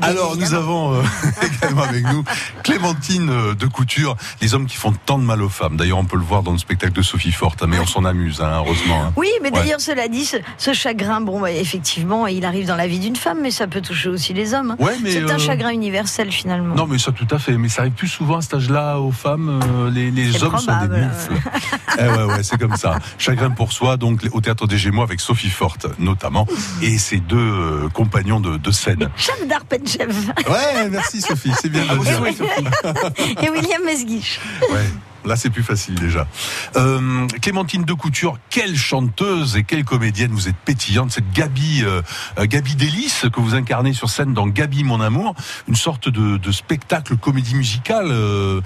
Alors, 0.00 0.36
nous 0.38 0.54
avons 0.54 0.94
euh, 0.94 1.02
également 1.42 1.82
avec 1.82 2.02
nous 2.10 2.24
Clémentine 2.64 3.28
euh, 3.28 3.54
de 3.54 3.66
Couture, 3.66 4.16
les 4.40 4.54
hommes 4.54 4.64
qui 4.66 4.76
font 4.76 4.92
tant 5.04 5.18
de 5.18 5.24
mal 5.24 5.42
aux 5.42 5.50
femmes. 5.50 5.76
D'ailleurs, 5.76 5.98
on 5.98 6.06
peut 6.06 6.16
le 6.16 6.22
voir 6.24 6.42
dans 6.42 6.52
le 6.52 6.58
spectacle 6.58 6.94
de 6.94 7.02
Sophie 7.02 7.30
Forte, 7.32 7.62
hein, 7.62 7.66
mais 7.68 7.78
on 7.78 7.84
s'en 7.86 8.04
amuse, 8.06 8.40
hein, 8.40 8.52
heureusement. 8.56 9.02
hein. 9.04 9.12
Oui, 9.16 9.28
mais 9.42 9.50
Ouais. 9.52 9.60
d'ailleurs, 9.60 9.80
cela 9.80 10.08
dit, 10.08 10.24
ce, 10.24 10.38
ce 10.56 10.72
chagrin, 10.72 11.20
bon, 11.20 11.38
bah, 11.40 11.50
effectivement, 11.50 12.26
il 12.26 12.46
arrive 12.46 12.66
dans 12.66 12.76
la 12.76 12.86
vie 12.86 13.00
d'une 13.00 13.16
femme, 13.16 13.38
mais 13.42 13.50
ça 13.50 13.66
peut 13.66 13.82
toucher 13.82 14.08
aussi 14.08 14.32
les 14.32 14.54
hommes. 14.54 14.70
hein. 14.70 14.76
Ouais, 14.82 14.94
C'est 15.04 15.22
euh, 15.22 15.28
un 15.34 15.38
chagrin 15.38 15.70
universel, 15.70 16.32
finalement. 16.32 16.74
Non, 16.74 16.86
mais 16.86 16.96
ça, 16.98 17.12
tout 17.12 17.28
à 17.30 17.38
fait. 17.38 17.58
Mais 17.58 17.68
ça 17.68 17.82
arrive 17.82 17.92
plus 17.92 18.08
souvent 18.08 18.38
à 18.38 18.40
cet 18.40 18.54
âge-là 18.54 18.98
aux 18.98 19.12
femmes. 19.12 19.60
euh, 19.76 19.90
les 19.90 20.42
hommes 20.42 20.56
sont 20.56 20.72
des 20.80 20.88
probable. 20.88 20.96
mufles. 21.28 21.42
eh 21.98 22.02
ouais, 22.02 22.24
ouais, 22.34 22.42
c'est 22.42 22.58
comme 22.58 22.76
ça. 22.76 22.98
Chagrin 23.18 23.50
pour 23.50 23.72
soi, 23.72 23.98
donc 23.98 24.21
au 24.32 24.40
théâtre 24.40 24.66
des 24.66 24.78
Gémeaux 24.78 25.02
avec 25.02 25.20
Sophie 25.20 25.50
Forte, 25.50 25.86
notamment, 25.98 26.46
et 26.82 26.98
ses 26.98 27.18
deux 27.18 27.36
euh, 27.36 27.88
compagnons 27.88 28.40
de, 28.40 28.56
de 28.56 28.70
scène. 28.70 29.10
Chef 29.16 29.46
d'Arpenchev 29.46 30.12
Ouais, 30.48 30.88
merci 30.90 31.20
Sophie, 31.20 31.52
c'est 31.60 31.68
bien 31.68 31.84
de 31.84 31.94
le 31.94 32.00
dire. 32.00 32.22
et 33.42 33.50
William 33.50 33.82
Mesguich. 33.84 34.40
Ouais. 34.70 34.86
Là, 35.24 35.36
c'est 35.36 35.50
plus 35.50 35.62
facile 35.62 35.94
déjà. 35.94 36.26
Euh, 36.76 37.26
Clémentine 37.40 37.84
de 37.84 37.92
Couture, 37.92 38.38
quelle 38.50 38.76
chanteuse 38.76 39.56
et 39.56 39.62
quelle 39.64 39.84
comédienne 39.84 40.32
vous 40.32 40.48
êtes 40.48 40.56
pétillante. 40.56 41.12
Cette 41.12 41.30
Gabi, 41.32 41.82
euh, 41.84 42.02
euh, 42.38 42.46
Gabi 42.46 42.74
Délice 42.74 43.26
que 43.32 43.40
vous 43.40 43.54
incarnez 43.54 43.92
sur 43.92 44.10
scène 44.10 44.34
dans 44.34 44.46
Gabi 44.46 44.84
mon 44.84 45.00
amour, 45.00 45.34
une 45.68 45.76
sorte 45.76 46.08
de, 46.08 46.36
de 46.38 46.52
spectacle 46.52 47.16
comédie 47.16 47.54
musicale 47.54 48.06
euh, 48.10 48.60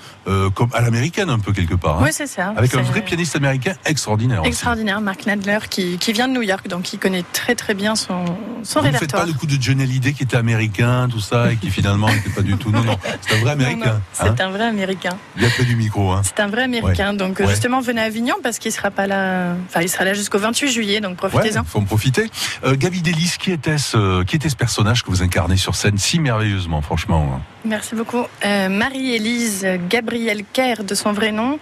comme 0.54 0.70
à 0.72 0.80
l'américaine 0.80 1.30
un 1.30 1.38
peu 1.38 1.52
quelque 1.52 1.74
part. 1.74 1.98
hein. 1.98 2.02
Oui, 2.04 2.10
c'est 2.12 2.26
ça. 2.26 2.54
Avec 2.56 2.74
un 2.74 2.82
vrai 2.82 3.02
pianiste 3.02 3.36
américain 3.36 3.74
extraordinaire. 3.84 4.40
aussi. 4.40 4.48
Extraordinaire, 4.48 5.00
Mark 5.00 5.26
Nadler, 5.26 5.58
qui, 5.68 5.98
qui 5.98 6.12
vient 6.12 6.28
de 6.28 6.32
New 6.32 6.42
York, 6.42 6.68
donc 6.68 6.82
qui 6.82 6.98
connaît 6.98 7.24
très 7.32 7.54
très 7.54 7.74
bien 7.74 7.94
son, 7.94 8.24
son 8.62 8.80
Vous 8.80 8.88
ne 8.88 8.92
faites 8.92 9.12
pas 9.12 9.26
le 9.26 9.32
coup 9.32 9.46
de 9.46 9.60
Johnny 9.60 9.82
Hallyday 9.82 10.12
qui 10.12 10.22
était 10.22 10.36
américain, 10.36 11.08
tout 11.10 11.20
ça, 11.20 11.52
et 11.52 11.56
qui 11.56 11.70
finalement 11.70 12.08
n'était 12.08 12.30
pas 12.30 12.42
du 12.42 12.56
tout. 12.56 12.70
Non, 12.70 12.82
non, 12.82 12.96
c'est 13.20 13.36
un 13.36 13.40
vrai 13.40 13.50
américain. 13.52 14.00
C'est 14.12 14.24
hein. 14.28 14.34
un 14.38 14.50
vrai 14.50 14.64
américain. 14.64 15.16
Il 15.36 15.44
a 15.44 15.50
près 15.50 15.64
du 15.64 15.76
micro. 15.76 16.12
Hein. 16.12 16.22
C'est 16.24 16.40
un 16.40 16.45
vrai 16.48 16.62
américain. 16.64 17.12
Ouais. 17.12 17.16
Donc 17.16 17.38
Ouais. 17.40 17.48
justement, 17.48 17.80
venez 17.80 18.00
à 18.00 18.04
Avignon 18.04 18.34
parce 18.42 18.58
qu'il 18.58 18.72
sera 18.72 18.90
pas 18.90 19.06
là. 19.06 19.54
Enfin, 19.68 19.80
il 19.82 19.88
sera 19.88 20.04
là 20.04 20.14
jusqu'au 20.14 20.38
28 20.38 20.68
juillet, 20.70 21.00
donc 21.00 21.16
profitez-en. 21.16 21.64
faut 21.64 21.78
en 21.78 21.84
profiter. 21.84 22.30
Euh, 22.64 22.76
Gabi 22.76 23.02
Délice, 23.02 23.36
qui 23.36 23.52
était 23.52 23.78
ce, 23.78 24.22
qui 24.24 24.36
était 24.36 24.48
ce 24.48 24.56
personnage 24.56 25.02
que 25.02 25.10
vous 25.10 25.22
incarnez 25.22 25.56
sur 25.56 25.74
scène 25.74 25.98
si 25.98 26.18
merveilleusement, 26.20 26.80
franchement 26.82 27.40
Merci 27.64 27.94
beaucoup. 27.96 28.24
Euh, 28.44 28.68
Marie-Élise 28.68 29.66
Gabrielle 29.88 30.42
Kerr, 30.52 30.84
de 30.84 30.94
son 30.94 31.12
vrai 31.12 31.32
nom, 31.32 31.58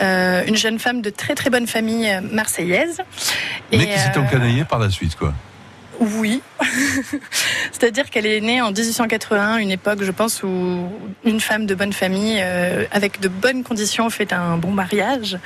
euh, 0.00 0.44
une 0.46 0.56
jeune 0.56 0.78
femme 0.78 1.02
de 1.02 1.10
très 1.10 1.34
très 1.34 1.50
bonne 1.50 1.66
famille 1.66 2.08
euh, 2.08 2.20
marseillaise. 2.20 3.00
Mais 3.72 3.78
Et, 3.78 3.86
qui 3.86 3.98
s'est 3.98 4.16
euh, 4.16 4.20
encanaillé 4.20 4.64
par 4.64 4.78
la 4.78 4.90
suite, 4.90 5.16
quoi. 5.16 5.34
Oui. 6.00 6.40
C'est-à-dire 7.72 8.10
qu'elle 8.10 8.26
est 8.26 8.40
née 8.40 8.60
en 8.60 8.70
1881, 8.70 9.58
une 9.58 9.70
époque, 9.70 10.02
je 10.02 10.10
pense, 10.10 10.42
où 10.42 10.88
une 11.24 11.40
femme 11.40 11.66
de 11.66 11.74
bonne 11.74 11.92
famille, 11.92 12.38
euh, 12.40 12.84
avec 12.92 13.20
de 13.20 13.28
bonnes 13.28 13.64
conditions, 13.64 14.08
fait 14.10 14.32
un 14.32 14.56
bon 14.56 14.70
mariage. 14.70 15.38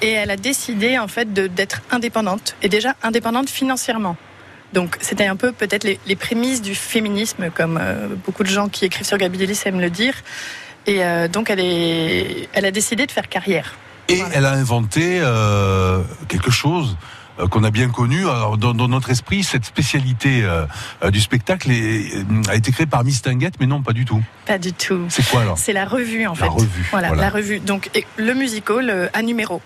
Et 0.00 0.10
elle 0.10 0.30
a 0.30 0.36
décidé, 0.36 0.98
en 0.98 1.08
fait, 1.08 1.32
d'être 1.32 1.82
indépendante. 1.90 2.56
Et 2.62 2.68
déjà 2.68 2.94
indépendante 3.02 3.48
financièrement. 3.48 4.16
Donc, 4.72 4.96
c'était 5.00 5.26
un 5.26 5.36
peu 5.36 5.52
peut-être 5.52 5.84
les, 5.84 6.00
les 6.06 6.16
prémices 6.16 6.62
du 6.62 6.74
féminisme, 6.74 7.50
comme 7.50 7.78
euh, 7.80 8.08
beaucoup 8.24 8.42
de 8.42 8.48
gens 8.48 8.68
qui 8.68 8.86
écrivent 8.86 9.06
sur 9.06 9.18
Gabi 9.18 9.38
Delis 9.38 9.60
aiment 9.66 9.80
le 9.80 9.90
dire. 9.90 10.14
Et 10.86 11.04
euh, 11.04 11.28
donc, 11.28 11.50
elle, 11.50 11.60
est, 11.60 12.48
elle 12.54 12.64
a 12.64 12.70
décidé 12.70 13.06
de 13.06 13.12
faire 13.12 13.28
carrière. 13.28 13.74
Et 14.08 14.20
elle 14.34 14.46
a 14.46 14.52
inventé 14.52 15.22
quelque 16.28 16.50
chose 16.50 16.96
qu'on 17.50 17.64
a 17.64 17.70
bien 17.70 17.88
connu. 17.88 18.20
Alors, 18.22 18.58
dans, 18.58 18.74
dans 18.74 18.88
notre 18.88 19.10
esprit, 19.10 19.42
cette 19.42 19.64
spécialité 19.64 20.42
euh, 20.44 20.64
euh, 21.04 21.10
du 21.10 21.20
spectacle 21.20 21.70
est- 21.70 22.16
euh, 22.16 22.22
a 22.48 22.54
été 22.56 22.72
créée 22.72 22.86
par 22.86 23.04
Miss 23.04 23.22
Tinguette, 23.22 23.54
mais 23.60 23.66
non, 23.66 23.82
pas 23.82 23.92
du 23.92 24.04
tout. 24.04 24.22
Pas 24.46 24.58
du 24.58 24.72
tout. 24.72 25.06
C'est 25.08 25.26
quoi 25.28 25.42
alors? 25.42 25.58
C'est 25.58 25.72
la 25.72 25.84
revue 25.84 26.26
en 26.26 26.30
La 26.32 26.36
fait. 26.36 26.48
revue, 26.48 26.86
Voilà, 26.90 27.08
voilà. 27.08 27.22
la 27.22 27.30
revue. 27.30 27.58
Donc 27.60 27.90
le 28.16 28.34
musical 28.34 28.90
euh, 28.90 29.08
à 29.12 29.22
numéro. 29.22 29.60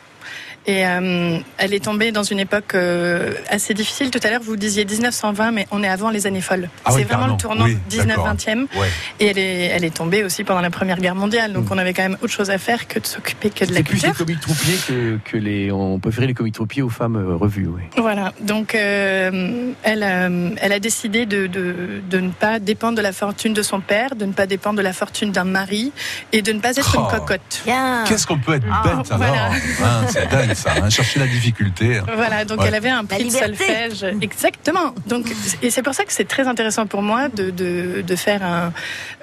Et 0.66 0.84
euh, 0.86 1.38
elle 1.58 1.74
est 1.74 1.84
tombée 1.84 2.10
dans 2.10 2.24
une 2.24 2.40
époque 2.40 2.74
euh, 2.74 3.34
assez 3.48 3.72
difficile. 3.72 4.10
Tout 4.10 4.18
à 4.24 4.30
l'heure, 4.30 4.40
vous 4.42 4.56
disiez 4.56 4.84
1920, 4.84 5.52
mais 5.52 5.66
on 5.70 5.82
est 5.84 5.88
avant 5.88 6.10
les 6.10 6.26
années 6.26 6.40
folles. 6.40 6.68
Ah 6.84 6.90
oui, 6.92 7.02
c'est 7.02 7.04
vraiment 7.14 7.28
le 7.28 7.36
tournant 7.36 7.64
Oui, 7.66 7.78
d'accord. 8.06 8.26
19-20e. 8.34 8.66
Ouais. 8.76 8.88
Et 9.20 9.26
elle 9.28 9.38
est, 9.38 9.64
elle 9.66 9.84
est 9.84 9.94
tombée 9.94 10.24
aussi 10.24 10.42
pendant 10.42 10.60
la 10.60 10.70
Première 10.70 10.98
Guerre 10.98 11.14
mondiale. 11.14 11.52
Donc 11.52 11.66
on 11.70 11.78
avait 11.78 11.92
quand 11.94 12.02
même 12.02 12.16
autre 12.20 12.32
chose 12.32 12.50
à 12.50 12.58
faire 12.58 12.88
que 12.88 12.98
de 12.98 13.06
s'occuper 13.06 13.50
que 13.50 13.64
de 13.64 13.70
la 13.70 13.76
C'est 13.76 13.82
plus 13.84 13.94
les 13.94 14.00
culture. 14.02 14.18
comiques 14.18 14.40
troupiers 14.40 14.76
que, 14.88 15.18
que 15.24 15.36
les. 15.36 15.70
On 15.70 16.00
préférait 16.00 16.26
les 16.26 16.34
comiques 16.34 16.54
troupiers 16.54 16.82
aux 16.82 16.88
femmes 16.88 17.16
euh, 17.16 17.36
revues, 17.36 17.68
oui. 17.68 17.82
Voilà, 17.96 18.32
donc 18.40 18.74
euh, 18.74 19.72
elle, 19.84 20.02
euh, 20.02 20.50
elle 20.60 20.72
a 20.72 20.80
décidé 20.80 21.26
de, 21.26 21.46
de, 21.46 22.02
de 22.10 22.18
ne 22.18 22.30
pas 22.30 22.58
dépendre 22.58 22.96
de 22.96 23.02
la 23.02 23.12
fortune 23.12 23.54
de 23.54 23.62
son 23.62 23.80
père, 23.80 24.16
de 24.16 24.24
ne 24.24 24.32
pas 24.32 24.46
dépendre 24.46 24.78
de 24.78 24.82
la 24.82 24.92
fortune 24.92 25.30
d'un 25.30 25.44
mari 25.44 25.92
et 26.32 26.42
de 26.42 26.50
ne 26.52 26.58
pas 26.58 26.70
être 26.76 26.94
Oh. 26.96 27.00
une 27.12 27.18
cocotte. 27.20 27.62
Qu'est-ce 28.08 28.26
qu'on 28.26 28.38
peut 28.38 28.54
être 28.54 28.66
Ah, 28.70 28.82
bête 28.82 28.92
alors 28.92 29.04
voilà. 29.18 29.46
Hein, 29.50 30.06
C'est 30.08 30.28
dingue 30.30 30.54
ça, 30.56 30.72
hein, 30.82 30.90
chercher 30.90 31.20
la 31.20 31.26
difficulté. 31.26 32.00
Voilà, 32.16 32.44
donc 32.44 32.60
Ouais. 32.60 32.68
elle 32.68 32.74
avait 32.74 32.88
un 32.88 33.04
prix 33.04 33.24
de 33.24 33.30
solfège. 33.30 34.04
Exactement. 34.20 34.94
Donc, 35.06 35.26
et 35.62 35.70
c'est 35.70 35.82
pour 35.82 35.94
ça 35.94 36.04
que 36.04 36.12
c'est 36.12 36.24
très 36.26 36.48
intéressant 36.48 36.86
pour 36.86 37.02
moi 37.02 37.28
de, 37.28 37.50
de, 37.50 38.02
de 38.02 38.16
faire 38.16 38.42
un, 38.42 38.72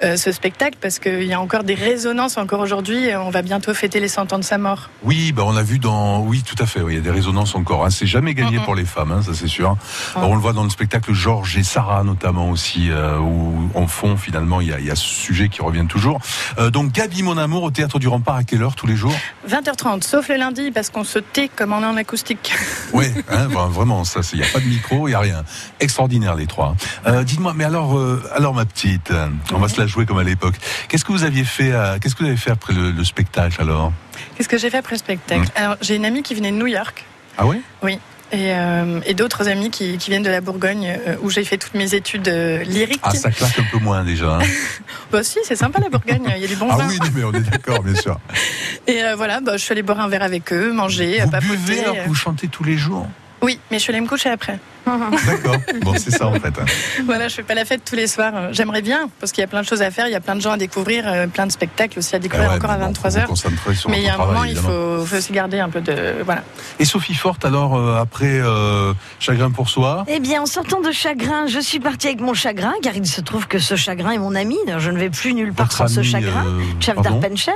euh, 0.02 0.16
ce 0.16 0.32
spectacle 0.32 0.78
parce 0.80 0.98
qu'il 0.98 1.24
y 1.24 1.32
a 1.34 1.40
encore 1.40 1.64
des 1.64 1.74
résonances 1.74 2.38
encore 2.38 2.60
aujourd'hui. 2.60 3.04
et 3.06 3.16
On 3.16 3.30
va 3.30 3.42
bientôt 3.42 3.74
fêter 3.74 4.00
les 4.00 4.08
100 4.08 4.32
ans 4.32 4.38
de 4.38 4.44
sa 4.44 4.58
mort. 4.58 4.90
Oui, 5.02 5.32
bah 5.32 5.42
on 5.46 5.56
a 5.56 5.62
vu 5.62 5.78
dans. 5.78 6.20
Oui, 6.20 6.42
tout 6.42 6.60
à 6.62 6.66
fait. 6.66 6.80
oui, 6.80 6.94
Il 6.94 6.96
y 6.96 7.00
a 7.00 7.02
des 7.02 7.10
résonances 7.10 7.54
encore. 7.54 7.84
hein. 7.84 7.90
C'est 7.90 8.06
jamais 8.06 8.34
gagné 8.34 8.58
pour 8.60 8.74
les 8.74 8.84
femmes, 8.84 9.12
hein, 9.12 9.22
ça 9.22 9.34
c'est 9.34 9.48
sûr. 9.48 9.76
Alors, 10.16 10.30
on 10.30 10.34
le 10.34 10.40
voit 10.40 10.52
dans 10.52 10.64
le 10.64 10.70
spectacle 10.70 11.12
Georges 11.12 11.56
et 11.58 11.62
Sarah 11.64 12.04
notamment 12.04 12.50
aussi, 12.50 12.90
euh, 12.90 13.18
où 13.18 13.70
en 13.74 13.86
fond 13.86 14.16
finalement 14.16 14.60
il 14.60 14.68
y, 14.68 14.72
a, 14.72 14.78
il 14.78 14.86
y 14.86 14.90
a 14.90 14.96
ce 14.96 15.04
sujet 15.04 15.48
qui 15.48 15.60
revient 15.62 15.86
toujours. 15.88 16.20
Euh, 16.58 16.70
donc 16.70 16.92
Gabi 16.92 17.22
mon 17.22 17.36
amour 17.38 17.62
au 17.64 17.70
théâtre 17.70 17.98
du 17.98 18.06
Rempart 18.08 18.36
à 18.36 18.44
quelle 18.44 18.62
heure 18.62 18.74
tous 18.76 18.86
les 18.86 18.96
jours? 18.96 19.14
20h30, 19.48 20.02
sauf 20.02 20.28
le 20.28 20.36
lundi 20.36 20.70
parce 20.70 20.90
qu'on 20.90 21.04
se 21.04 21.18
comme 21.56 21.72
on 21.72 21.82
est 21.82 21.86
en 21.86 21.96
acoustique. 21.96 22.52
Oui, 22.92 23.06
hein, 23.28 23.48
vra- 23.48 23.68
vraiment 23.68 24.04
ça. 24.04 24.20
Il 24.32 24.38
n'y 24.38 24.44
a 24.44 24.48
pas 24.48 24.60
de 24.60 24.66
micro, 24.66 25.08
il 25.08 25.10
n'y 25.10 25.14
a 25.16 25.20
rien. 25.20 25.44
Extraordinaire 25.80 26.36
les 26.36 26.46
trois. 26.46 26.76
Euh, 27.06 27.24
Dites-moi, 27.24 27.52
mais 27.56 27.64
alors, 27.64 27.98
euh, 27.98 28.22
alors 28.36 28.54
ma 28.54 28.64
petite, 28.64 29.10
euh, 29.10 29.26
on 29.52 29.58
va 29.58 29.68
se 29.68 29.80
la 29.80 29.86
jouer 29.88 30.06
comme 30.06 30.18
à 30.18 30.22
l'époque. 30.22 30.54
Qu'est-ce 30.88 31.04
que 31.04 31.10
vous 31.10 31.24
aviez 31.24 31.44
fait 31.44 31.72
Qu'est-ce 32.00 32.14
que 32.14 32.22
vous 32.22 32.28
avez 32.28 32.36
fait 32.36 32.50
après 32.52 32.72
le, 32.72 32.92
le 32.92 33.04
spectacle 33.04 33.60
alors? 33.60 33.92
Qu'est-ce 34.36 34.48
que 34.48 34.58
j'ai 34.58 34.70
fait 34.70 34.78
après 34.78 34.94
le 34.94 34.98
spectacle? 35.00 35.48
Alors, 35.56 35.76
j'ai 35.80 35.96
une 35.96 36.04
amie 36.04 36.22
qui 36.22 36.34
venait 36.36 36.52
de 36.52 36.56
New 36.56 36.68
York. 36.68 37.04
Ah 37.36 37.46
oui 37.46 37.60
Oui. 37.82 37.98
Et, 38.34 38.52
euh, 38.52 38.98
et 39.06 39.14
d'autres 39.14 39.46
amis 39.48 39.70
qui, 39.70 39.96
qui 39.96 40.10
viennent 40.10 40.24
de 40.24 40.28
la 40.30 40.40
Bourgogne 40.40 40.98
euh, 41.06 41.14
où 41.22 41.30
j'ai 41.30 41.44
fait 41.44 41.56
toutes 41.56 41.74
mes 41.74 41.94
études 41.94 42.26
euh, 42.26 42.64
lyriques. 42.64 42.98
Ah, 43.04 43.10
ça 43.14 43.30
claque 43.30 43.56
un 43.60 43.64
peu 43.70 43.78
moins 43.78 44.02
déjà. 44.02 44.38
hein. 44.38 44.44
Bah 45.12 45.22
si, 45.22 45.38
c'est 45.44 45.54
sympa 45.54 45.78
la 45.78 45.88
Bourgogne, 45.88 46.32
il 46.34 46.42
y 46.42 46.44
a 46.44 46.48
du 46.48 46.56
bon 46.56 46.66
ah 46.70 46.78
vin. 46.78 46.88
oui, 46.88 46.98
non, 47.00 47.06
mais 47.14 47.22
on 47.22 47.32
est 47.32 47.48
d'accord, 47.48 47.80
bien 47.84 47.94
sûr. 47.94 48.18
Et 48.88 49.04
euh, 49.04 49.14
voilà, 49.14 49.40
bah, 49.40 49.52
je 49.56 49.62
suis 49.62 49.70
allée 49.70 49.82
boire 49.84 50.00
un 50.00 50.08
verre 50.08 50.24
avec 50.24 50.52
eux, 50.52 50.72
manger, 50.72 51.20
Vous 51.22 51.30
papoter. 51.30 51.56
buvez 51.56 51.80
alors 51.84 51.94
que 52.02 52.08
vous 52.08 52.14
chantez 52.16 52.48
tous 52.48 52.64
les 52.64 52.76
jours? 52.76 53.06
Oui, 53.40 53.60
mais 53.70 53.78
je 53.78 53.84
suis 53.84 53.92
allée 53.92 54.00
me 54.00 54.08
coucher 54.08 54.30
après. 54.30 54.58
D'accord. 55.26 55.56
Bon, 55.82 55.94
c'est 55.96 56.10
ça 56.10 56.26
en 56.26 56.34
fait. 56.34 56.48
hein. 56.48 56.64
Voilà, 57.06 57.28
je 57.28 57.34
fais 57.36 57.42
pas 57.42 57.54
la 57.54 57.64
fête 57.64 57.82
tous 57.88 57.96
les 57.96 58.06
soirs. 58.06 58.32
Euh, 58.34 58.48
J'aimerais 58.52 58.82
bien, 58.82 59.08
parce 59.20 59.32
qu'il 59.32 59.40
y 59.42 59.44
a 59.44 59.48
plein 59.48 59.62
de 59.62 59.66
choses 59.66 59.82
à 59.82 59.90
faire, 59.90 60.06
il 60.08 60.12
y 60.12 60.16
a 60.16 60.20
plein 60.20 60.36
de 60.36 60.40
gens 60.40 60.52
à 60.52 60.56
découvrir, 60.56 61.04
euh, 61.06 61.26
plein 61.26 61.46
de 61.46 61.52
spectacles 61.52 61.98
aussi 61.98 62.14
à 62.14 62.18
découvrir 62.18 62.48
Ah 62.50 62.52
ouais, 62.52 62.58
encore 62.58 62.70
à 62.70 62.74
mais 62.78 62.84
bon, 62.84 62.92
23 62.92 63.10
faut 63.10 63.18
vous 63.18 63.34
h 63.34 63.90
Mais 63.90 63.98
il 63.98 64.04
y 64.04 64.08
a 64.08 64.14
un 64.14 64.18
moment, 64.18 64.44
il 64.44 64.56
faut, 64.56 65.04
faut 65.04 65.20
se 65.20 65.32
garder 65.32 65.60
un 65.60 65.68
peu 65.70 65.80
de. 65.80 66.16
Voilà. 66.24 66.42
Et 66.78 66.84
Sophie 66.84 67.14
Forte, 67.14 67.44
alors, 67.44 67.76
euh, 67.76 67.96
après 68.00 68.40
euh, 68.40 68.92
Chagrin 69.20 69.50
pour 69.50 69.68
soi? 69.68 70.04
Eh 70.08 70.20
bien, 70.20 70.42
en 70.42 70.46
sortant 70.46 70.80
de 70.80 70.92
chagrin, 70.92 71.46
je 71.46 71.60
suis 71.60 71.80
partie 71.80 72.08
avec 72.08 72.20
mon 72.20 72.34
chagrin, 72.34 72.72
car 72.82 72.94
il 72.96 73.06
se 73.06 73.20
trouve 73.20 73.46
que 73.46 73.58
ce 73.58 73.76
chagrin 73.76 74.10
est 74.12 74.18
mon 74.18 74.34
ami. 74.34 74.56
Je 74.78 74.90
ne 74.90 74.98
vais 74.98 75.10
plus 75.10 75.34
nulle 75.34 75.52
part 75.52 75.72
sans 75.72 75.88
ce 75.88 76.02
chagrin. 76.02 76.44
euh, 76.46 76.60
Chef 76.80 76.96
d'Arpenchel. 77.00 77.54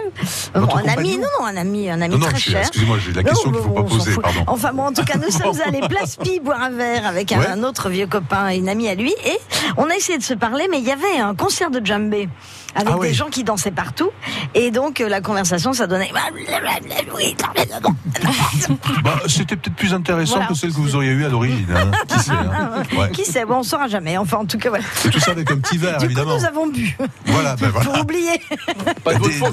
Bon, 0.54 0.68
un 0.76 0.88
ami, 0.88 1.18
non, 1.18 1.26
non, 1.40 1.46
un 1.46 1.56
ami, 1.56 1.90
un 1.90 2.00
ami 2.00 2.14
Non, 2.14 2.20
non, 2.20 2.26
très 2.28 2.38
je- 2.38 2.50
cher. 2.50 2.60
excusez-moi, 2.60 2.96
j'ai 3.04 3.12
la 3.12 3.22
question 3.22 3.50
qu'il 3.50 3.58
ne 3.60 3.64
faut 3.64 3.70
pas 3.70 3.82
poser. 3.82 4.12
Enfin 4.46 4.72
bon, 4.72 4.84
en 4.84 4.92
tout 4.92 5.04
cas, 5.04 5.18
nous 5.18 5.30
sommes 5.30 5.60
allés 5.66 5.80
Place 5.88 6.16
Pie 6.16 6.40
boire 6.40 6.62
un 6.62 6.70
verre 6.70 7.06
avec 7.06 7.17
avec 7.18 7.32
un, 7.32 7.40
Ouais. 7.40 7.48
un 7.48 7.62
autre 7.64 7.88
vieux 7.90 8.06
copain, 8.06 8.48
une 8.50 8.68
amie 8.68 8.88
à 8.88 8.94
lui, 8.94 9.12
et 9.24 9.38
on 9.76 9.90
a 9.90 9.94
essayé 9.94 10.18
de 10.18 10.22
se 10.22 10.34
parler, 10.34 10.68
mais 10.70 10.78
il 10.78 10.84
y 10.84 10.92
avait 10.92 11.18
un 11.20 11.34
concert 11.34 11.70
de 11.70 11.84
djembé 11.84 12.28
avec 12.76 12.88
Ah 12.90 12.94
des 12.94 13.08
oui. 13.08 13.14
gens 13.14 13.26
qui 13.28 13.42
dansaient 13.44 13.70
partout, 13.72 14.10
et 14.54 14.70
donc 14.70 15.00
euh, 15.00 15.08
la 15.08 15.20
conversation, 15.20 15.72
ça 15.72 15.86
donnait. 15.88 16.10
Bah, 19.02 19.20
C'était 19.26 19.56
peut-être 19.56 19.74
plus 19.76 19.94
intéressant 19.94 20.34
Voilà. 20.34 20.48
que 20.48 20.54
celle 20.54 20.70
que 20.70 20.76
vous 20.76 20.94
auriez 20.96 21.10
eue 21.10 21.24
à 21.24 21.28
l'origine. 21.28 21.66
hein. 21.74 21.90
Qui 22.08 22.18
sait 22.20 22.32
hein. 22.32 22.82
Ouais. 22.96 23.10
Qui 23.12 23.24
sait 23.24 23.44
Bon, 23.44 23.56
on 23.58 23.62
saura 23.62 23.88
jamais. 23.88 24.16
Enfin, 24.18 24.38
en 24.38 24.44
tout 24.46 24.58
cas, 24.58 24.68
voilà. 24.68 24.84
Tout 25.10 25.18
ça 25.20 25.30
avec 25.32 25.50
un 25.50 25.58
petit 25.58 25.78
verre, 25.78 25.98
Du 25.98 26.06
évidemment. 26.06 26.34
coup, 26.34 26.40
nous 26.40 26.46
avons 26.46 26.66
bu. 26.68 26.96
Voilà, 27.26 27.56
ben 27.56 27.70
Pour 27.70 27.82
voilà. 27.82 28.00
oublier. 28.02 28.40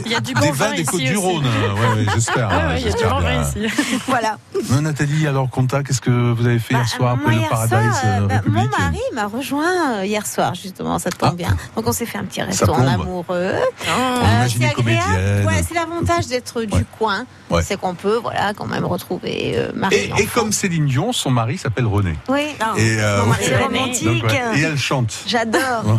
Il 0.06 0.12
y 0.12 0.16
a 0.16 0.20
du 0.20 0.34
Des 0.34 0.40
bon 0.40 0.52
vins 0.52 0.72
des 0.72 0.82
ici 0.82 0.86
Côtes 0.92 1.02
du 1.02 1.16
aussi. 1.16 1.26
Rhône. 1.26 1.46
Ouais, 1.46 2.06
ouais, 2.06 2.06
j'espère. 2.14 2.48
Ouais, 2.50 2.54
hein, 2.54 2.68
ouais, 2.70 2.82
il 2.82 2.86
y 2.86 2.90
a 2.90 2.92
du 2.92 2.98
j'espère 2.98 3.10
bon 3.16 3.20
bien. 3.22 3.42
vin 3.42 3.60
ici. 3.68 4.02
voilà. 4.08 4.38
Nathalie, 4.82 5.28
alors 5.28 5.50
Conta, 5.50 5.84
qu'est-ce 5.84 6.02
que 6.02 6.12
vous 6.34 6.46
avez 6.46 6.60
fait 6.60 6.74
hier 6.76 6.88
soir 6.88 7.14
après 7.14 7.36
le 7.36 7.42
Paradise 7.56 8.00
euh, 8.06 8.20
bah, 8.28 8.42
mon 8.48 8.66
mari 8.66 9.00
m'a 9.14 9.26
rejoint 9.28 10.00
euh, 10.00 10.06
hier 10.06 10.26
soir, 10.28 10.54
justement, 10.56 11.00
ça 11.00 11.10
tombe 11.10 11.36
bien. 11.36 11.56
Donc 11.76 11.88
on 11.88 11.92
s'est 11.92 12.06
fait 12.06 12.18
un 12.18 12.26
petit 12.26 12.42
resto 12.42 12.72
en 12.72 12.86
amoureux. 12.86 13.54
Euh, 13.88 14.48
c'est 14.48 14.66
agréable. 14.66 15.48
Ouais, 15.48 15.64
c'est 15.68 15.74
l'avantage 15.76 16.28
d'être 16.28 16.64
du 16.64 16.86
coin. 16.98 17.26
Ouais. 17.50 17.62
C'est 17.62 17.80
qu'on 17.80 17.94
peut, 17.94 18.16
voilà, 18.22 18.54
quand 18.56 18.66
même 18.66 18.86
retrouver 18.86 19.54
euh, 19.56 19.70
Et, 19.72 19.78
Marie. 19.78 20.12
et 20.18 20.26
comme 20.26 20.52
Céline 20.52 20.88
Dion, 20.88 21.14
son 21.14 21.30
mari 21.30 21.60
s'appelle 21.60 21.86
René. 21.86 22.16
Oui. 22.28 22.48
Et, 22.78 22.98
euh, 23.00 23.22
Mon 23.22 23.28
mari 23.28 23.44
est 23.46 23.58
romantique. 23.64 24.22
Donc, 24.22 24.32
ouais. 24.32 24.60
Et 24.60 24.62
elle 24.62 24.78
chante. 24.78 25.14
J'adore. 25.28 25.84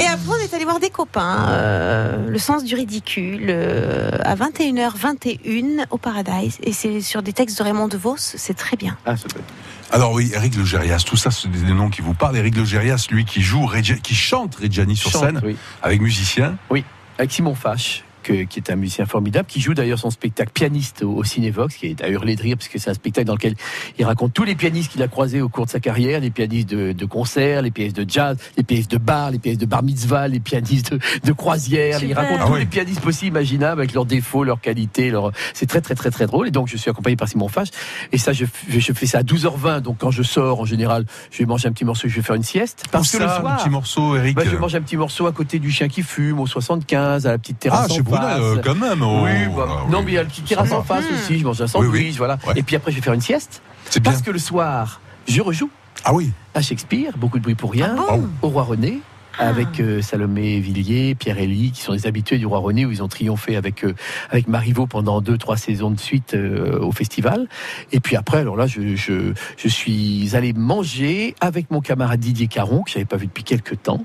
Et 0.00 0.06
après, 0.06 0.28
on 0.28 0.36
est 0.42 0.54
allé 0.54 0.64
voir 0.64 0.80
des 0.80 0.90
copains. 0.90 1.46
euh, 1.50 2.28
le 2.28 2.38
sens 2.38 2.64
du 2.64 2.74
ridicule 2.74 3.46
euh, 3.50 4.10
à 4.24 4.34
21h21 4.34 5.84
au 5.90 5.98
Paradise. 5.98 6.56
Et 6.62 6.72
c'est 6.72 7.00
sur 7.00 7.22
des 7.22 7.32
textes 7.32 7.58
de 7.58 7.62
Raymond 7.64 7.88
DeVos. 7.88 8.16
C'est 8.18 8.56
très 8.56 8.76
bien. 8.76 8.96
Ah, 9.04 9.11
ça 9.16 9.28
peut 9.28 9.38
être- 9.40 9.94
Alors 9.94 10.12
oui, 10.12 10.30
Eric 10.34 10.56
Legérias, 10.56 11.02
tout 11.06 11.16
ça, 11.16 11.30
c'est 11.30 11.50
des 11.50 11.72
noms 11.74 11.90
qui 11.90 12.00
vous 12.00 12.14
parlent. 12.14 12.36
Eric 12.36 12.56
Legérias, 12.56 13.06
lui 13.10 13.24
qui 13.24 13.42
joue, 13.42 13.70
qui 14.02 14.14
chante 14.14 14.54
Reggiani 14.56 14.96
sur 14.96 15.10
Chante, 15.10 15.22
scène, 15.24 15.40
oui. 15.44 15.56
avec 15.82 16.00
musicien. 16.00 16.56
Oui, 16.70 16.84
avec 17.18 17.30
Simon 17.32 17.54
Fache. 17.54 18.04
Que- 18.22 18.44
qui 18.44 18.58
est 18.60 18.70
un 18.70 18.76
musicien 18.76 19.06
formidable, 19.06 19.46
qui 19.48 19.60
joue 19.60 19.74
d'ailleurs 19.74 19.98
son 19.98 20.10
spectacle 20.10 20.52
pianiste 20.52 21.02
au, 21.02 21.16
au 21.16 21.24
Cinévox, 21.24 21.74
qui 21.76 21.86
est 21.86 22.02
à 22.02 22.08
hurler 22.08 22.36
de 22.36 22.42
rire, 22.42 22.56
parce 22.56 22.68
que 22.68 22.78
c'est 22.78 22.90
un 22.90 22.94
spectacle 22.94 23.26
dans 23.26 23.34
lequel 23.34 23.54
il 23.98 24.04
raconte 24.04 24.32
tous 24.32 24.44
les 24.44 24.54
pianistes 24.54 24.92
qu'il 24.92 25.02
a 25.02 25.08
croisés 25.08 25.40
au 25.42 25.48
cours 25.48 25.66
de 25.66 25.70
sa 25.70 25.80
carrière, 25.80 26.20
les 26.20 26.30
pianistes 26.30 26.68
de, 26.70 26.92
de 26.92 27.04
concert, 27.04 27.62
les 27.62 27.70
pianistes 27.70 27.96
de 27.96 28.08
jazz, 28.08 28.36
les 28.56 28.62
pianistes 28.62 28.90
de 28.90 28.98
bar, 28.98 29.30
les 29.30 29.38
pianistes 29.38 29.60
de 29.60 29.66
bar 29.66 29.82
mitzvah, 29.82 30.28
les 30.28 30.40
pianistes 30.40 30.92
de, 30.94 31.00
de 31.24 31.32
croisière. 31.32 32.02
Il 32.02 32.12
raconte 32.14 32.38
Ah 32.42 32.46
tous 32.46 32.52
oui. 32.54 32.60
les 32.60 32.66
pianistes 32.66 33.00
possibles, 33.00 33.36
imaginables, 33.36 33.80
avec 33.80 33.92
leurs 33.94 34.06
défauts, 34.06 34.44
leurs 34.44 34.60
qualités. 34.60 35.10
Leurs... 35.10 35.32
C'est 35.54 35.66
très, 35.66 35.80
très, 35.80 35.94
très, 35.94 36.10
très 36.10 36.26
drôle. 36.26 36.48
Et 36.48 36.50
donc, 36.50 36.68
je 36.68 36.76
suis 36.76 36.90
accompagné 36.90 37.16
par 37.16 37.28
Simon 37.28 37.48
Fache. 37.48 37.68
Et 38.12 38.18
ça, 38.18 38.32
je, 38.32 38.44
je 38.68 38.92
fais 38.92 39.06
ça 39.06 39.18
à 39.18 39.22
12h20. 39.22 39.80
Donc, 39.80 39.98
quand 39.98 40.10
je 40.10 40.22
sors, 40.22 40.60
en 40.60 40.64
général, 40.64 41.04
je 41.30 41.38
vais 41.38 41.46
manger 41.46 41.68
un 41.68 41.72
petit 41.72 41.84
morceau, 41.84 42.08
je 42.08 42.14
vais 42.16 42.22
faire 42.22 42.36
une 42.36 42.42
sieste. 42.42 42.84
Parce 42.90 43.12
Où 43.14 43.18
que 43.18 43.22
le 43.22 43.28
soir. 43.28 43.46
un 43.46 43.56
petit 43.56 43.70
morceau, 43.70 44.16
Eric 44.16 44.36
Bah, 44.36 44.42
je 44.44 44.56
mange 44.56 44.74
un 44.74 44.80
petit 44.82 44.96
morceau 44.96 45.26
à 45.26 45.32
côté 45.32 45.58
du 45.58 45.70
chien 45.70 45.88
qui 45.88 46.02
fume, 46.02 46.38
au 46.40 46.46
75, 46.46 47.26
à 47.26 47.30
la 47.32 47.38
petite 47.38 47.58
terrasse 47.58 47.88
Ah, 47.90 47.94
face. 48.20 48.40
euh, 48.40 48.60
quand 48.64 48.74
même. 48.74 49.02
oh. 49.02 49.20
Oui, 49.24 49.30
bah, 49.56 49.66
Ah, 49.68 49.90
non, 49.90 50.02
mais 50.02 50.12
il 50.12 50.14
y 50.14 50.18
a 50.18 50.24
petite 50.24 50.44
terrasse 50.46 50.72
en 50.72 50.82
face 50.82 51.04
aussi. 51.12 51.38
Je 51.38 51.44
mange 51.44 51.60
un 51.60 51.66
sandwich, 51.66 51.90
Oui, 51.92 51.98
oui. 52.10 52.14
voilà. 52.18 52.38
Ouais. 52.46 52.54
Et 52.56 52.62
puis 52.62 52.76
après, 52.76 52.90
je 52.92 52.96
vais 52.96 53.02
faire 53.02 53.12
une 53.14 53.20
sieste. 53.20 53.62
C'est 53.90 54.00
bien. 54.00 54.12
Parce 54.12 54.22
que 54.22 54.30
le 54.30 54.38
soir, 54.38 55.00
je 55.28 55.40
rejoue 55.40 55.70
Ah 56.04 56.12
oui. 56.14 56.32
à 56.54 56.62
Shakespeare, 56.62 57.12
beaucoup 57.16 57.38
de 57.38 57.42
bruit 57.42 57.54
pour 57.54 57.72
rien, 57.72 57.94
Ah 57.98 58.16
bon 58.16 58.28
au 58.42 58.48
Roi 58.48 58.62
René. 58.64 59.00
Avec 59.38 59.80
euh, 59.80 60.02
Salomé 60.02 60.60
Villiers, 60.60 61.14
Pierre 61.14 61.38
Elie, 61.38 61.72
qui 61.72 61.80
sont 61.80 61.92
des 61.92 62.06
habitués 62.06 62.38
du 62.38 62.46
Roi 62.46 62.58
René, 62.58 62.84
où 62.86 62.90
ils 62.90 63.02
ont 63.02 63.08
triomphé 63.08 63.56
avec 63.56 63.84
euh, 63.84 63.94
avec 64.30 64.46
Marivaux 64.46 64.86
pendant 64.86 65.20
deux 65.20 65.38
trois 65.38 65.56
saisons 65.56 65.90
de 65.90 65.98
suite 65.98 66.34
euh, 66.34 66.78
au 66.80 66.92
festival. 66.92 67.48
Et 67.92 68.00
puis 68.00 68.16
après, 68.16 68.38
alors 68.38 68.56
là, 68.56 68.66
je, 68.66 68.94
je, 68.94 69.32
je 69.56 69.68
suis 69.68 70.36
allé 70.36 70.52
manger 70.52 71.34
avec 71.40 71.70
mon 71.70 71.80
camarade 71.80 72.20
Didier 72.20 72.46
Caron, 72.46 72.82
que 72.82 72.90
j'avais 72.90 73.04
pas 73.06 73.16
vu 73.16 73.26
depuis 73.26 73.42
quelques 73.44 73.82
temps, 73.82 74.04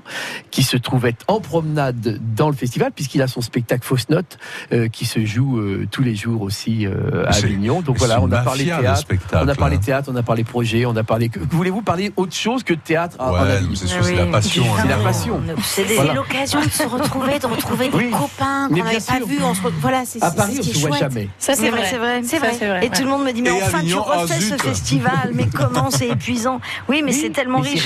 qui 0.50 0.62
se 0.62 0.76
trouvait 0.76 1.14
en 1.28 1.40
promenade 1.40 2.18
dans 2.34 2.48
le 2.48 2.54
festival, 2.56 2.92
puisqu'il 2.92 3.20
a 3.22 3.28
son 3.28 3.40
spectacle 3.42 3.84
Fausse 3.84 4.08
Note, 4.08 4.38
euh, 4.72 4.88
qui 4.88 5.04
se 5.04 5.24
joue 5.24 5.58
euh, 5.58 5.86
tous 5.90 6.02
les 6.02 6.16
jours 6.16 6.42
aussi 6.42 6.86
euh, 6.86 7.26
à 7.26 7.34
Avignon. 7.36 7.80
Donc 7.82 7.98
voilà, 7.98 8.20
on 8.22 8.32
a 8.32 8.38
parlé 8.42 8.64
théâtre, 8.64 9.04
on 9.34 9.48
a 9.48 9.54
parlé 9.54 9.76
hein. 9.76 9.80
théâtre, 9.84 10.10
on 10.12 10.16
a 10.16 10.22
parlé 10.22 10.44
projet, 10.44 10.86
on 10.86 10.96
a 10.96 11.04
parlé. 11.04 11.28
que- 11.28 11.38
Voulez-vous 11.38 11.82
parler 11.82 12.12
autre 12.16 12.34
chose 12.34 12.62
que 12.64 12.74
théâtre 12.74 13.16
Ouais, 13.20 13.60
c'est 13.74 13.86
sûr, 13.86 14.04
c'est 14.04 14.14
la 14.16 14.26
passion. 14.26 14.64
C'est 14.76 14.82
hein. 14.82 14.86
la 14.88 14.96
passion. 14.96 15.17
C'est 15.62 15.82
Voilà. 15.94 16.14
l'occasion 16.14 16.60
de 16.60 16.70
se 16.70 16.82
retrouver, 16.84 17.38
de 17.38 17.46
retrouver 17.46 17.90
Oui. 17.92 18.04
des 18.06 18.10
copains 18.10 18.68
qu'on 18.68 18.76
n'avait 18.76 18.98
pas 19.00 19.18
vus. 19.26 19.38
On 19.42 19.54
se 19.54 19.60
re- 19.62 19.72
Voilà, 19.80 20.02
c'est 20.04 20.22
À 20.22 20.30
c'est 20.30 20.36
Paris, 20.36 20.54
ce 20.54 20.58
on 20.58 20.62
qui 20.62 20.68
se 20.70 20.76
est 20.76 20.80
voit 20.80 20.96
chouette. 20.98 21.12
jamais. 21.12 21.28
Ça, 21.38 21.54
c'est 21.54 21.70
vrai. 21.70 22.80
Et 22.82 22.90
tout 22.90 23.02
le 23.02 23.08
monde 23.10 23.24
me 23.24 23.32
dit, 23.32 23.42
mais 23.42 23.50
Et 23.50 23.62
enfin, 23.62 23.78
Avignon, 23.78 24.02
tu 24.02 24.10
refais 24.10 24.34
ah, 24.36 24.56
ce 24.56 24.62
festival, 24.62 25.30
mais 25.34 25.46
comment 25.54 25.90
c'est 25.90 26.08
épuisant. 26.08 26.60
Oui, 26.88 27.02
mais 27.04 27.12
Oui, 27.12 27.18
c'est 27.20 27.30
tellement 27.30 27.60
riche 27.60 27.84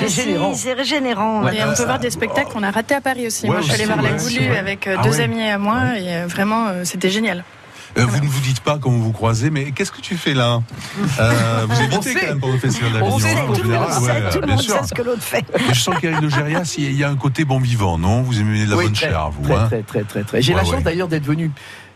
c'est 0.55 0.72
régénérant. 0.74 1.47
Et 1.49 1.62
on 1.64 1.74
peut 1.74 1.85
voir 1.85 1.99
des 1.99 2.11
spectacles 2.11 2.53
qu'on 2.53 2.62
a 2.62 2.70
ratés 2.70 2.95
à 2.95 3.01
Paris 3.01 3.26
aussi. 3.26 3.47
Moi, 3.47 3.57
je 3.61 3.64
suis 3.64 3.74
allée 3.74 3.85
voir 3.85 4.03
La 4.03 4.11
Goulue 4.12 4.47
vrai. 4.49 4.59
avec 4.59 4.87
euh, 4.87 4.97
Ah 4.99 5.03
deux 5.03 5.11
ouais. 5.18 5.22
amis 5.24 5.43
à 5.43 5.59
moi 5.59 5.99
et 5.99 6.14
euh, 6.16 6.26
vraiment, 6.26 6.66
euh, 6.68 6.85
c'était 6.85 7.11
génial. 7.11 7.45
Euh, 7.99 8.07
vous 8.07 8.20
ne 8.20 8.26
vous 8.26 8.40
dites 8.40 8.61
pas 8.61 8.78
quand 8.80 8.90
vous 8.90 9.03
vous 9.03 9.12
croisez, 9.12 9.51
mais 9.51 9.70
qu'est-ce 9.72 9.93
que 9.93 10.01
tu 10.01 10.16
fais 10.16 10.32
là 10.34 10.62
euh, 11.20 11.66
Vous 11.68 11.74
On 11.76 11.84
évitez 12.01 12.14
quand 12.14 12.26
même 12.26 12.40
pour 12.40 12.51
le 12.53 12.59
festival 12.59 12.90
On 13.03 13.18
d'Avignon. 13.18 13.18
sait, 13.18 13.36
hein, 13.36 13.45
en 13.49 13.53
Tout 13.53 13.62
le 13.62 13.68
monde 13.68 13.80
général, 13.82 13.93
sait, 13.93 14.01
ouais, 14.01 14.30
tout 14.30 14.40
le 14.40 14.47
bien 14.47 14.55
monde 14.55 14.64
sûr. 14.64 14.74
sait 14.80 14.86
ce 14.86 14.95
que 14.95 15.03
l'autre 15.03 15.22
fait. 15.22 15.45
Mais 15.68 15.74
je 15.74 15.80
sens 15.80 15.95
qu'Éric 16.01 16.20
de 16.20 16.28
Gérias, 16.30 16.74
il 16.78 16.93
y 16.97 17.05
a 17.05 17.11
un 17.11 17.16
côté 17.16 17.45
bon 17.45 17.59
vivant, 17.61 17.99
non? 17.99 18.22
Vous 18.22 18.40
aimez 18.40 18.64
de 18.64 18.70
la 18.70 18.76
Oui, 18.76 18.84
bonne 18.84 18.95
très, 18.95 19.09
chair, 19.09 19.30
vous. 19.30 19.43
Très, 19.45 19.55
hein? 19.55 19.66
très, 19.68 19.82
très, 19.82 20.03
très, 20.05 20.22
très. 20.24 20.40
J'ai 20.43 20.53
Ouais, 20.55 20.59
la 20.61 20.64
chance 20.64 20.74
ouais. 20.76 20.82
d'ailleurs 20.82 21.09
d'être 21.09 21.26
venu 21.26 21.51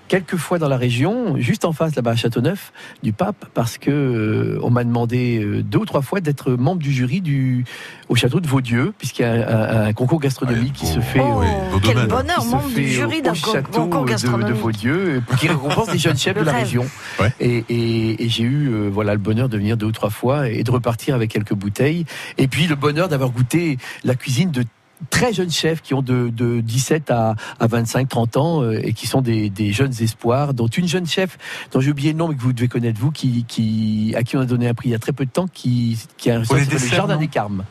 quelques 0.08 0.36
fois 0.36 0.58
dans 0.58 0.68
la 0.68 0.76
région, 0.76 1.36
juste 1.38 1.64
en 1.64 1.72
face 1.72 1.94
là-bas 1.96 2.12
à 2.12 2.16
Châteauneuf 2.16 2.72
du 3.02 3.12
Pape, 3.12 3.46
parce 3.54 3.76
que 3.78 3.90
euh, 3.90 4.58
on 4.62 4.70
m'a 4.70 4.84
demandé 4.84 5.40
euh, 5.42 5.62
deux 5.62 5.78
ou 5.78 5.84
trois 5.84 6.02
fois 6.02 6.20
d'être 6.20 6.52
membre 6.52 6.80
du 6.82 6.92
jury 6.92 7.20
du 7.20 7.64
au 8.08 8.14
château 8.14 8.38
de 8.40 8.46
Vaudieu, 8.46 8.92
puisqu'il 8.98 9.22
y 9.22 9.24
a 9.24 9.32
un, 9.32 9.40
un- 9.40 9.86
un 9.88 9.92
concours 9.92 10.20
gastronomique 10.20 10.74
qui 10.74 10.86
se 10.86 11.00
fait. 11.00 11.20
Oh, 11.20 11.40
oui, 11.40 11.46
vos 11.72 11.80
quel 11.80 12.06
bonheur, 12.06 12.44
membre 12.44 12.68
du 12.74 12.86
jury 12.88 13.18
au- 13.18 13.22
d'un 13.22 13.62
concours 13.62 14.00
de, 14.02 14.06
de 14.06 14.10
gastronomique. 14.10 14.54
Vaudieu, 14.56 15.22
euh, 15.30 15.36
qui 15.38 15.48
récompense 15.48 15.88
des 15.88 15.98
jeunes 15.98 16.16
chefs 16.16 16.36
de 16.36 16.42
la 16.42 16.52
rêve. 16.52 16.62
région. 16.64 16.86
Ouais. 17.20 17.32
Et, 17.40 17.64
et- 17.68 18.24
et 18.24 18.28
j'ai 18.28 18.44
eu 18.44 18.68
euh, 18.68 18.88
voilà 18.92 19.12
le 19.12 19.18
bonheur 19.18 19.48
de 19.48 19.56
venir 19.56 19.76
deux 19.76 19.86
ou 19.86 19.92
trois 19.92 20.10
fois 20.10 20.48
et 20.48 20.62
de 20.62 20.70
repartir 20.70 21.14
avec 21.14 21.30
quelques 21.32 21.54
bouteilles. 21.54 22.04
Et 22.38 22.46
puis 22.48 22.66
le 22.66 22.76
bonheur 22.76 23.08
d'avoir 23.08 23.30
goûté 23.30 23.76
la 24.04 24.14
cuisine 24.14 24.50
de 24.52 24.62
très 25.10 25.32
jeunes 25.32 25.50
chefs 25.50 25.82
qui 25.82 25.94
ont 25.94 26.02
de, 26.02 26.30
de 26.30 26.60
17 26.60 27.10
à, 27.10 27.34
à 27.60 27.66
25, 27.66 28.08
30 28.08 28.36
ans 28.36 28.62
euh, 28.62 28.80
et 28.82 28.92
qui 28.92 29.06
sont 29.06 29.20
des, 29.20 29.50
des 29.50 29.72
jeunes 29.72 29.92
espoirs, 30.00 30.54
dont 30.54 30.66
une 30.66 30.88
jeune 30.88 31.06
chef 31.06 31.38
dont 31.72 31.80
j'ai 31.80 31.90
oublié 31.90 32.12
le 32.12 32.18
nom 32.18 32.28
mais 32.28 32.34
que 32.34 32.42
vous 32.42 32.52
devez 32.52 32.68
connaître 32.68 32.98
vous, 33.00 33.10
qui, 33.10 33.44
qui, 33.46 34.14
à 34.16 34.22
qui 34.22 34.36
on 34.36 34.40
a 34.40 34.46
donné 34.46 34.68
un 34.68 34.74
prix 34.74 34.88
il 34.88 34.92
y 34.92 34.94
a 34.94 34.98
très 34.98 35.12
peu 35.12 35.24
de 35.24 35.30
temps, 35.30 35.46
qui, 35.52 35.98
qui 36.16 36.30
a 36.30 36.36
un 36.36 36.40
le 36.40 36.78
Jardin 36.78 37.16
des 37.16 37.28
Carmes. 37.28 37.64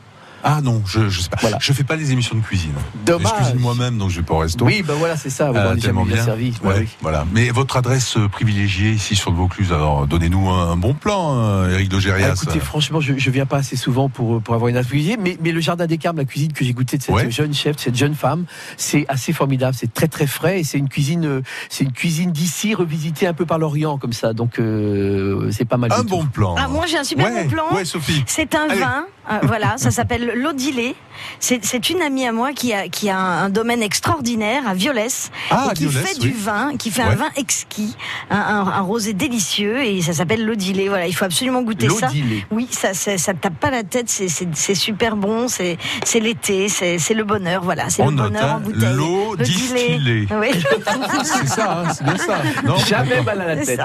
Ah 0.47 0.61
non, 0.61 0.83
je, 0.85 1.09
je 1.09 1.21
sais 1.21 1.29
pas. 1.29 1.37
Voilà. 1.41 1.57
Je 1.59 1.73
fais 1.73 1.83
pas 1.83 1.95
les 1.95 2.11
émissions 2.11 2.37
de 2.37 2.41
cuisine. 2.43 2.71
Dommage. 3.03 3.31
Je 3.31 3.35
cuisine 3.43 3.59
moi-même, 3.59 3.97
donc 3.97 4.11
je 4.11 4.17
vais 4.19 4.25
pas 4.25 4.35
au 4.35 4.37
resto. 4.37 4.63
Oui, 4.63 4.83
ben 4.85 4.93
voilà, 4.93 5.17
c'est 5.17 5.31
ça. 5.31 5.49
Vous 5.49 5.57
Euh, 5.57 5.75
tellement 5.75 6.03
jamais 6.03 6.13
bien 6.15 6.23
servi. 6.23 6.53
Ouais, 6.63 6.67
Ouais, 6.73 6.79
oui. 6.81 6.87
Voilà. 7.01 7.25
Mais 7.33 7.49
votre 7.49 7.77
adresse 7.77 8.15
euh, 8.17 8.27
privilégiée 8.27 8.91
ici 8.91 9.15
sur 9.15 9.31
le 9.31 9.37
Vaucluse, 9.37 9.73
alors 9.73 10.05
donnez-nous 10.05 10.47
un, 10.49 10.77
bon 10.77 10.93
plan, 10.93 11.35
euh, 11.35 11.71
Eric 11.73 11.89
de 11.89 11.97
Ah, 11.97 11.99
Gérias. 11.99 12.33
écoutez, 12.35 12.59
franchement, 12.59 13.01
je, 13.01 13.17
je 13.17 13.29
viens 13.31 13.47
pas 13.47 13.57
assez 13.57 13.75
souvent 13.75 14.07
pour, 14.07 14.39
pour 14.41 14.53
avoir 14.53 14.69
une 14.69 14.83
cuisine, 14.85 15.17
mais, 15.19 15.35
mais 15.41 15.51
le 15.51 15.61
jardin 15.61 15.87
des 15.87 15.97
Carmes, 15.97 16.17
la 16.17 16.25
cuisine 16.25 16.53
que 16.53 16.63
j'ai 16.63 16.73
goûtée 16.73 16.97
de 16.97 17.01
cette 17.01 17.15
Ouais. 17.15 17.31
jeune 17.31 17.53
chef, 17.53 17.77
de 17.77 17.81
cette 17.81 17.95
jeune 17.95 18.13
femme, 18.13 18.45
c'est 18.77 19.05
assez 19.07 19.33
formidable. 19.33 19.75
C'est 19.75 19.91
très 19.93 20.07
très 20.07 20.27
frais 20.27 20.59
et 20.59 20.63
c'est 20.63 20.77
une 20.77 20.89
cuisine, 20.89 21.25
euh, 21.25 21.41
c'est 21.69 21.85
une 21.85 21.91
cuisine 21.91 22.31
d'ici 22.31 22.75
revisitée 22.75 23.25
un 23.25 23.33
peu 23.33 23.45
par 23.47 23.57
l'Orient 23.57 23.97
comme 23.97 24.13
ça. 24.13 24.33
Donc 24.33 24.59
euh, 24.59 25.49
c'est 25.51 25.65
pas 25.65 25.77
mal. 25.77 25.91
un 25.91 26.03
du 26.03 26.09
bon 26.09 26.21
tout. 26.23 26.29
plan. 26.29 26.55
Ah, 26.57 26.67
moi 26.67 26.85
j'ai 26.85 26.97
un 26.97 27.03
super 27.03 27.25
ouais, 27.25 27.43
bon 27.45 27.49
plan. 27.49 27.63
Ouais, 27.73 27.85
Sophie. 27.85 28.23
C'est 28.27 28.53
un 28.53 28.67
Allez. 28.69 28.79
vin, 28.81 29.05
euh, 29.31 29.39
voilà, 29.43 29.75
ça 29.77 29.91
s'appelle 29.91 30.31
l'Odilé. 30.35 30.95
C'est 31.39 31.63
c'est 31.63 31.89
une 31.89 32.01
amie 32.01 32.27
à 32.27 32.31
moi 32.33 32.51
qui 32.51 32.73
a, 32.73 32.89
qui 32.89 33.09
a 33.09 33.17
un, 33.17 33.43
un 33.45 33.49
domaine 33.49 33.81
extraordinaire 33.81 34.67
à 34.67 34.73
Violès 34.73 35.31
Ah, 35.49 35.69
et 35.71 35.73
qui 35.73 35.87
Violès, 35.87 36.09
fait 36.09 36.19
du 36.19 36.27
oui. 36.27 36.35
vin, 36.37 36.75
qui 36.77 36.91
fait 36.91 37.03
Ouais. 37.03 37.09
un 37.11 37.15
vin 37.15 37.29
exquis, 37.37 37.95
un, 38.29 38.37
un- 38.37 38.67
un 38.67 38.81
rosé 38.81 39.13
délicieux 39.13 39.81
et 39.83 40.01
ça 40.01 40.13
s'appelle 40.13 40.45
l'Odilé. 40.45 40.89
Voilà, 40.89 41.07
il 41.07 41.13
faut 41.15 41.23
absolument 41.25 41.61
goûter 41.61 41.89
ça. 41.89 42.09
Oui, 42.51 42.67
ça, 42.69 42.93
ça, 42.93 43.17
ça 43.17 43.33
tape 43.33 43.55
pas 43.59 43.71
la 43.71 43.83
tête, 43.83 44.09
c'est- 44.09 44.75
super 44.75 45.15
bon, 45.15 45.47
c'est 45.47 45.77
c'est 46.03 46.19
l'été, 46.19 46.67
c'est 46.69 46.99
c'est 46.99 47.13
le 47.13 47.23
bonheur, 47.23 47.63
voilà, 47.63 47.89
c'est 47.89 48.03
le 48.03 48.11
note, 48.11 48.33
bonheur 48.33 48.43
hein, 48.45 48.55
en 48.57 48.59
bouteille. 48.59 48.93
l'eau 48.93 49.35
distillée. 49.37 50.27
Oui. 50.39 50.47
C'est 51.23 51.47
ça, 51.47 51.83
hein, 51.87 51.93
c'est 51.93 52.03
bien 52.03 52.17
ça. 52.17 52.37
Non 52.65 52.75
Jamais 52.77 53.21
mal 53.21 53.41
à 53.41 53.55
la 53.55 53.65
tête. 53.65 53.79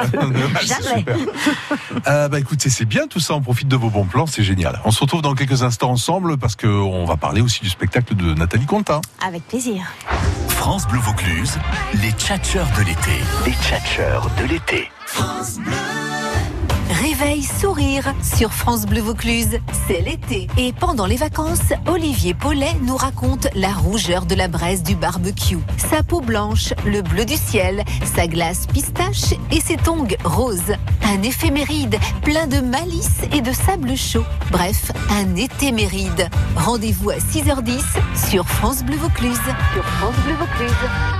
Jamais. 0.62 1.05
Euh, 2.07 2.28
bah 2.28 2.38
écoutez, 2.38 2.68
c'est 2.70 2.84
bien 2.84 3.07
tout 3.07 3.20
ça. 3.20 3.34
On 3.34 3.41
profite 3.41 3.68
de 3.68 3.76
vos 3.76 3.88
bons 3.91 4.05
plans, 4.05 4.26
c'est 4.26 4.43
génial. 4.43 4.80
On 4.84 4.91
se 4.91 5.01
retrouve 5.01 5.22
dans 5.22 5.30
quelques 5.35 5.62
instants 5.62 5.91
ensemble 5.91 6.39
parce 6.39 6.57
que 6.57 6.66
on 6.66 7.05
va 7.05 7.16
parler 7.16 7.41
aussi 7.41 7.61
du 7.61 7.68
spectacle 7.68 8.14
de 8.14 8.35
Nathalie 8.35 8.66
Conta. 8.66 9.01
Avec 9.26 9.47
plaisir. 9.47 9.83
France 10.49 10.87
Bleu 10.87 11.01
Vaucluse, 11.01 11.59
les 12.03 12.12
tchatcheurs 12.12 12.68
de 12.76 12.83
l'été. 12.83 13.11
Les 13.47 13.53
tchatcheurs 13.53 14.28
de 14.39 14.45
l'été. 14.45 14.89
Réveil 16.91 17.45
sourire 17.45 18.12
sur 18.20 18.53
France 18.53 18.84
Bleu 18.84 19.01
Vaucluse. 19.01 19.61
C'est 19.86 20.01
l'été. 20.01 20.49
Et 20.59 20.72
pendant 20.72 21.07
les 21.07 21.16
vacances, 21.16 21.72
Olivier 21.86 22.34
Paulet 22.34 22.74
nous 22.82 22.97
raconte 22.97 23.47
la 23.55 23.72
rougeur 23.72 24.26
de 24.26 24.34
la 24.34 24.49
braise 24.49 24.82
du 24.82 24.97
barbecue, 24.97 25.59
sa 25.78 26.03
peau 26.03 26.20
blanche, 26.20 26.74
le 26.84 27.03
bleu 27.03 27.24
du 27.24 27.36
ciel, 27.36 27.84
sa 28.16 28.26
glace 28.26 28.66
pistache 28.66 29.34
et 29.53 29.61
ses 29.61 29.76
tongs 29.76 30.16
roses. 30.24 30.74
Un 31.05 31.22
éphéméride 31.22 31.97
plein 32.22 32.49
de 32.49 32.59
malice 32.59 33.20
et 33.32 33.41
de 33.41 33.53
sable 33.53 33.97
chaud. 33.97 34.24
Bref, 34.51 34.91
un 35.11 35.36
été 35.36 35.70
méride. 35.70 36.28
Rendez-vous 36.57 37.11
à 37.11 37.18
6h10 37.18 37.82
sur 38.30 38.49
France 38.49 38.82
Bleu 38.82 38.97
Vaucluse. 38.97 39.38
Sur 39.74 39.84
France 39.84 40.16
Bleu 40.24 40.34
Vaucluse. 40.34 41.20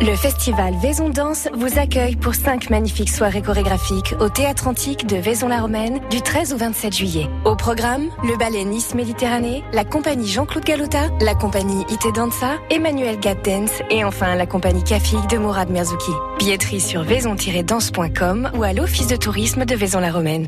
Le 0.00 0.14
festival 0.14 0.74
Vaison 0.74 1.08
Danse 1.08 1.48
vous 1.54 1.78
accueille 1.78 2.16
pour 2.16 2.34
cinq 2.34 2.68
magnifiques 2.68 3.08
soirées 3.08 3.40
chorégraphiques 3.40 4.14
au 4.20 4.28
Théâtre 4.28 4.68
Antique 4.68 5.06
de 5.06 5.16
Vaison-la-Romaine 5.16 6.00
du 6.10 6.20
13 6.20 6.52
au 6.52 6.58
27 6.58 6.94
juillet. 6.94 7.26
Au 7.46 7.56
programme, 7.56 8.08
le 8.22 8.36
ballet 8.36 8.64
Nice 8.64 8.94
Méditerranée, 8.94 9.64
la 9.72 9.84
compagnie 9.84 10.28
Jean-Claude 10.28 10.64
Galota, 10.64 11.08
la 11.22 11.34
compagnie 11.34 11.84
IT 11.88 12.14
Dansa, 12.14 12.58
Emmanuel 12.70 13.18
Gap 13.18 13.42
Dance 13.42 13.82
et 13.90 14.04
enfin 14.04 14.34
la 14.34 14.46
compagnie 14.46 14.84
Kafik 14.84 15.28
de 15.28 15.38
Mourad 15.38 15.70
Merzouki. 15.70 16.12
Billetterie 16.38 16.80
sur 16.80 17.02
vaison-danse.com 17.02 18.50
ou 18.54 18.62
à 18.64 18.74
l'office 18.74 19.06
de 19.06 19.16
tourisme 19.16 19.64
de 19.64 19.74
Vaison-la-Romaine. 19.74 20.46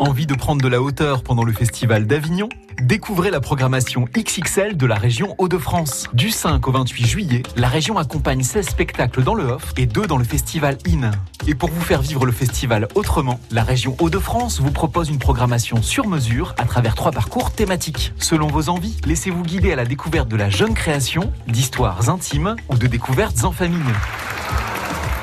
Envie 0.00 0.26
de 0.26 0.34
prendre 0.34 0.60
de 0.60 0.68
la 0.68 0.82
hauteur 0.82 1.22
pendant 1.22 1.44
le 1.44 1.52
festival 1.52 2.06
d'Avignon? 2.06 2.48
Découvrez 2.82 3.30
la 3.30 3.40
programmation 3.40 4.06
XXL 4.12 4.76
de 4.76 4.86
la 4.86 4.96
région 4.96 5.34
Hauts-de-France. 5.38 6.08
Du 6.12 6.30
5 6.30 6.66
au 6.66 6.72
28 6.72 7.06
juillet, 7.06 7.42
la 7.56 7.68
région 7.68 7.96
accompagne 7.96 8.42
16 8.42 8.66
spectacles 8.66 9.22
dans 9.22 9.34
le 9.34 9.44
off 9.44 9.72
et 9.76 9.86
2 9.86 10.06
dans 10.06 10.18
le 10.18 10.24
festival 10.24 10.78
IN. 10.86 11.12
Et 11.46 11.54
pour 11.54 11.70
vous 11.70 11.80
faire 11.80 12.02
vivre 12.02 12.26
le 12.26 12.32
festival 12.32 12.88
autrement, 12.96 13.38
la 13.52 13.62
région 13.62 13.96
Hauts-de-France 14.00 14.60
vous 14.60 14.72
propose 14.72 15.08
une 15.10 15.18
programmation 15.18 15.80
sur 15.80 16.08
mesure 16.08 16.54
à 16.58 16.64
travers 16.64 16.96
trois 16.96 17.12
parcours 17.12 17.52
thématiques. 17.52 18.12
Selon 18.18 18.48
vos 18.48 18.68
envies, 18.68 18.96
laissez-vous 19.06 19.42
guider 19.42 19.72
à 19.72 19.76
la 19.76 19.84
découverte 19.84 20.28
de 20.28 20.36
la 20.36 20.50
jeune 20.50 20.74
création, 20.74 21.32
d'histoires 21.46 22.10
intimes 22.10 22.56
ou 22.68 22.76
de 22.76 22.88
découvertes 22.88 23.44
en 23.44 23.52
famille. 23.52 23.78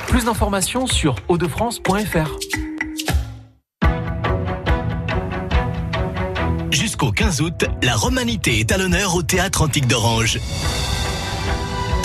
Plus 0.07 0.25
d'informations 0.25 0.87
sur 0.87 1.15
hautdefrance.fr. 1.27 2.37
Jusqu'au 6.71 7.11
15 7.11 7.41
août, 7.41 7.65
la 7.83 7.95
romanité 7.95 8.59
est 8.59 8.71
à 8.71 8.77
l'honneur 8.77 9.13
au 9.15 9.21
Théâtre 9.21 9.61
Antique 9.61 9.85
d'Orange. 9.87 10.39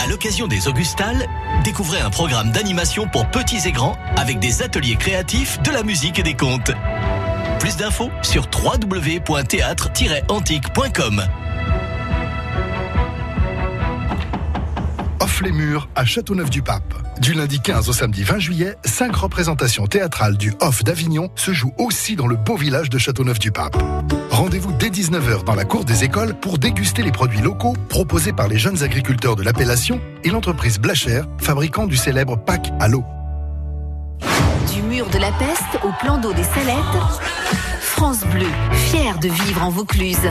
À 0.03 0.09
l'occasion 0.09 0.49
des 0.49 0.69
Augustales, 0.69 1.27
découvrez 1.65 2.01
un 2.01 2.11
programme 2.11 2.51
d'animation 2.51 3.09
pour 3.09 3.31
petits 3.31 3.67
et 3.67 3.73
grands 3.73 3.97
avec 4.17 4.39
des 4.41 4.61
ateliers 4.63 4.97
créatifs, 4.97 5.63
de 5.63 5.71
la 5.71 5.83
musique 5.83 6.19
et 6.19 6.23
des 6.23 6.35
contes. 6.35 6.73
Plus 7.61 7.77
d'infos 7.77 8.11
sur 8.23 8.47
www.théâtre-antique.com. 8.53 11.25
Murs 15.45 15.89
à 15.95 16.05
Châteauneuf-du-Pape. 16.05 16.95
Du 17.21 17.35
lundi 17.35 17.61
15 17.61 17.89
au 17.91 17.93
samedi 17.93 18.23
20 18.23 18.39
juillet, 18.39 18.77
cinq 18.85 19.15
représentations 19.15 19.87
théâtrales 19.87 20.37
du 20.37 20.55
Off 20.61 20.83
d'Avignon 20.83 21.31
se 21.35 21.53
jouent 21.53 21.75
aussi 21.79 22.17
dans 22.17 22.27
le 22.27 22.37
beau 22.37 22.57
village 22.57 22.89
de 22.89 22.99
Châteauneuf-du-Pape. 22.99 23.77
Rendez-vous 24.31 24.73
dès 24.73 24.89
19h 24.89 25.45
dans 25.45 25.55
la 25.55 25.65
cour 25.65 25.85
des 25.85 26.05
écoles 26.05 26.35
pour 26.35 26.59
déguster 26.59 27.03
les 27.03 27.13
produits 27.13 27.41
locaux 27.41 27.75
proposés 27.89 28.33
par 28.33 28.49
les 28.49 28.59
jeunes 28.59 28.83
agriculteurs 28.83 29.37
de 29.37 29.43
l'appellation 29.43 30.01
et 30.25 30.31
l'entreprise 30.31 30.79
Blacher, 30.79 31.23
fabricant 31.39 31.87
du 31.87 31.97
célèbre 31.97 32.37
pack 32.37 32.73
à 32.81 32.89
l'eau. 32.89 33.05
Du 34.75 34.83
mur 34.83 35.07
de 35.11 35.19
la 35.19 35.33
peste 35.33 35.85
au 35.85 35.91
plan 36.01 36.19
d'eau 36.19 36.33
des 36.33 36.45
Salettes, 36.45 37.03
France 37.81 38.25
Bleu, 38.33 38.49
fière 38.73 39.19
de 39.19 39.29
vivre 39.29 39.63
en 39.63 39.71
Vaucluse. 39.71 40.31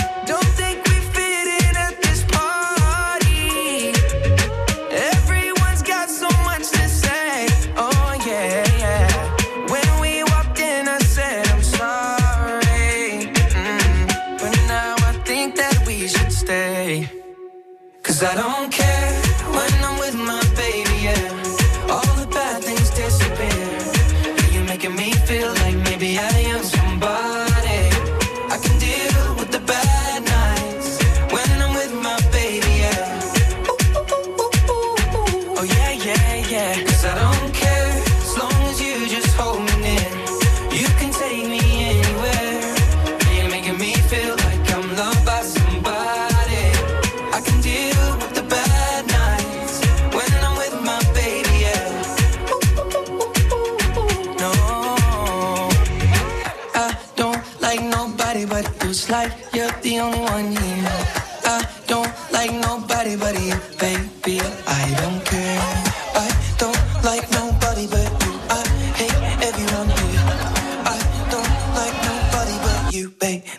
Cause 18.21 18.37
I 18.37 18.50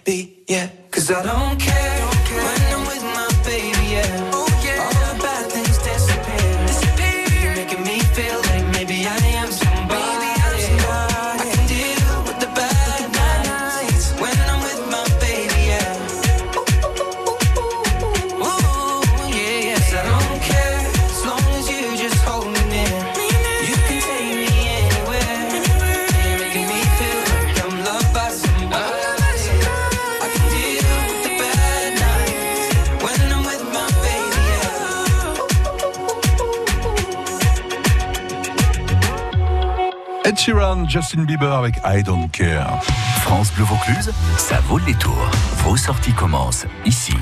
baby, 0.05 0.45
yeah. 0.49 0.69
Cause 0.91 1.11
I 1.11 1.23
don't 1.23 1.59
care 1.59 2.12
Sheeran, 40.45 40.89
Justin 40.89 41.23
Bieber 41.23 41.53
avec 41.53 41.77
I 41.85 42.03
Don't 42.03 42.29
Care. 42.33 42.83
France 43.21 43.53
Bleu 43.55 43.63
Vaucluse, 43.63 44.11
ça 44.37 44.59
vaut 44.63 44.79
le 44.79 44.87
détour. 44.87 45.17
Vos 45.59 45.77
sorties 45.77 46.15
commencent 46.15 46.67
ici. 46.85 47.15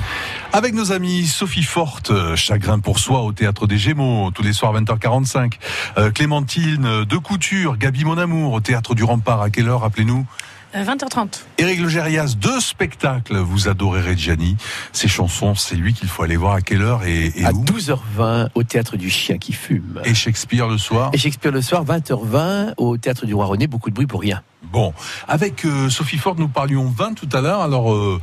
Avec 0.53 0.73
nos 0.73 0.91
amis 0.91 1.27
Sophie 1.27 1.61
Forte, 1.61 2.11
Chagrin 2.35 2.79
pour 2.79 2.97
soi 2.97 3.21
au 3.21 3.31
Théâtre 3.31 3.67
des 3.67 3.77
Gémeaux, 3.77 4.31
tous 4.31 4.41
les 4.41 4.53
soirs 4.53 4.73
20h45. 4.73 5.53
Euh, 5.99 6.09
Clémentine 6.09 7.05
De 7.05 7.17
Couture, 7.17 7.77
Gabi 7.77 8.05
Mon 8.05 8.17
Amour 8.17 8.53
au 8.53 8.59
Théâtre 8.59 8.95
du 8.95 9.03
Rempart. 9.03 9.43
À 9.43 9.51
quelle 9.51 9.69
heure, 9.69 9.81
rappelez-nous? 9.81 10.25
20h30. 10.73 11.41
Éric 11.57 11.79
Legérias, 11.79 12.35
deux 12.37 12.59
spectacles. 12.59 13.37
Vous 13.37 13.67
adorez 13.67 14.01
Reggiani. 14.01 14.57
Ses 14.93 15.07
chansons, 15.07 15.55
c'est 15.55 15.75
lui 15.75 15.93
qu'il 15.93 16.07
faut 16.07 16.23
aller 16.23 16.37
voir 16.37 16.53
à 16.53 16.61
quelle 16.61 16.81
heure 16.81 17.03
et, 17.03 17.31
et 17.35 17.45
À 17.45 17.51
où 17.51 17.63
12h20 17.63 18.49
au 18.55 18.63
théâtre 18.63 18.97
du 18.97 19.09
Chien 19.09 19.37
qui 19.37 19.53
fume. 19.53 20.01
Et 20.05 20.13
Shakespeare 20.13 20.67
le 20.67 20.77
soir 20.77 21.11
Et 21.13 21.17
Shakespeare 21.17 21.51
le 21.51 21.61
soir, 21.61 21.85
20h20 21.85 22.73
au 22.77 22.97
théâtre 22.97 23.25
du 23.25 23.33
Roi 23.33 23.45
René, 23.45 23.67
beaucoup 23.67 23.89
de 23.89 23.95
bruit 23.95 24.07
pour 24.07 24.21
rien. 24.21 24.41
Bon, 24.71 24.93
avec 25.27 25.65
euh, 25.65 25.89
Sophie 25.89 26.17
Ford, 26.17 26.35
nous 26.37 26.47
parlions 26.47 26.85
vin 26.85 27.13
tout 27.13 27.27
à 27.33 27.41
l'heure. 27.41 27.59
Alors, 27.59 27.93
euh, 27.93 28.21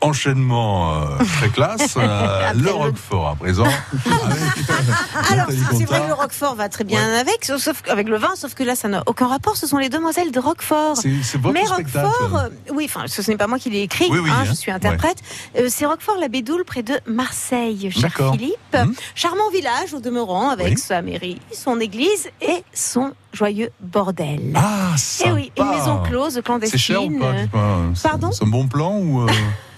enchaînement 0.00 0.94
euh, 0.94 1.18
très 1.38 1.48
classe. 1.48 1.96
Euh, 2.08 2.52
le 2.54 2.70
Roquefort 2.70 3.28
à 3.28 3.34
présent. 3.34 3.64
Alors, 5.30 5.46
Nathalie 5.50 5.78
c'est 5.78 5.84
vrai, 5.84 6.06
le 6.06 6.14
Roquefort 6.14 6.54
va 6.54 6.68
très 6.68 6.84
bien 6.84 7.02
avec, 7.18 7.44
sauf, 7.44 7.82
avec 7.88 8.08
le 8.08 8.16
vin, 8.16 8.34
sauf 8.36 8.54
que 8.54 8.62
là, 8.62 8.74
ça 8.76 8.88
n'a 8.88 9.02
aucun 9.06 9.26
rapport. 9.26 9.56
Ce 9.56 9.66
sont 9.66 9.78
les 9.78 9.88
demoiselles 9.88 10.30
de 10.32 10.38
Roquefort. 10.40 10.96
C'est 10.96 11.10
Mais. 11.52 11.64
Roquefort, 11.64 12.36
euh, 12.36 12.48
oui, 12.72 12.84
enfin, 12.88 13.06
ce 13.08 13.28
n'est 13.30 13.36
pas 13.36 13.46
moi 13.46 13.58
qui 13.58 13.70
l'ai 13.70 13.82
écrit, 13.82 14.06
Oui, 14.10 14.18
oui, 14.20 14.30
hein, 14.30 14.38
hein. 14.40 14.44
je 14.44 14.52
suis 14.52 14.70
interprète. 14.70 15.18
Euh, 15.58 15.66
c'est 15.68 15.86
Roquefort 15.86 16.16
la 16.18 16.28
Bédoule 16.28 16.64
près 16.64 16.82
de 16.82 16.94
Marseille, 17.06 17.90
cher. 17.90 18.10
Philippe. 18.32 18.56
Mhm. 18.74 18.94
Charmant 19.14 19.50
village 19.50 19.94
au 19.94 20.00
demeurant 20.00 20.50
avec 20.50 20.68
Oui. 20.74 20.78
sa 20.78 21.02
mairie, 21.02 21.40
son 21.52 21.80
église 21.80 22.28
et 22.40 22.62
son 22.72 23.12
joyeux 23.32 23.70
bordel. 23.80 24.52
Ah, 24.54 24.92
Eh 24.94 24.98
sympa. 24.98 25.32
oui, 25.34 25.52
une 25.58 25.68
maison 25.68 26.02
close, 26.02 26.40
clandestine. 26.44 26.78
C'est 26.78 26.84
cher 26.84 27.02
ou 27.04 27.18
pas, 27.18 27.26
euh, 27.54 27.90
c'est- 27.94 28.08
Pardon? 28.08 28.30
C'est 28.32 28.44
un 28.44 28.48
bon 28.48 28.66
plan 28.68 28.96
ou 28.98 29.26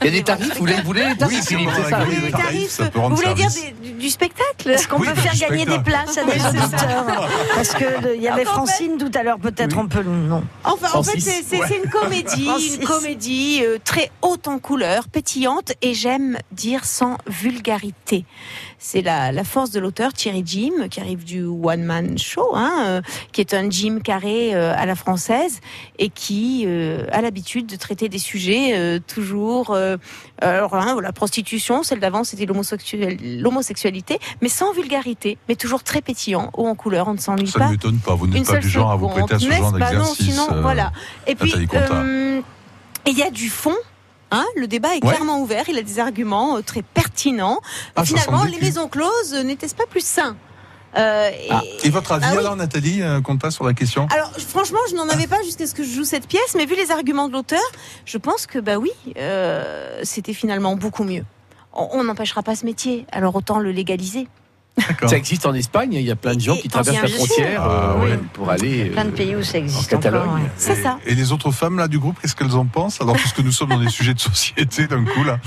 Il 0.00 0.06
y 0.06 0.08
a 0.08 0.10
des 0.12 0.22
tarifs, 0.22 0.52
vous 0.54 0.58
voulez, 0.60 0.74
vous 0.74 0.82
voulez 0.84 1.04
les 1.08 1.16
tarifs, 1.16 1.38
Oui, 1.38 1.46
Philippe, 1.46 1.70
c'est 1.76 1.90
ça 1.90 2.04
Oui, 2.08 2.16
les 2.24 2.30
tarifs, 2.30 2.44
tarifs, 2.46 2.70
ça 2.70 2.90
peut 2.90 2.98
vous 2.98 3.16
voulez 3.16 3.34
dire 3.34 3.48
des- 3.50 3.88
du, 3.88 3.92
du 3.98 4.10
spectacle 4.10 4.70
Est-ce 4.70 4.88
qu'on 4.88 4.98
Oui, 4.98 5.08
peut 5.08 5.20
faire 5.20 5.48
gagner 5.48 5.64
des 5.66 5.78
places 5.80 6.18
à 6.18 6.24
des 6.24 6.44
auditeurs 6.44 7.28
Parce 7.54 7.70
que 7.74 7.84
le- 8.02 8.16
il 8.16 8.22
y 8.22 8.28
avait 8.28 8.42
En 8.42 8.44
fait- 8.44 8.52
Francine 8.52 8.98
tout 8.98 9.10
à 9.18 9.22
l'heure, 9.22 9.38
peut-être 9.38 9.76
on 9.78 9.86
peut 9.88 10.02
le 10.02 10.10
non. 10.10 10.42
Enfin, 10.64 10.88
en 10.98 11.02
fait, 11.02 11.18
Francis. 11.20 11.44
c'est 11.48 11.76
une 11.84 11.90
comédie, 11.90 12.44
Francis. 12.44 12.76
une 12.76 12.84
comédie 12.84 13.60
euh, 13.64 13.78
très 13.82 14.10
haute 14.22 14.48
en 14.48 14.58
couleurs, 14.58 15.08
pétillante 15.08 15.72
et 15.82 15.94
j'aime 15.94 16.38
dire 16.52 16.84
sans 16.84 17.16
vulgarité. 17.26 18.24
C'est 18.78 19.02
la, 19.02 19.30
la 19.32 19.44
force 19.44 19.70
de 19.70 19.78
l'auteur 19.80 20.12
Thierry 20.12 20.42
Jim, 20.44 20.88
qui 20.90 21.00
arrive 21.00 21.24
du 21.24 21.44
One 21.44 21.84
Man 21.84 22.18
Show, 22.18 22.50
hein, 22.54 22.72
euh, 22.86 23.00
qui 23.32 23.40
est 23.40 23.54
un 23.54 23.70
Jim 23.70 24.00
carré 24.02 24.54
euh, 24.54 24.74
à 24.76 24.86
la 24.86 24.94
française 24.96 25.60
et 25.98 26.08
qui 26.08 26.64
euh, 26.66 27.06
a 27.12 27.20
l'habitude 27.20 27.66
de 27.66 27.76
traiter 27.76 28.08
des 28.08 28.18
sujets 28.18 28.72
euh, 28.74 28.98
toujours. 29.06 29.71
Euh, 29.74 29.96
alors, 30.40 30.74
hein, 30.74 30.96
la 31.02 31.12
prostitution, 31.12 31.82
celle 31.82 32.00
d'avant, 32.00 32.24
c'était 32.24 32.46
l'homosexualité, 32.46 34.18
mais 34.40 34.48
sans 34.48 34.72
vulgarité, 34.72 35.38
mais 35.48 35.56
toujours 35.56 35.82
très 35.82 36.00
pétillant, 36.00 36.50
haut 36.56 36.66
en 36.66 36.74
couleurs, 36.74 37.08
on 37.08 37.14
ne 37.14 37.18
s'ennuie 37.18 37.48
Ça 37.48 37.58
pas. 37.60 37.66
ne 37.66 37.72
m'étonne 37.72 37.98
pas. 37.98 38.14
Vous 38.14 38.26
n'êtes 38.26 38.46
pas 38.46 38.58
du 38.58 38.68
genre 38.68 38.90
à 38.90 38.96
vous 38.96 39.08
prêter 39.08 39.34
à 39.34 39.38
ce 39.38 39.50
genre 39.50 39.72
d'exercice. 39.72 40.26
sinon, 40.30 40.46
euh, 40.52 40.60
voilà. 40.62 40.92
Et 41.26 41.34
puis, 41.34 41.52
euh, 41.74 42.40
il 43.06 43.18
y 43.18 43.22
a 43.22 43.30
du 43.30 43.48
fond. 43.48 43.74
Hein, 44.34 44.46
le 44.56 44.66
débat 44.66 44.96
est 44.96 45.04
Ouais. 45.04 45.10
clairement 45.12 45.40
ouvert, 45.42 45.64
il 45.68 45.76
a 45.76 45.82
des 45.82 45.98
arguments 45.98 46.62
très 46.62 46.80
pertinents. 46.80 47.60
Ah, 47.96 48.00
ça 48.00 48.04
Finalement, 48.06 48.44
les 48.44 48.58
maisons 48.58 48.88
closes 48.88 49.34
n'étaient-ce 49.44 49.74
pas 49.74 49.84
plus 49.84 50.02
sains 50.04 50.36
Euh, 50.96 51.30
et- 51.30 51.48
Ah, 51.50 51.62
Et 51.84 51.90
votre 51.90 52.12
avis 52.12 52.24
Ah 52.28 52.32
oui. 52.32 52.38
alors, 52.38 52.56
Nathalie, 52.56 53.02
euh, 53.02 53.20
Contat, 53.20 53.50
sur 53.50 53.64
la 53.64 53.72
question? 53.72 54.06
Alors, 54.14 54.30
franchement, 54.38 54.78
je 54.90 54.94
n'en 54.94 55.08
avais 55.08 55.26
pas 55.26 55.42
jusqu'à 55.42 55.66
ce 55.66 55.74
que 55.74 55.84
je 55.84 55.90
joue 55.90 56.04
cette 56.04 56.26
pièce, 56.28 56.54
mais 56.56 56.66
vu 56.66 56.74
les 56.76 56.90
arguments 56.90 57.28
de 57.28 57.32
l'auteur, 57.32 57.62
je 58.04 58.18
pense 58.18 58.46
que, 58.46 58.58
bah 58.58 58.76
oui, 58.76 58.90
euh, 59.16 60.00
c'était 60.02 60.34
finalement 60.34 60.76
beaucoup 60.76 61.04
mieux. 61.04 61.24
On 61.72 62.04
n'empêchera 62.04 62.42
pas 62.42 62.54
ce 62.54 62.66
métier, 62.66 63.06
alors 63.12 63.34
autant 63.34 63.58
le 63.58 63.70
légaliser. 63.72 64.28
Ça 65.06 65.16
existe 65.18 65.44
en 65.44 65.52
Espagne, 65.52 65.92
il 65.92 66.00
y 66.02 66.10
a 66.10 66.16
plein 66.16 66.34
de 66.34 66.40
gens 66.40 66.56
qui 66.56 66.68
traversent 66.68 67.02
la 67.02 67.08
frontière 67.08 67.62
euh, 67.68 68.00
ouais. 68.00 68.18
pour 68.32 68.48
aller 68.50 68.86
Plein 68.86 69.04
de 69.04 69.10
euh, 69.10 69.12
pays 69.12 69.36
où 69.36 69.42
ça 69.42 69.58
en 69.58 69.60
existe 69.60 69.92
encore. 69.92 70.00
Catalogne. 70.00 70.30
ouais. 70.44 70.50
C'est 70.56 70.78
Et- 70.78 70.82
ça. 70.82 70.98
Et 71.04 71.14
les 71.14 71.30
autres 71.30 71.50
femmes 71.50 71.76
là 71.78 71.88
du 71.88 71.98
groupe, 71.98 72.16
qu'est-ce 72.22 72.34
qu'elles 72.34 72.54
en 72.56 72.64
pensent 72.64 73.00
Alors 73.02 73.14
puisque 73.16 73.40
nous 73.40 73.52
sommes 73.52 73.68
dans 73.68 73.78
des 73.80 73.90
sujets 73.90 74.14
de 74.14 74.18
société 74.20 74.86
d'un 74.86 75.04
coup 75.04 75.24
là? 75.24 75.38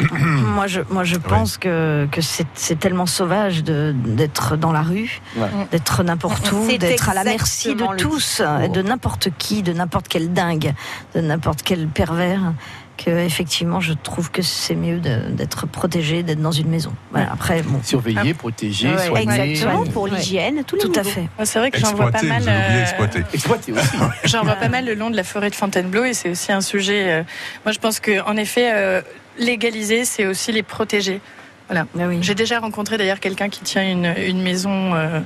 Moi, 0.10 0.66
je, 0.66 0.80
moi, 0.90 1.04
je 1.04 1.16
pense 1.16 1.58
que, 1.58 2.08
que 2.10 2.20
c'est 2.20 2.46
c'est 2.54 2.78
tellement 2.78 3.06
sauvage 3.06 3.62
de- 3.62 3.94
d'être 4.04 4.56
dans 4.56 4.72
la 4.72 4.82
rue, 4.82 5.20
Ouais. 5.36 5.48
d'être 5.70 6.02
n'importe 6.02 6.50
où, 6.52 6.66
C'est 6.68 6.78
d'être 6.78 7.08
à 7.08 7.14
la 7.14 7.24
merci 7.24 7.74
de 7.74 7.96
tous, 7.96 8.40
de 8.40 8.82
n'importe 8.82 9.28
qui, 9.38 9.62
de 9.62 9.72
n'importe 9.72 10.08
quel 10.08 10.32
dingue, 10.32 10.74
de 11.14 11.20
n'importe 11.20 11.62
quel 11.62 11.86
pervers. 11.86 12.52
Que 12.96 13.10
effectivement, 13.10 13.80
je 13.80 13.92
trouve 13.92 14.30
que 14.30 14.40
c'est 14.40 14.74
mieux 14.74 14.98
d'être 14.98 15.66
protégé, 15.66 16.22
d'être 16.22 16.40
dans 16.40 16.50
une 16.50 16.68
maison. 16.68 16.92
Voilà. 17.10 17.30
Après, 17.30 17.60
bon, 17.62 17.78
surveillés, 17.82 18.32
protégés, 18.32 18.88
Ouais, 18.88 19.06
soignés. 19.08 19.50
Exactement, 19.50 19.84
pour 19.84 20.06
l'hygiène, 20.06 20.64
tout 20.64 20.78
à 20.94 21.04
fait. 21.04 21.28
C'est 21.44 21.58
vrai 21.58 21.70
que 21.70 21.78
j'en 21.78 21.92
vois 21.94 22.10
pas 22.10 22.22
mal. 22.22 22.42
euh, 22.48 22.80
exploité. 22.82 23.20
Exploités 23.34 23.72
aussi. 23.72 23.96
J'en 24.24 24.42
vois 24.44 24.54
pas 24.56 24.68
mal 24.70 24.86
le 24.86 24.94
long 24.94 25.10
de 25.10 25.16
la 25.16 25.24
forêt 25.24 25.50
de 25.50 25.54
Fontainebleau 25.54 26.04
et 26.04 26.14
c'est 26.14 26.30
aussi 26.30 26.52
un 26.52 26.62
sujet. 26.62 27.10
euh, 27.12 27.22
moi, 27.66 27.72
je 27.72 27.78
pense 27.78 28.00
que 28.00 28.22
en 28.26 28.36
effet, 28.36 28.70
euh, 28.74 29.02
légaliser, 29.38 30.04
c'est 30.06 30.24
aussi 30.24 30.50
les 30.52 30.62
protéger. 30.62 31.20
Voilà. 31.68 31.86
Ah 31.98 32.04
oui. 32.08 32.18
J'ai 32.22 32.34
déjà 32.34 32.60
rencontré 32.60 32.96
d'ailleurs 32.96 33.20
quelqu'un 33.20 33.50
qui 33.50 33.60
tient 33.60 33.82
une, 33.86 34.14
une 34.26 34.42
maison, 34.42 34.94
euh, 34.94 35.20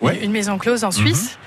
Ouais. 0.00 0.20
une 0.22 0.30
maison 0.30 0.58
close 0.58 0.84
en 0.84 0.90
Suisse. 0.92 1.38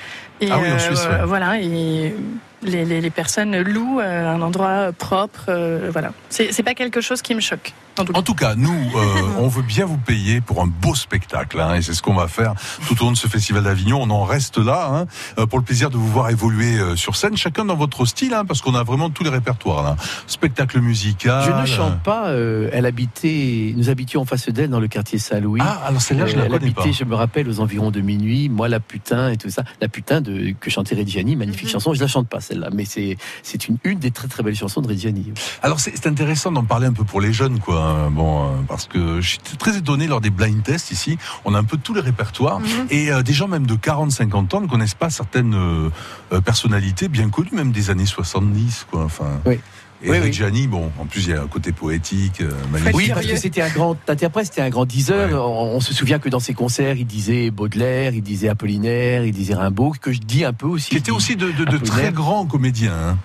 Et 0.42 0.50
Ah 0.52 0.58
oui, 0.62 0.70
en 0.70 0.74
euh, 0.74 0.80
Suisse, 0.80 1.06
ouais. 1.06 1.26
voilà, 1.26 1.60
et 1.62 2.14
les, 2.62 2.86
les- 2.86 3.10
personnes 3.10 3.57
louent 3.62 3.99
euh, 4.01 4.28
un 4.36 4.41
endroit 4.41 4.91
propre. 4.97 5.45
euh, 5.49 5.89
voilà, 5.91 6.12
c'est 6.30 6.64
pas 6.64 6.74
quelque 6.74 7.01
chose 7.01 7.22
qui 7.22 7.36
me 7.36 7.41
choque. 7.41 7.74
En 7.98 8.06
tout 8.06 8.14
cas. 8.14 8.20
En 8.20 8.22
tout 8.24 8.34
cas, 8.36 8.56
nous, 8.56 8.72
euh, 8.96 9.22
on 9.40 9.48
veut 9.48 9.62
bien 9.64 9.86
vous 9.86 9.98
payer 9.98 10.42
pour 10.42 10.62
un 10.62 10.68
beau 10.68 10.96
spectacle, 10.96 11.60
hein, 11.60 11.76
et 11.76 11.82
c'est 11.82 11.94
ce 11.94 12.02
qu'on 12.02 12.14
va 12.14 12.28
faire 12.28 12.54
tout 12.88 13.00
au 13.02 13.06
long 13.06 13.12
de 13.12 13.18
ce 13.18 13.28
festival 13.28 13.64
d'Avignon. 13.64 14.02
On 14.02 14.10
en 14.10 14.24
reste 14.24 14.58
là, 14.58 14.90
hein, 14.94 15.06
euh, 15.38 15.46
pour 15.46 15.60
le 15.60 15.66
plaisir 15.66 15.90
de 15.90 15.98
vous 15.98 16.08
voir 16.08 16.30
évoluer 16.30 16.78
euh, 16.78 16.96
sur 16.96 17.16
scène, 17.16 17.36
chacun 17.38 17.66
dans 17.66 17.76
votre 17.76 18.06
style, 18.06 18.34
hein, 18.34 18.46
parce 18.46 18.62
qu'on 18.62 18.76
a 18.76 18.84
vraiment 18.84 19.10
tous 19.10 19.24
les 19.24 19.30
répertoires 19.30 19.84
là. 19.84 19.96
Spectacle 20.28 20.80
musical. 20.80 21.44
Je 21.46 21.62
ne 21.62 21.66
chante 21.66 22.00
pas. 22.04 22.30
euh, 22.30 22.70
elle 22.74 22.86
habitait, 22.86 23.74
nous 23.76 23.90
habitions 23.90 24.22
en 24.22 24.26
face 24.26 24.50
d'elle 24.50 24.70
dans 24.70 24.80
le 24.80 24.88
quartier 24.88 25.20
Saint-Louis. 25.20 25.62
Ah, 25.64 25.82
alors 25.86 26.02
celle-là, 26.02 26.26
je 26.28 26.36
la 26.36 26.46
elle 26.46 26.52
connais 26.52 26.72
pas. 26.72 26.82
habitait, 26.84 26.98
je 26.98 27.04
me 27.06 27.16
rappelle, 27.16 27.48
aux 27.50 27.60
environs 27.60 27.92
de 27.92 28.02
minuit. 28.02 28.50
Moi, 28.50 28.68
la 28.70 28.80
putain 28.80 29.30
et 29.32 29.38
tout 29.38 29.50
ça. 29.50 29.64
La 29.82 29.88
putain 29.88 30.22
de 30.22 30.54
que 30.60 30.70
chantait 30.70 30.96
Reggiani, 30.96 31.36
magnifique 31.36 31.66
Mhm. 31.68 31.72
chanson. 31.72 31.94
Je 31.94 32.00
la 32.02 32.08
chante 32.08 32.28
pas 32.28 32.40
celle-là, 32.40 32.70
mais 32.74 32.86
c'est 32.86 33.18
c'est 33.44 33.68
une 33.68 33.78
une 33.84 34.00
des 34.00 34.12
très 34.12 34.28
très 34.28 34.44
belles 34.44 34.56
chansons 34.56 34.82
de 34.82 34.88
Reggiani. 34.88 35.32
Alors 35.64 35.80
c'est 35.80 36.06
intéressant 36.08 36.52
d'en 36.52 36.64
parler 36.64 36.88
un 36.88 36.94
peu 36.94 37.04
pour 37.04 37.22
les 37.22 37.34
jeunes, 37.34 37.60
quoi. 37.60 37.79
Hein. 37.80 38.10
Bon, 38.12 38.44
euh, 38.44 38.48
parce 38.68 38.88
que 38.88 39.22
je 39.22 39.28
suis 39.30 39.40
très 39.58 39.78
étonné 39.78 40.08
lors 40.08 40.22
des 40.22 40.30
blind 40.30 40.62
tests 40.64 40.92
ici. 40.92 41.18
On 41.46 41.54
a 41.56 41.60
un 41.60 41.64
peu 41.64 41.78
tous 41.78 41.94
les 41.94 42.02
répertoires 42.02 42.60
Mhm. 42.60 42.68
et 42.90 43.12
euh, 43.12 43.22
des 43.24 43.34
gens 43.34 43.48
même 43.48 43.66
de 43.68 43.76
40-50 43.76 44.56
ans 44.56 44.62
ne 44.62 44.68
connaissent 44.68 44.94
pas 44.94 45.10
certaines 45.10 45.56
euh, 45.56 46.42
personnalités 46.42 47.08
bien 47.08 47.30
connues, 47.30 47.50
même 47.54 47.72
des 47.72 47.90
années 47.90 48.06
70, 48.06 48.88
quoi. 48.92 49.04
Enfin. 49.06 49.40
Oui. 49.46 49.60
Et 50.02 50.10
Oui, 50.12 50.68
bon, 50.68 50.90
en 50.98 51.06
plus 51.06 51.26
il 51.26 51.32
y 51.32 51.34
a 51.34 51.42
un 51.42 51.48
côté 51.48 51.74
poétique, 51.74 52.40
euh, 52.40 52.50
magnifique. 52.72 52.96
Oui, 52.96 53.12
parce 53.14 53.26
que 53.26 53.36
c'était 53.36 53.62
un 53.62 53.68
grand 53.70 53.98
interprète, 54.08 54.46
c'était 54.46 54.62
un 54.62 54.70
grand 54.70 54.86
diseur. 54.86 55.30
On, 55.46 55.76
on 55.76 55.80
se 55.82 55.94
souvient 55.94 56.20
que 56.20 56.30
dans 56.30 56.40
ses 56.40 56.54
concerts, 56.54 56.96
il 56.96 57.06
disait 57.06 57.52
Baudelaire, 57.52 58.14
il 58.14 58.22
disait 58.22 58.48
Apollinaire, 58.48 59.26
il 59.26 59.34
disait 59.34 59.56
Rimbaud, 59.56 59.94
que 60.00 60.14
je 60.14 60.20
dis 60.20 60.46
un 60.46 60.54
peu 60.54 60.68
aussi. 60.68 60.92
Qui 60.92 60.96
était 60.96 61.12
aussi 61.12 61.36
de, 61.36 61.52
de- 61.52 61.66
de 61.66 61.78
très 61.78 62.14
grands 62.14 62.46
comédiens. 62.46 62.94
hein. 62.94 63.18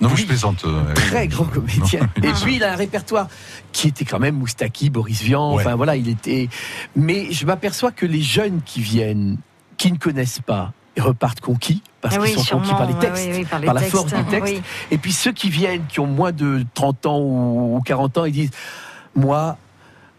Non, 0.00 0.10
mais 0.10 0.16
je 0.16 0.26
plaisante. 0.26 0.64
euh, 0.64 0.92
très 0.94 1.26
grand 1.28 1.44
comédien. 1.44 2.00
Non, 2.22 2.28
Et 2.30 2.32
puis 2.32 2.56
il 2.56 2.64
a 2.64 2.72
un 2.72 2.76
répertoire 2.76 3.28
qui 3.72 3.88
était 3.88 4.04
quand 4.04 4.18
même 4.18 4.36
Moustaki, 4.36 4.90
Boris 4.90 5.22
Vian. 5.22 5.54
Ouais. 5.54 5.62
Enfin 5.62 5.74
voilà, 5.74 5.96
il 5.96 6.08
était. 6.08 6.48
Mais 6.94 7.32
je 7.32 7.46
m'aperçois 7.46 7.92
que 7.92 8.04
les 8.06 8.22
jeunes 8.22 8.60
qui 8.64 8.80
viennent, 8.80 9.38
qui 9.78 9.90
ne 9.92 9.96
connaissent 9.98 10.40
pas, 10.44 10.72
repartent 10.98 11.40
conquis 11.40 11.82
parce 12.00 12.14
Ah 12.16 12.18
qu'ils 12.24 12.36
oui, 12.36 12.44
sont 12.44 12.56
conquis 12.58 12.70
par 12.70 12.86
les 12.86 12.94
textes, 12.94 13.26
oui, 13.30 13.36
oui, 13.38 13.44
par 13.44 13.58
les 13.60 13.66
la 13.66 13.80
force 13.82 14.12
du 14.14 14.24
texte. 14.24 14.54
oui. 14.54 14.62
Et 14.90 14.98
puis 14.98 15.12
ceux 15.12 15.32
qui 15.32 15.50
viennent, 15.50 15.84
qui 15.86 16.00
ont 16.00 16.06
moins 16.06 16.32
de 16.32 16.64
30 16.74 17.06
ans 17.06 17.18
ou 17.18 17.76
ou 17.76 17.80
40 17.82 18.18
ans, 18.18 18.24
ils 18.24 18.32
disent 18.32 18.50
Moi, 19.14 19.56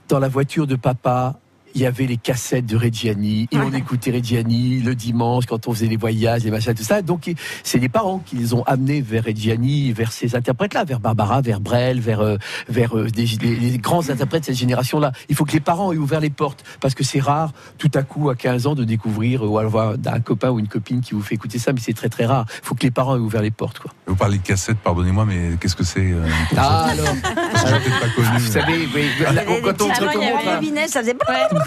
dans 0.10 0.20
la 0.20 0.28
voiture 0.30 0.68
de 0.68 0.76
papa, 0.76 1.36
il 1.78 1.82
y 1.84 1.86
avait 1.86 2.08
les 2.08 2.18
cassettes 2.18 2.66
de 2.66 2.76
Reggiani 2.76 3.48
et 3.52 3.58
on 3.58 3.72
écoutait 3.72 4.10
Reggiani 4.12 4.80
le 4.80 4.96
dimanche 4.96 5.46
quand 5.46 5.68
on 5.68 5.74
faisait 5.74 5.86
les 5.86 5.96
voyages, 5.96 6.44
les 6.44 6.50
machins, 6.50 6.74
tout 6.74 6.82
ça. 6.82 7.04
Donc 7.04 7.32
c'est 7.64 7.78
les 7.78 7.88
parents 7.88 8.18
qui 8.26 8.36
les 8.36 8.56
ont 8.56 8.64
amenés 8.64 9.00
vers 9.02 9.24
Reggiani, 9.26 9.92
vers 9.92 10.12
ces 10.12 10.36
interprètes-là, 10.36 10.86
vers 10.86 11.00
Barbara, 11.00 11.42
vers 11.42 11.60
Brel, 11.60 12.00
vers 12.00 12.22
euh, 12.22 12.38
vers 12.68 12.98
euh, 12.98 13.10
des- 13.12 13.26
les, 13.42 13.56
les 13.56 13.78
grands 13.78 14.10
interprètes 14.10 14.42
de 14.42 14.46
cette 14.48 14.58
génération-là. 14.58 15.12
Il 15.30 15.36
faut 15.36 15.46
que 15.46 15.52
les 15.54 15.60
parents 15.60 15.94
aient 15.94 15.98
ouvert 15.98 16.20
les 16.20 16.32
portes 16.32 16.64
parce 16.80 16.96
que 16.96 17.04
c'est 17.04 17.20
rare 17.20 17.52
tout 17.78 17.92
à 17.94 18.02
coup 18.02 18.30
à 18.32 18.36
15 18.36 18.66
ans 18.66 18.74
de 18.74 18.84
découvrir 18.84 19.46
euh, 19.46 19.48
ou 19.48 19.60
avoir 19.60 19.94
un 20.08 20.20
copain 20.20 20.50
ou 20.50 20.58
une 20.58 20.68
copine 20.68 21.02
qui 21.02 21.14
vous 21.14 21.22
fait 21.22 21.36
écouter 21.36 21.60
ça, 21.60 21.74
mais 21.74 21.80
c'est 21.80 21.94
très 21.94 22.10
très 22.10 22.26
rare. 22.26 22.46
Il 22.64 22.66
faut 22.66 22.74
que 22.74 22.84
les 22.84 22.92
parents 22.92 23.16
aient 23.16 23.20
ouvert 23.20 23.44
les 23.44 23.52
portes, 23.52 23.78
quoi. 23.78 23.92
Vous 24.08 24.16
parlez 24.16 24.40
de 24.40 24.44
cassette, 24.44 24.78
pardonnez-moi, 24.80 25.26
mais 25.26 25.58
qu'est-ce 25.62 25.76
que 25.76 25.84
c'est 25.84 26.12
euh, 26.12 26.26
Ah, 26.58 26.86
alors. 26.90 27.06
Peut-être 27.14 28.00
pas 28.00 28.10
connu. 28.16 28.28
Vous 28.40 28.52
savez, 28.52 28.88
oui, 28.96 29.02
des 29.20 29.26
quand 29.62 29.82
on, 29.82 29.88
quand 29.90 30.18
on 30.18 30.22
à 30.22 30.52
un- 30.52 30.56
robinet, 30.56 30.88
ça 30.88 31.02
faisait. 31.02 31.16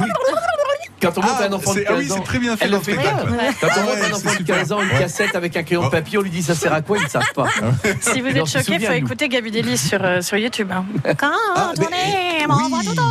何? 0.00 0.08
quand 1.00 1.18
on 1.18 1.22
montre 1.22 1.36
Ah, 1.40 1.44
un 1.48 1.52
enfant 1.52 1.72
de 1.74 1.78
c'est- 1.80 1.86
ah 1.88 1.92
oui, 1.96 2.06
15 2.06 2.12
ans, 2.12 2.14
c'est 2.18 2.24
très 2.24 2.38
bien 2.38 2.56
fait 2.56 2.64
elle 2.66 2.70
le 2.72 2.78
fait. 2.80 2.94
Quand 2.94 3.00
on 3.02 3.06
Ah 3.10 3.86
ouais, 3.86 4.10
un 4.10 4.14
enfant 4.14 4.30
de 4.32 4.36
super. 4.36 4.56
15 4.58 4.72
ans 4.72 4.82
une 4.82 4.88
Ouais. 4.90 4.98
cassette 4.98 5.34
avec 5.34 5.56
un 5.56 5.62
crayon 5.62 5.84
de 5.84 5.88
papier, 5.90 6.18
on 6.18 6.22
lui 6.22 6.30
dit 6.30 6.42
ça 6.42 6.54
sert 6.54 6.72
à 6.72 6.80
quoi 6.82 6.98
Ils 6.98 7.04
ne 7.04 7.08
savent 7.08 7.32
pas. 7.34 7.46
Si 8.00 8.20
vous 8.20 8.28
êtes 8.28 8.46
choqué, 8.46 8.74
il 8.74 8.86
faut 8.86 8.92
écouter 8.92 9.28
Gabi 9.28 9.50
Delis 9.50 9.78
sur, 9.78 10.02
euh, 10.04 10.20
sur 10.20 10.36
YouTube. 10.36 10.70
hein. 10.72 10.84
Quand 11.18 11.30
Ah, 11.56 11.72
on 11.78 11.82
est, 11.82 12.46
on 12.48 12.68
voit 12.68 12.80
tout 12.82 12.98
en 13.00 13.10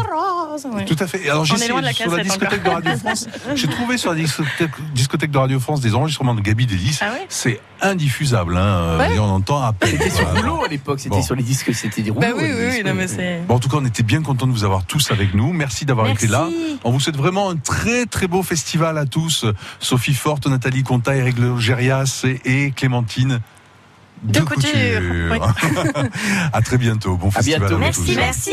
rose. 0.52 0.66
Oui. 0.74 0.86
Tout 0.86 0.96
à 1.00 1.08
fait. 1.08 1.30
Alors 1.30 1.46
j'ai 1.46 1.54
On 1.54 1.56
est 1.56 1.60
essayé 1.60 1.72
loin 1.72 1.80
de 1.82 1.86
la 1.86 1.94
sur 1.94 2.10
la 2.12 2.18
cassette 2.24 2.28
discothèque 2.28 2.64
de 2.64 2.70
Radio 2.70 2.92
France. 2.98 3.28
J'ai 3.56 3.68
trouvé 3.68 3.98
sur 3.98 4.12
la 4.12 4.18
discothèque, 4.18 4.72
discothèque 4.94 5.32
de 5.32 5.38
Radio 5.38 5.60
France 5.60 5.80
des 5.82 5.96
enregistrements 5.96 6.34
de 6.36 6.42
Gabi 6.42 6.66
Delis. 6.66 7.00
Ah 7.02 7.12
C'est 7.30 7.62
indiffusable. 7.82 8.58
Hein. 8.58 8.98
Ouais. 8.98 9.16
Et 9.16 9.20
on 9.20 9.24
entend 9.26 9.62
à 9.64 9.72
peine. 9.72 9.92
C'était 9.92 10.10
sur 10.10 10.30
rouleau 10.36 10.64
à 10.66 10.68
l'époque, 10.68 11.00
c'était 11.00 11.16
Bon. 11.16 11.22
sur 11.24 11.36
les 11.36 11.44
disques, 11.44 11.74
c'était 11.74 12.02
des 12.02 12.12
rouleaux. 12.12 12.28
Bah 12.28 12.34
oui, 12.38 12.44
oui, 12.54 12.84
non, 12.84 12.94
mais. 12.94 13.42
Bon, 13.48 13.56
en 13.56 13.60
tout 13.60 13.70
cas, 13.70 13.78
on 13.80 13.86
était 13.86 14.04
bien 14.04 14.22
content 14.22 14.48
de 14.48 14.52
vous 14.52 14.66
avoir 14.66 14.84
tous 14.84 15.12
avec 15.12 15.34
nous. 15.34 15.54
Merci 15.54 15.86
d'avoir 15.86 16.10
été 16.10 16.28
là. 16.28 16.48
On 16.84 16.92
vous 16.92 17.00
souhaite 17.00 17.16
vraiment 17.18 17.50
un 17.50 17.56
très 17.56 17.79
très 18.10 18.28
beau 18.28 18.44
festival 18.44 18.98
à 18.98 19.06
tous. 19.06 19.46
Sophie 19.80 20.14
Forte, 20.14 20.48
Nathalie 20.48 20.84
Conta, 20.84 21.16
Eric 21.16 21.38
Gérias 21.60 22.26
et, 22.26 22.66
et 22.66 22.72
Clémentine. 22.72 23.40
De 24.22 24.42
couture, 24.42 24.70
oui. 25.32 25.38
à 26.54 26.62
très 26.62 26.78
bientôt. 26.78 27.16
Bon 27.16 27.30
À 27.30 27.32
festival 27.32 27.60
bientôt. 27.62 27.76
à 27.76 27.78
vous 27.78 27.84
Merci, 27.84 28.02
tous. 28.06 28.16
merci. 28.18 28.52